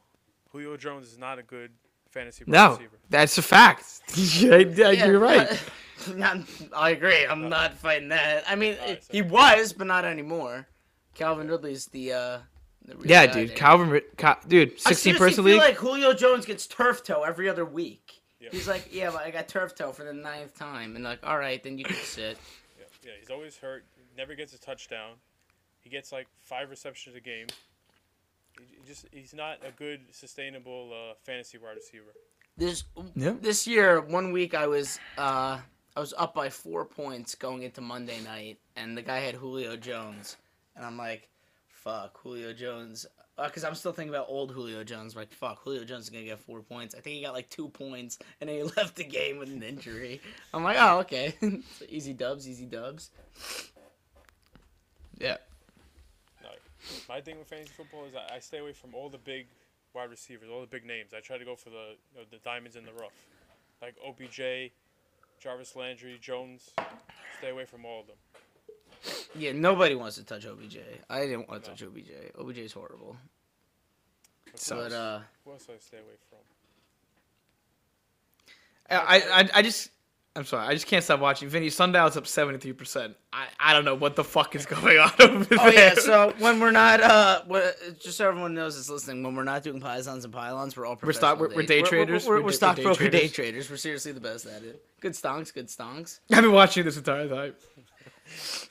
Julio 0.50 0.76
Jones 0.76 1.06
is 1.06 1.16
not 1.18 1.38
a 1.38 1.42
good 1.44 1.70
fantasy 2.10 2.42
No, 2.46 2.70
receiver. 2.72 2.96
that's 3.08 3.38
a 3.38 3.42
fact. 3.42 3.84
yeah, 4.16 4.56
yeah, 4.56 4.90
yeah, 4.90 5.06
you're 5.06 5.20
right. 5.20 5.48
Not, 6.14 6.38
I 6.74 6.90
agree. 6.90 7.26
I'm 7.26 7.48
not 7.48 7.74
fighting 7.74 8.08
that. 8.10 8.44
I 8.46 8.54
mean, 8.54 8.76
Alright, 8.80 9.02
so- 9.02 9.08
he 9.12 9.20
was, 9.20 9.72
but 9.72 9.86
not 9.88 10.04
anymore. 10.04 10.66
Calvin 11.14 11.48
Ridley's 11.48 11.86
the. 11.86 12.40
Yeah, 13.04 13.26
dude. 13.26 13.54
Calvin, 13.54 14.00
Cal, 14.16 14.38
dude, 14.46 14.72
I 14.72 14.76
16 14.76 14.94
seriously 14.96 15.12
person 15.18 15.44
feel 15.44 15.52
league. 15.54 15.60
like 15.62 15.76
Julio 15.76 16.12
Jones 16.14 16.46
gets 16.46 16.66
turf 16.66 17.02
toe 17.04 17.22
every 17.22 17.48
other 17.48 17.64
week. 17.64 18.20
Yeah. 18.40 18.50
He's 18.52 18.68
like, 18.68 18.88
yeah, 18.92 19.10
but 19.10 19.22
I 19.22 19.30
got 19.30 19.48
turf 19.48 19.74
toe 19.74 19.92
for 19.92 20.04
the 20.04 20.12
ninth 20.12 20.56
time, 20.58 20.94
and 20.94 21.04
like, 21.04 21.18
all 21.26 21.38
right, 21.38 21.62
then 21.62 21.76
you 21.78 21.84
can 21.84 21.96
sit. 21.96 22.38
Yeah, 22.78 22.84
yeah, 23.04 23.12
he's 23.20 23.30
always 23.30 23.56
hurt. 23.56 23.84
Never 24.16 24.34
gets 24.34 24.52
a 24.54 24.60
touchdown. 24.60 25.14
He 25.80 25.90
gets 25.90 26.12
like 26.12 26.26
five 26.40 26.70
receptions 26.70 27.16
a 27.16 27.20
game. 27.20 27.46
He 28.58 28.64
he 28.80 28.86
just 28.86 29.06
he's 29.12 29.34
not 29.34 29.58
a 29.66 29.70
good 29.72 30.00
sustainable 30.12 30.90
uh, 30.92 31.14
fantasy 31.24 31.58
wide 31.58 31.76
receiver. 31.76 32.12
This 32.56 32.84
Yeah. 33.14 33.34
this 33.40 33.66
year, 33.66 34.00
one 34.00 34.32
week 34.32 34.54
I 34.54 34.66
was 34.66 34.98
uh 35.16 35.58
I 35.96 36.00
was 36.00 36.12
up 36.18 36.34
by 36.34 36.50
four 36.50 36.84
points 36.84 37.34
going 37.34 37.62
into 37.62 37.80
Monday 37.80 38.20
night, 38.20 38.58
and 38.76 38.96
the 38.96 39.02
guy 39.02 39.18
had 39.18 39.34
Julio 39.34 39.76
Jones, 39.76 40.36
and 40.76 40.84
I'm 40.84 40.96
like, 40.96 41.28
fuck 41.88 42.20
Julio 42.22 42.52
Jones, 42.52 43.06
uh, 43.38 43.46
because 43.46 43.64
I'm 43.64 43.74
still 43.74 43.92
thinking 43.92 44.14
about 44.14 44.26
old 44.28 44.52
Julio 44.52 44.84
Jones. 44.84 45.16
like, 45.16 45.32
fuck 45.32 45.62
Julio 45.62 45.84
Jones 45.84 46.04
is 46.04 46.10
gonna 46.10 46.24
get 46.24 46.38
four 46.38 46.60
points. 46.60 46.94
I 46.94 47.00
think 47.00 47.16
he 47.16 47.22
got 47.22 47.32
like 47.32 47.48
two 47.48 47.68
points, 47.68 48.18
and 48.40 48.48
then 48.48 48.56
he 48.56 48.62
left 48.76 48.96
the 48.96 49.04
game 49.04 49.38
with 49.38 49.48
an 49.48 49.62
injury. 49.62 50.20
I'm 50.52 50.62
like, 50.64 50.76
oh 50.78 50.98
okay, 51.00 51.34
So 51.40 51.86
easy 51.88 52.12
dubs, 52.12 52.46
easy 52.48 52.66
dubs. 52.66 53.10
yeah. 55.18 55.38
No, 56.42 56.50
my 57.08 57.20
thing 57.22 57.38
with 57.38 57.48
fantasy 57.48 57.72
football 57.74 58.04
is 58.04 58.14
I, 58.14 58.36
I 58.36 58.38
stay 58.40 58.58
away 58.58 58.72
from 58.74 58.94
all 58.94 59.08
the 59.08 59.18
big 59.18 59.46
wide 59.94 60.10
receivers, 60.10 60.50
all 60.52 60.60
the 60.60 60.66
big 60.66 60.84
names. 60.84 61.14
I 61.16 61.20
try 61.20 61.38
to 61.38 61.44
go 61.44 61.56
for 61.56 61.70
the 61.70 61.96
you 62.14 62.20
know, 62.20 62.26
the 62.30 62.38
diamonds 62.38 62.76
in 62.76 62.84
the 62.84 62.92
rough, 62.92 63.16
like 63.80 63.96
OBJ, 64.06 64.72
Jarvis 65.40 65.74
Landry, 65.74 66.18
Jones. 66.20 66.70
Stay 67.38 67.48
away 67.48 67.64
from 67.64 67.86
all 67.86 68.00
of 68.00 68.08
them. 68.08 68.16
Yeah, 69.36 69.52
nobody 69.52 69.94
wants 69.94 70.16
to 70.16 70.24
touch 70.24 70.46
OBJ. 70.46 70.78
I 71.08 71.20
didn't 71.26 71.48
want 71.48 71.62
to 71.64 71.70
touch 71.70 71.82
OBJ. 71.82 72.10
OBJ 72.38 72.58
is 72.58 72.72
horrible. 72.72 73.16
But 74.50 74.58
So- 74.60 74.74
who 74.76 74.82
But 74.82 74.92
else- 74.92 74.94
uh, 74.94 75.20
who 75.44 75.50
else 75.52 75.66
do 75.66 75.72
I 75.72 75.76
stay 75.80 75.96
away 75.98 76.06
from? 76.28 76.38
I, 78.90 79.20
I, 79.42 79.50
I 79.58 79.62
just, 79.62 79.90
I'm 80.34 80.46
sorry, 80.46 80.66
I 80.66 80.72
just 80.72 80.86
can't 80.86 81.04
stop 81.04 81.20
watching. 81.20 81.48
Vinny, 81.50 81.68
Sundial's 81.68 82.16
up 82.16 82.24
73%. 82.24 83.14
I, 83.34 83.46
I 83.60 83.72
don't 83.74 83.84
know 83.84 83.94
what 83.94 84.16
the 84.16 84.24
fuck 84.24 84.54
is 84.56 84.64
going 84.74 84.98
on 84.98 85.12
over 85.18 85.44
there. 85.44 85.58
Oh 85.60 85.68
yeah, 85.68 85.92
so 85.94 86.32
when 86.38 86.58
we're 86.58 86.70
not 86.70 87.02
uh, 87.02 87.42
what, 87.46 87.76
just 88.00 88.16
so 88.16 88.26
everyone 88.28 88.54
knows 88.54 88.76
that's 88.76 88.88
listening, 88.88 89.22
when 89.22 89.36
we're 89.36 89.44
not 89.44 89.62
doing 89.62 89.78
pythons 89.80 90.24
and 90.24 90.32
pylons, 90.32 90.74
we're 90.74 90.86
all 90.86 90.98
We're 91.02 91.12
stock- 91.12 91.38
we're- 91.38 91.54
we're 91.54 91.64
day 91.64 91.82
traders. 91.82 92.24
we're, 92.26 92.36
We're 92.36 92.38
we're, 92.40 92.44
we're 92.46 92.50
day- 92.52 92.56
stockbroker 92.56 93.04
day 93.04 93.10
day 93.10 93.18
traders. 93.28 93.34
traders. 93.34 93.70
We're 93.70 93.76
seriously 93.76 94.12
the 94.12 94.20
best 94.20 94.46
at 94.46 94.62
it. 94.62 94.82
Good 95.00 95.12
stonks, 95.12 95.52
good 95.52 95.66
stonks. 95.68 96.20
I've 96.32 96.42
been 96.42 96.52
watching 96.52 96.84
this 96.84 96.96
entire 96.96 97.28
time. 97.28 97.54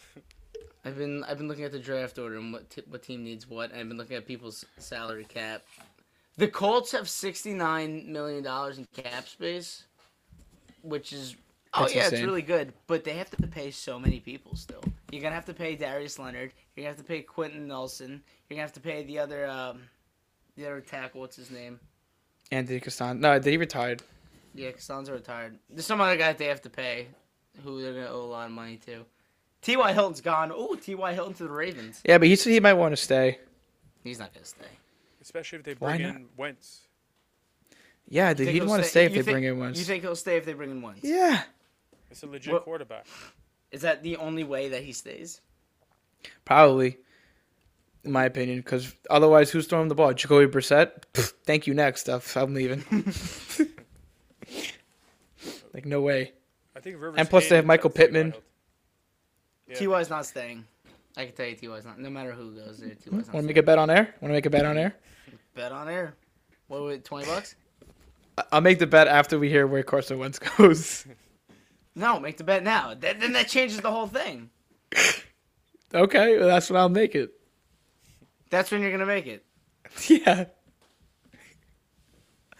I've 0.85 0.97
been 0.97 1.23
I've 1.23 1.37
been 1.37 1.47
looking 1.47 1.65
at 1.65 1.71
the 1.71 1.79
draft 1.79 2.17
order 2.17 2.37
and 2.37 2.53
what 2.53 2.69
t- 2.69 2.83
what 2.87 3.03
team 3.03 3.23
needs 3.23 3.49
what, 3.49 3.73
I've 3.73 3.87
been 3.87 3.97
looking 3.97 4.15
at 4.15 4.25
people's 4.25 4.65
salary 4.77 5.25
cap. 5.25 5.63
The 6.37 6.47
Colts 6.47 6.91
have 6.91 7.09
sixty 7.09 7.53
nine 7.53 8.11
million 8.11 8.43
dollars 8.43 8.77
in 8.77 8.87
cap 8.93 9.27
space, 9.27 9.83
which 10.83 11.11
is 11.11 11.35
oh 11.73 11.81
That's 11.81 11.95
yeah, 11.95 12.07
it's 12.07 12.21
really 12.21 12.41
good. 12.41 12.73
But 12.85 13.03
they 13.03 13.13
have 13.13 13.29
to 13.31 13.47
pay 13.47 13.71
so 13.71 13.99
many 13.99 14.19
people 14.19 14.55
still. 14.55 14.83
You're 15.11 15.21
gonna 15.21 15.35
have 15.35 15.45
to 15.45 15.53
pay 15.53 15.75
Darius 15.75 16.19
Leonard. 16.19 16.53
You're 16.75 16.83
gonna 16.83 16.95
have 16.95 16.97
to 16.97 17.03
pay 17.03 17.21
Quenton 17.21 17.67
Nelson. 17.67 18.21
You're 18.49 18.55
gonna 18.55 18.61
have 18.61 18.73
to 18.73 18.79
pay 18.79 19.03
the 19.03 19.19
other 19.19 19.47
um, 19.47 19.81
the 20.55 20.65
other 20.65 20.81
tackle. 20.81 21.21
What's 21.21 21.35
his 21.35 21.51
name? 21.51 21.79
Anthony 22.51 22.79
Castan. 22.79 23.19
No, 23.19 23.39
he 23.39 23.57
retired. 23.57 24.03
Yeah, 24.53 24.71
Castonzo 24.71 25.11
retired. 25.11 25.57
There's 25.69 25.85
some 25.85 26.01
other 26.01 26.17
guy 26.17 26.27
that 26.27 26.37
they 26.37 26.45
have 26.45 26.61
to 26.61 26.69
pay, 26.69 27.07
who 27.63 27.81
they're 27.81 27.93
gonna 27.93 28.09
owe 28.09 28.23
a 28.23 28.31
lot 28.31 28.45
of 28.45 28.51
money 28.51 28.77
to. 28.85 29.05
T.Y. 29.67 29.91
Hilton's 29.93 30.21
gone. 30.21 30.51
Oh, 30.55 30.75
T.Y. 30.75 31.13
Hilton 31.13 31.33
to 31.35 31.43
the 31.43 31.49
Ravens. 31.49 32.01
Yeah, 32.05 32.17
but 32.17 32.27
he 32.29 32.37
said 32.37 32.51
he 32.53 32.59
might 32.61 32.75
want 32.75 32.93
to 32.93 32.97
stay. 32.97 33.37
He's 34.03 34.17
not 34.17 34.33
gonna 34.33 34.45
stay. 34.45 34.63
Especially 35.21 35.59
if 35.59 35.65
they 35.65 35.73
Why 35.73 35.97
bring 35.97 36.07
not? 36.07 36.15
in 36.15 36.25
Wentz. 36.37 36.81
Yeah, 38.07 38.33
dude, 38.33 38.47
he'd 38.47 38.63
want 38.63 38.81
to 38.83 38.87
stay 38.89 39.03
if 39.05 39.11
they 39.11 39.21
think- 39.23 39.33
bring 39.35 39.43
in 39.43 39.59
Wentz. 39.59 39.77
You 39.77 39.83
think 39.83 40.03
he'll 40.03 40.15
stay 40.15 40.37
if 40.37 40.45
they 40.45 40.53
bring 40.53 40.71
in 40.71 40.81
Wentz? 40.81 41.01
Yeah, 41.03 41.41
It's 42.09 42.23
a 42.23 42.27
legit 42.27 42.53
What- 42.53 42.63
quarterback. 42.63 43.05
Is 43.71 43.81
that 43.81 44.01
the 44.03 44.15
only 44.15 44.45
way 44.45 44.69
that 44.69 44.83
he 44.83 44.93
stays? 44.93 45.41
probably. 46.45 46.97
In 48.05 48.13
my 48.13 48.23
opinion, 48.23 48.59
because 48.59 48.95
otherwise, 49.09 49.51
who's 49.51 49.67
throwing 49.67 49.89
the 49.89 49.95
ball? 49.95 50.13
Jacoby 50.13 50.49
Brissett. 50.49 51.03
Pfft, 51.13 51.33
Thank 51.45 51.67
you. 51.67 51.73
Next 51.73 51.99
stuff. 51.99 52.37
I'm 52.37 52.53
leaving. 52.53 52.85
like 55.73 55.85
no 55.85 55.99
way. 56.01 56.31
I 56.75 56.79
think 56.79 56.95
Rivers. 57.01 57.15
And 57.17 57.29
plus 57.29 57.49
they 57.49 57.57
have 57.57 57.65
Michael 57.65 57.89
T.Y. 57.89 58.05
Pittman. 58.05 58.33
Hilton. 59.67 59.73
Yeah. 59.73 59.79
T.Y.'s 59.79 60.09
not 60.09 60.25
staying. 60.25 60.65
I 61.15 61.25
can 61.25 61.33
tell 61.35 61.45
you 61.47 61.55
T.Y.'s 61.55 61.85
not. 61.85 61.99
No 61.99 62.09
matter 62.09 62.31
who 62.31 62.55
goes 62.55 62.79
there, 62.79 62.89
T.Y.'s 62.89 63.05
not 63.05 63.13
Want 63.13 63.23
to 63.25 63.29
staying. 63.31 63.45
make 63.47 63.57
a 63.57 63.63
bet 63.63 63.77
on 63.79 63.89
air? 63.89 64.13
Want 64.21 64.29
to 64.31 64.33
make 64.33 64.45
a 64.45 64.49
bet 64.49 64.65
on 64.65 64.77
air? 64.77 64.95
Bet 65.55 65.71
on 65.71 65.89
air. 65.89 66.13
What 66.67 66.81
would 66.83 67.03
twenty 67.03 67.25
bucks? 67.25 67.55
I- 68.37 68.43
I'll 68.51 68.61
make 68.61 68.77
the 68.77 68.85
bet 68.85 69.07
after 69.07 69.39
we 69.39 69.49
hear 69.49 69.65
where 69.65 69.81
Carson 69.81 70.19
Wentz 70.19 70.37
goes. 70.57 71.07
No, 71.95 72.19
make 72.19 72.37
the 72.37 72.43
bet 72.43 72.63
now. 72.63 72.93
That, 72.93 73.19
then 73.19 73.33
that 73.33 73.47
changes 73.47 73.81
the 73.81 73.89
whole 73.89 74.05
thing. 74.05 74.51
okay, 75.95 76.37
well, 76.37 76.47
that's 76.47 76.69
when 76.69 76.79
I'll 76.79 76.89
make 76.89 77.15
it. 77.15 77.31
That's 78.51 78.69
when 78.71 78.81
you're 78.81 78.91
gonna 78.91 79.05
make 79.07 79.25
it. 79.25 79.43
Yeah. 80.07 80.45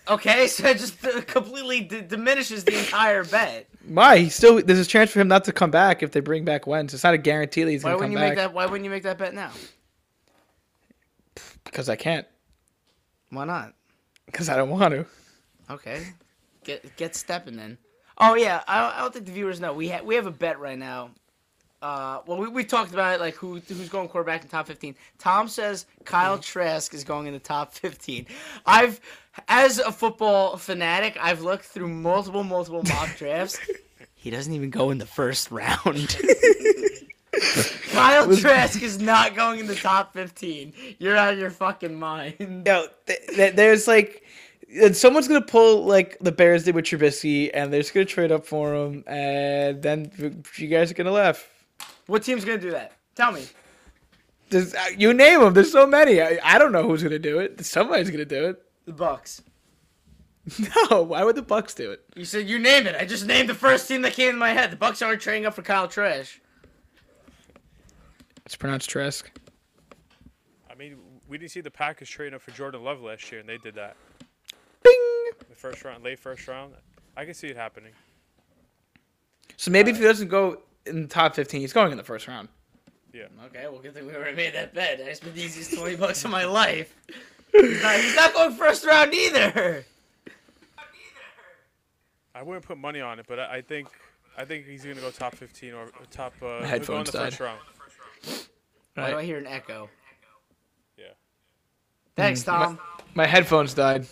Okay, 0.10 0.48
so 0.48 0.68
it 0.68 0.78
just 0.78 1.00
completely 1.28 1.82
d- 1.82 2.02
diminishes 2.02 2.64
the 2.64 2.78
entire 2.78 3.24
bet. 3.24 3.68
Why? 3.88 4.18
He 4.20 4.30
still 4.30 4.62
there's 4.62 4.80
a 4.80 4.86
chance 4.86 5.12
for 5.12 5.20
him 5.20 5.28
not 5.28 5.44
to 5.46 5.52
come 5.54 5.72
back 5.72 6.04
if 6.04 6.12
they 6.12 6.20
bring 6.20 6.46
back 6.46 6.68
Wentz. 6.68 6.94
It's 6.94 7.04
not 7.04 7.14
a 7.14 7.18
guarantee 7.18 7.64
that 7.64 7.72
he's 7.72 7.84
Why 7.84 7.94
wouldn't 7.96 8.12
you 8.12 8.18
back 8.18 8.30
make 8.30 8.38
that? 8.38 8.54
Why 8.54 8.66
wouldn't 8.66 8.84
you 8.86 8.92
make 8.92 9.04
that 9.04 9.18
bet 9.18 9.34
now? 9.34 9.52
because 11.68 11.90
I 11.90 11.96
can't. 11.96 12.26
Why 13.30 13.46
not? 13.46 13.74
Because 14.26 14.50
I 14.50 14.56
don't 14.56 14.70
want 14.70 14.94
to. 14.94 15.06
Okay, 15.70 16.08
get 16.64 16.96
get 16.98 17.16
stepping 17.16 17.56
then. 17.56 17.78
Oh 18.18 18.36
yeah, 18.36 18.64
I, 18.68 18.98
I 18.98 19.02
don't 19.02 19.14
think 19.14 19.26
the 19.26 19.32
viewers 19.32 19.60
know. 19.60 19.74
We 19.74 19.90
ha- 19.90 20.02
we 20.04 20.16
have 20.16 20.26
a 20.26 20.32
bet 20.32 20.60
right 20.60 20.78
now. 20.78 21.12
Uh, 21.80 22.22
well, 22.26 22.40
we, 22.40 22.48
we 22.48 22.64
talked 22.64 22.92
about 22.92 23.16
it, 23.16 23.20
like 23.20 23.36
who 23.36 23.60
who's 23.60 23.90
going 23.90 24.08
quarterback 24.08 24.42
in 24.44 24.50
top 24.50 24.66
fifteen. 24.68 24.96
Tom 25.20 25.48
says 25.48 25.86
Kyle 26.06 26.38
Trask 26.38 26.94
is 26.94 27.04
going 27.04 27.28
in 27.28 27.34
the 27.34 27.40
top 27.40 27.74
fifteen. 27.74 28.26
I've, 28.66 29.00
as 29.48 29.80
a 29.80 29.92
football 29.92 30.58
fanatic, 30.58 31.18
I've 31.22 31.42
looked 31.42 31.66
through 31.66 31.88
multiple 31.90 32.44
multiple 32.44 32.84
mock 32.84 33.16
drafts. 33.18 33.60
he 34.16 34.30
doesn't 34.30 34.54
even 34.54 34.70
go 34.70 34.90
in 34.92 34.98
the 34.98 35.06
first 35.06 35.52
round. 35.52 36.18
Kyle 37.92 38.36
Trask 38.36 38.82
is 38.82 39.00
not 39.00 39.36
going 39.36 39.60
in 39.60 39.68
the 39.68 39.76
top 39.76 40.14
fifteen. 40.14 40.74
You're 41.00 41.16
out 41.18 41.34
of 41.34 41.40
your 41.40 41.50
fucking 41.52 41.96
mind. 41.98 42.36
No, 42.66 42.88
th- 43.06 43.20
th- 43.36 43.56
there's 43.56 43.88
like, 43.88 44.24
and 44.82 44.96
someone's 44.96 45.28
gonna 45.28 45.42
pull 45.42 45.84
like 45.86 46.18
the 46.20 46.32
Bears 46.32 46.64
did 46.64 46.76
with 46.76 46.86
Trubisky, 46.86 47.50
and 47.54 47.72
they're 47.72 47.82
just 47.82 47.94
gonna 47.94 48.06
trade 48.06 48.32
up 48.32 48.46
for 48.46 48.74
him, 48.74 49.04
and 49.08 49.82
then 49.82 50.12
you 50.58 50.68
guys 50.68 50.92
are 50.92 50.96
gonna 50.96 51.12
laugh. 51.12 51.48
What 52.08 52.24
team's 52.24 52.44
gonna 52.46 52.58
do 52.58 52.72
that? 52.72 52.94
Tell 53.16 53.32
me. 53.32 53.44
There's, 54.50 54.74
uh, 54.74 54.86
you 54.98 55.14
name 55.14 55.42
them. 55.42 55.54
There's 55.54 55.72
so 55.72 55.86
many. 55.86 56.22
I, 56.22 56.40
I 56.44 56.58
don't 56.58 56.72
know 56.72 56.84
who's 56.84 57.04
gonna 57.04 57.20
do 57.20 57.40
it. 57.40 57.64
Somebody's 57.66 58.10
gonna 58.10 58.26
do 58.26 58.48
it. 58.50 58.64
The 58.88 58.94
Bucks. 58.94 59.44
No, 60.90 61.02
why 61.02 61.26
would 61.26 61.36
the 61.36 61.42
Bucks 61.42 61.74
do 61.74 61.92
it? 61.92 62.06
You 62.16 62.24
said 62.24 62.48
you 62.48 62.58
name 62.58 62.88
it. 62.88 62.96
I 62.96 63.04
just 63.06 63.26
named 63.26 63.50
the 63.50 63.54
first 63.54 63.86
team 63.86 64.02
that 64.04 64.14
came 64.14 64.32
to 64.32 64.38
my 64.38 64.52
head. 64.52 64.72
The 64.72 64.78
Bucks 64.78 65.02
aren't 65.02 65.20
trading 65.20 65.46
up 65.46 65.54
for 65.54 65.62
Kyle 65.62 65.90
Trash. 65.90 66.40
It's 68.46 68.56
pronounced 68.56 68.90
Tresk. 68.90 69.24
I 70.72 70.76
mean, 70.76 70.96
we 71.28 71.38
didn't 71.38 71.52
see 71.52 71.60
the 71.60 71.70
Packers 71.70 72.08
trading 72.08 72.34
up 72.34 72.42
for 72.42 72.52
Jordan 72.52 72.82
Love 72.82 73.02
last 73.02 73.30
year, 73.30 73.42
and 73.42 73.50
they 73.50 73.58
did 73.58 73.76
that. 73.76 73.98
Bing. 74.84 74.94
The 75.50 75.56
first 75.56 75.84
round, 75.84 76.06
late 76.06 76.18
first 76.18 76.48
round. 76.48 76.72
I 77.18 77.26
can 77.26 77.34
see 77.34 77.48
it 77.48 77.58
happening. 77.58 77.92
So 79.58 79.70
maybe 79.70 79.92
if 79.92 79.98
uh, 79.98 80.00
he 80.00 80.06
doesn't 80.06 80.30
go 80.30 80.62
in 80.86 81.02
the 81.02 81.08
top 81.10 81.36
15, 81.36 81.60
he's 81.60 81.74
going 81.74 81.92
in 81.92 81.98
the 81.98 82.06
first 82.06 82.26
round. 82.26 82.48
Yeah. 83.12 83.26
Okay, 83.48 83.68
well, 83.70 83.80
good 83.82 83.94
thing 83.94 84.08
we 84.08 84.16
already 84.16 84.38
made 84.38 84.54
that 84.54 84.74
bet. 84.74 85.02
I 85.02 85.12
spent 85.12 85.36
the 85.36 85.44
easiest 85.44 85.78
20 85.78 85.98
bucks 85.98 86.24
of 86.24 86.32
my 86.32 86.46
life. 86.46 86.96
He's 87.60 87.82
not, 87.82 87.96
he's 87.96 88.16
not 88.16 88.34
going 88.34 88.54
first 88.54 88.86
round 88.86 89.14
either. 89.14 89.86
I 92.36 92.44
wouldn't 92.44 92.66
put 92.66 92.78
money 92.78 93.02
on 93.02 93.20
it, 93.20 93.26
but 93.28 93.40
I, 93.40 93.58
I 93.58 93.62
think 93.62 93.88
I 94.38 94.46
think 94.46 94.68
he's 94.68 94.84
gonna 94.84 95.02
go 95.02 95.10
top 95.10 95.36
15 95.36 95.74
or, 95.74 95.84
or 95.86 95.92
top. 96.12 96.34
Uh, 96.42 96.46
he'll 96.46 96.50
go 96.50 96.58
in 96.58 96.66
headphones 96.66 97.12
the 97.12 97.18
first 97.18 97.40
died. 97.40 97.46
round. 97.46 97.60
Why 98.94 99.12
do 99.12 99.18
I 99.18 99.24
hear 99.24 99.38
an 99.38 99.48
echo? 99.48 99.90
Yeah. 100.98 101.06
Thanks, 102.16 102.44
Tom. 102.44 102.80
My 103.16 103.26
headphones 103.26 103.74
died. 103.74 104.06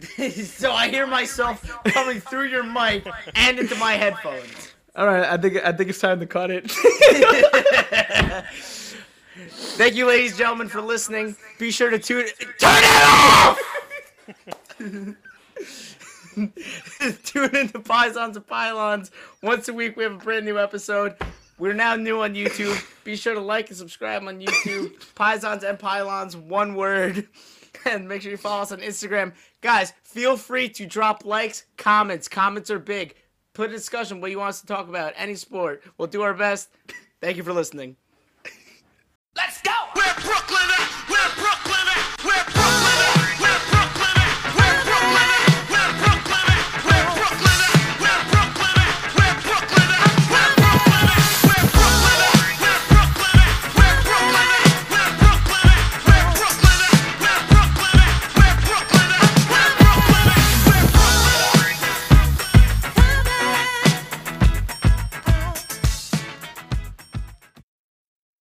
so 0.44 0.72
I 0.72 0.88
hear 0.88 1.06
myself 1.08 1.68
coming 1.86 2.20
through 2.20 2.48
your 2.48 2.62
mic 2.62 3.04
and 3.34 3.58
into 3.58 3.74
my 3.76 3.94
headphones. 3.94 4.72
All 4.94 5.06
right, 5.06 5.24
I 5.24 5.36
think 5.36 5.56
I 5.64 5.72
think 5.72 5.90
it's 5.90 5.98
time 5.98 6.20
to 6.20 6.26
cut 6.26 6.50
it. 6.52 6.70
Thank 9.46 9.94
you, 9.94 10.06
ladies 10.06 10.32
and 10.32 10.38
gentlemen, 10.38 10.68
for 10.68 10.80
listening. 10.80 11.36
Be 11.58 11.70
sure 11.70 11.90
to 11.90 11.98
tune. 11.98 12.26
Turn 12.58 12.82
it 12.82 13.06
off! 13.06 13.60
tune 17.24 17.56
into 17.56 17.80
Pylons 17.80 18.36
and 18.36 18.46
Pylons. 18.46 19.10
Once 19.42 19.68
a 19.68 19.72
week, 19.72 19.96
we 19.96 20.02
have 20.02 20.14
a 20.14 20.18
brand 20.18 20.44
new 20.44 20.58
episode. 20.58 21.14
We're 21.56 21.74
now 21.74 21.94
new 21.94 22.22
on 22.22 22.34
YouTube. 22.34 22.84
Be 23.04 23.14
sure 23.14 23.34
to 23.34 23.40
like 23.40 23.68
and 23.68 23.76
subscribe 23.76 24.24
on 24.24 24.40
YouTube. 24.40 24.92
Pylons 25.14 25.62
and 25.62 25.78
Pylons, 25.78 26.36
one 26.36 26.74
word. 26.74 27.28
And 27.84 28.08
make 28.08 28.22
sure 28.22 28.32
you 28.32 28.36
follow 28.36 28.62
us 28.62 28.72
on 28.72 28.80
Instagram. 28.80 29.32
Guys, 29.60 29.92
feel 30.02 30.36
free 30.36 30.68
to 30.70 30.84
drop 30.84 31.24
likes, 31.24 31.64
comments. 31.76 32.26
Comments 32.26 32.68
are 32.72 32.80
big. 32.80 33.14
Put 33.54 33.70
a 33.70 33.72
discussion 33.72 34.20
what 34.20 34.32
you 34.32 34.38
want 34.38 34.48
us 34.48 34.60
to 34.62 34.66
talk 34.66 34.88
about, 34.88 35.12
any 35.16 35.36
sport. 35.36 35.84
We'll 35.96 36.08
do 36.08 36.22
our 36.22 36.34
best. 36.34 36.70
Thank 37.20 37.36
you 37.36 37.44
for 37.44 37.52
listening. 37.52 37.96
Brooklyn. 40.28 40.57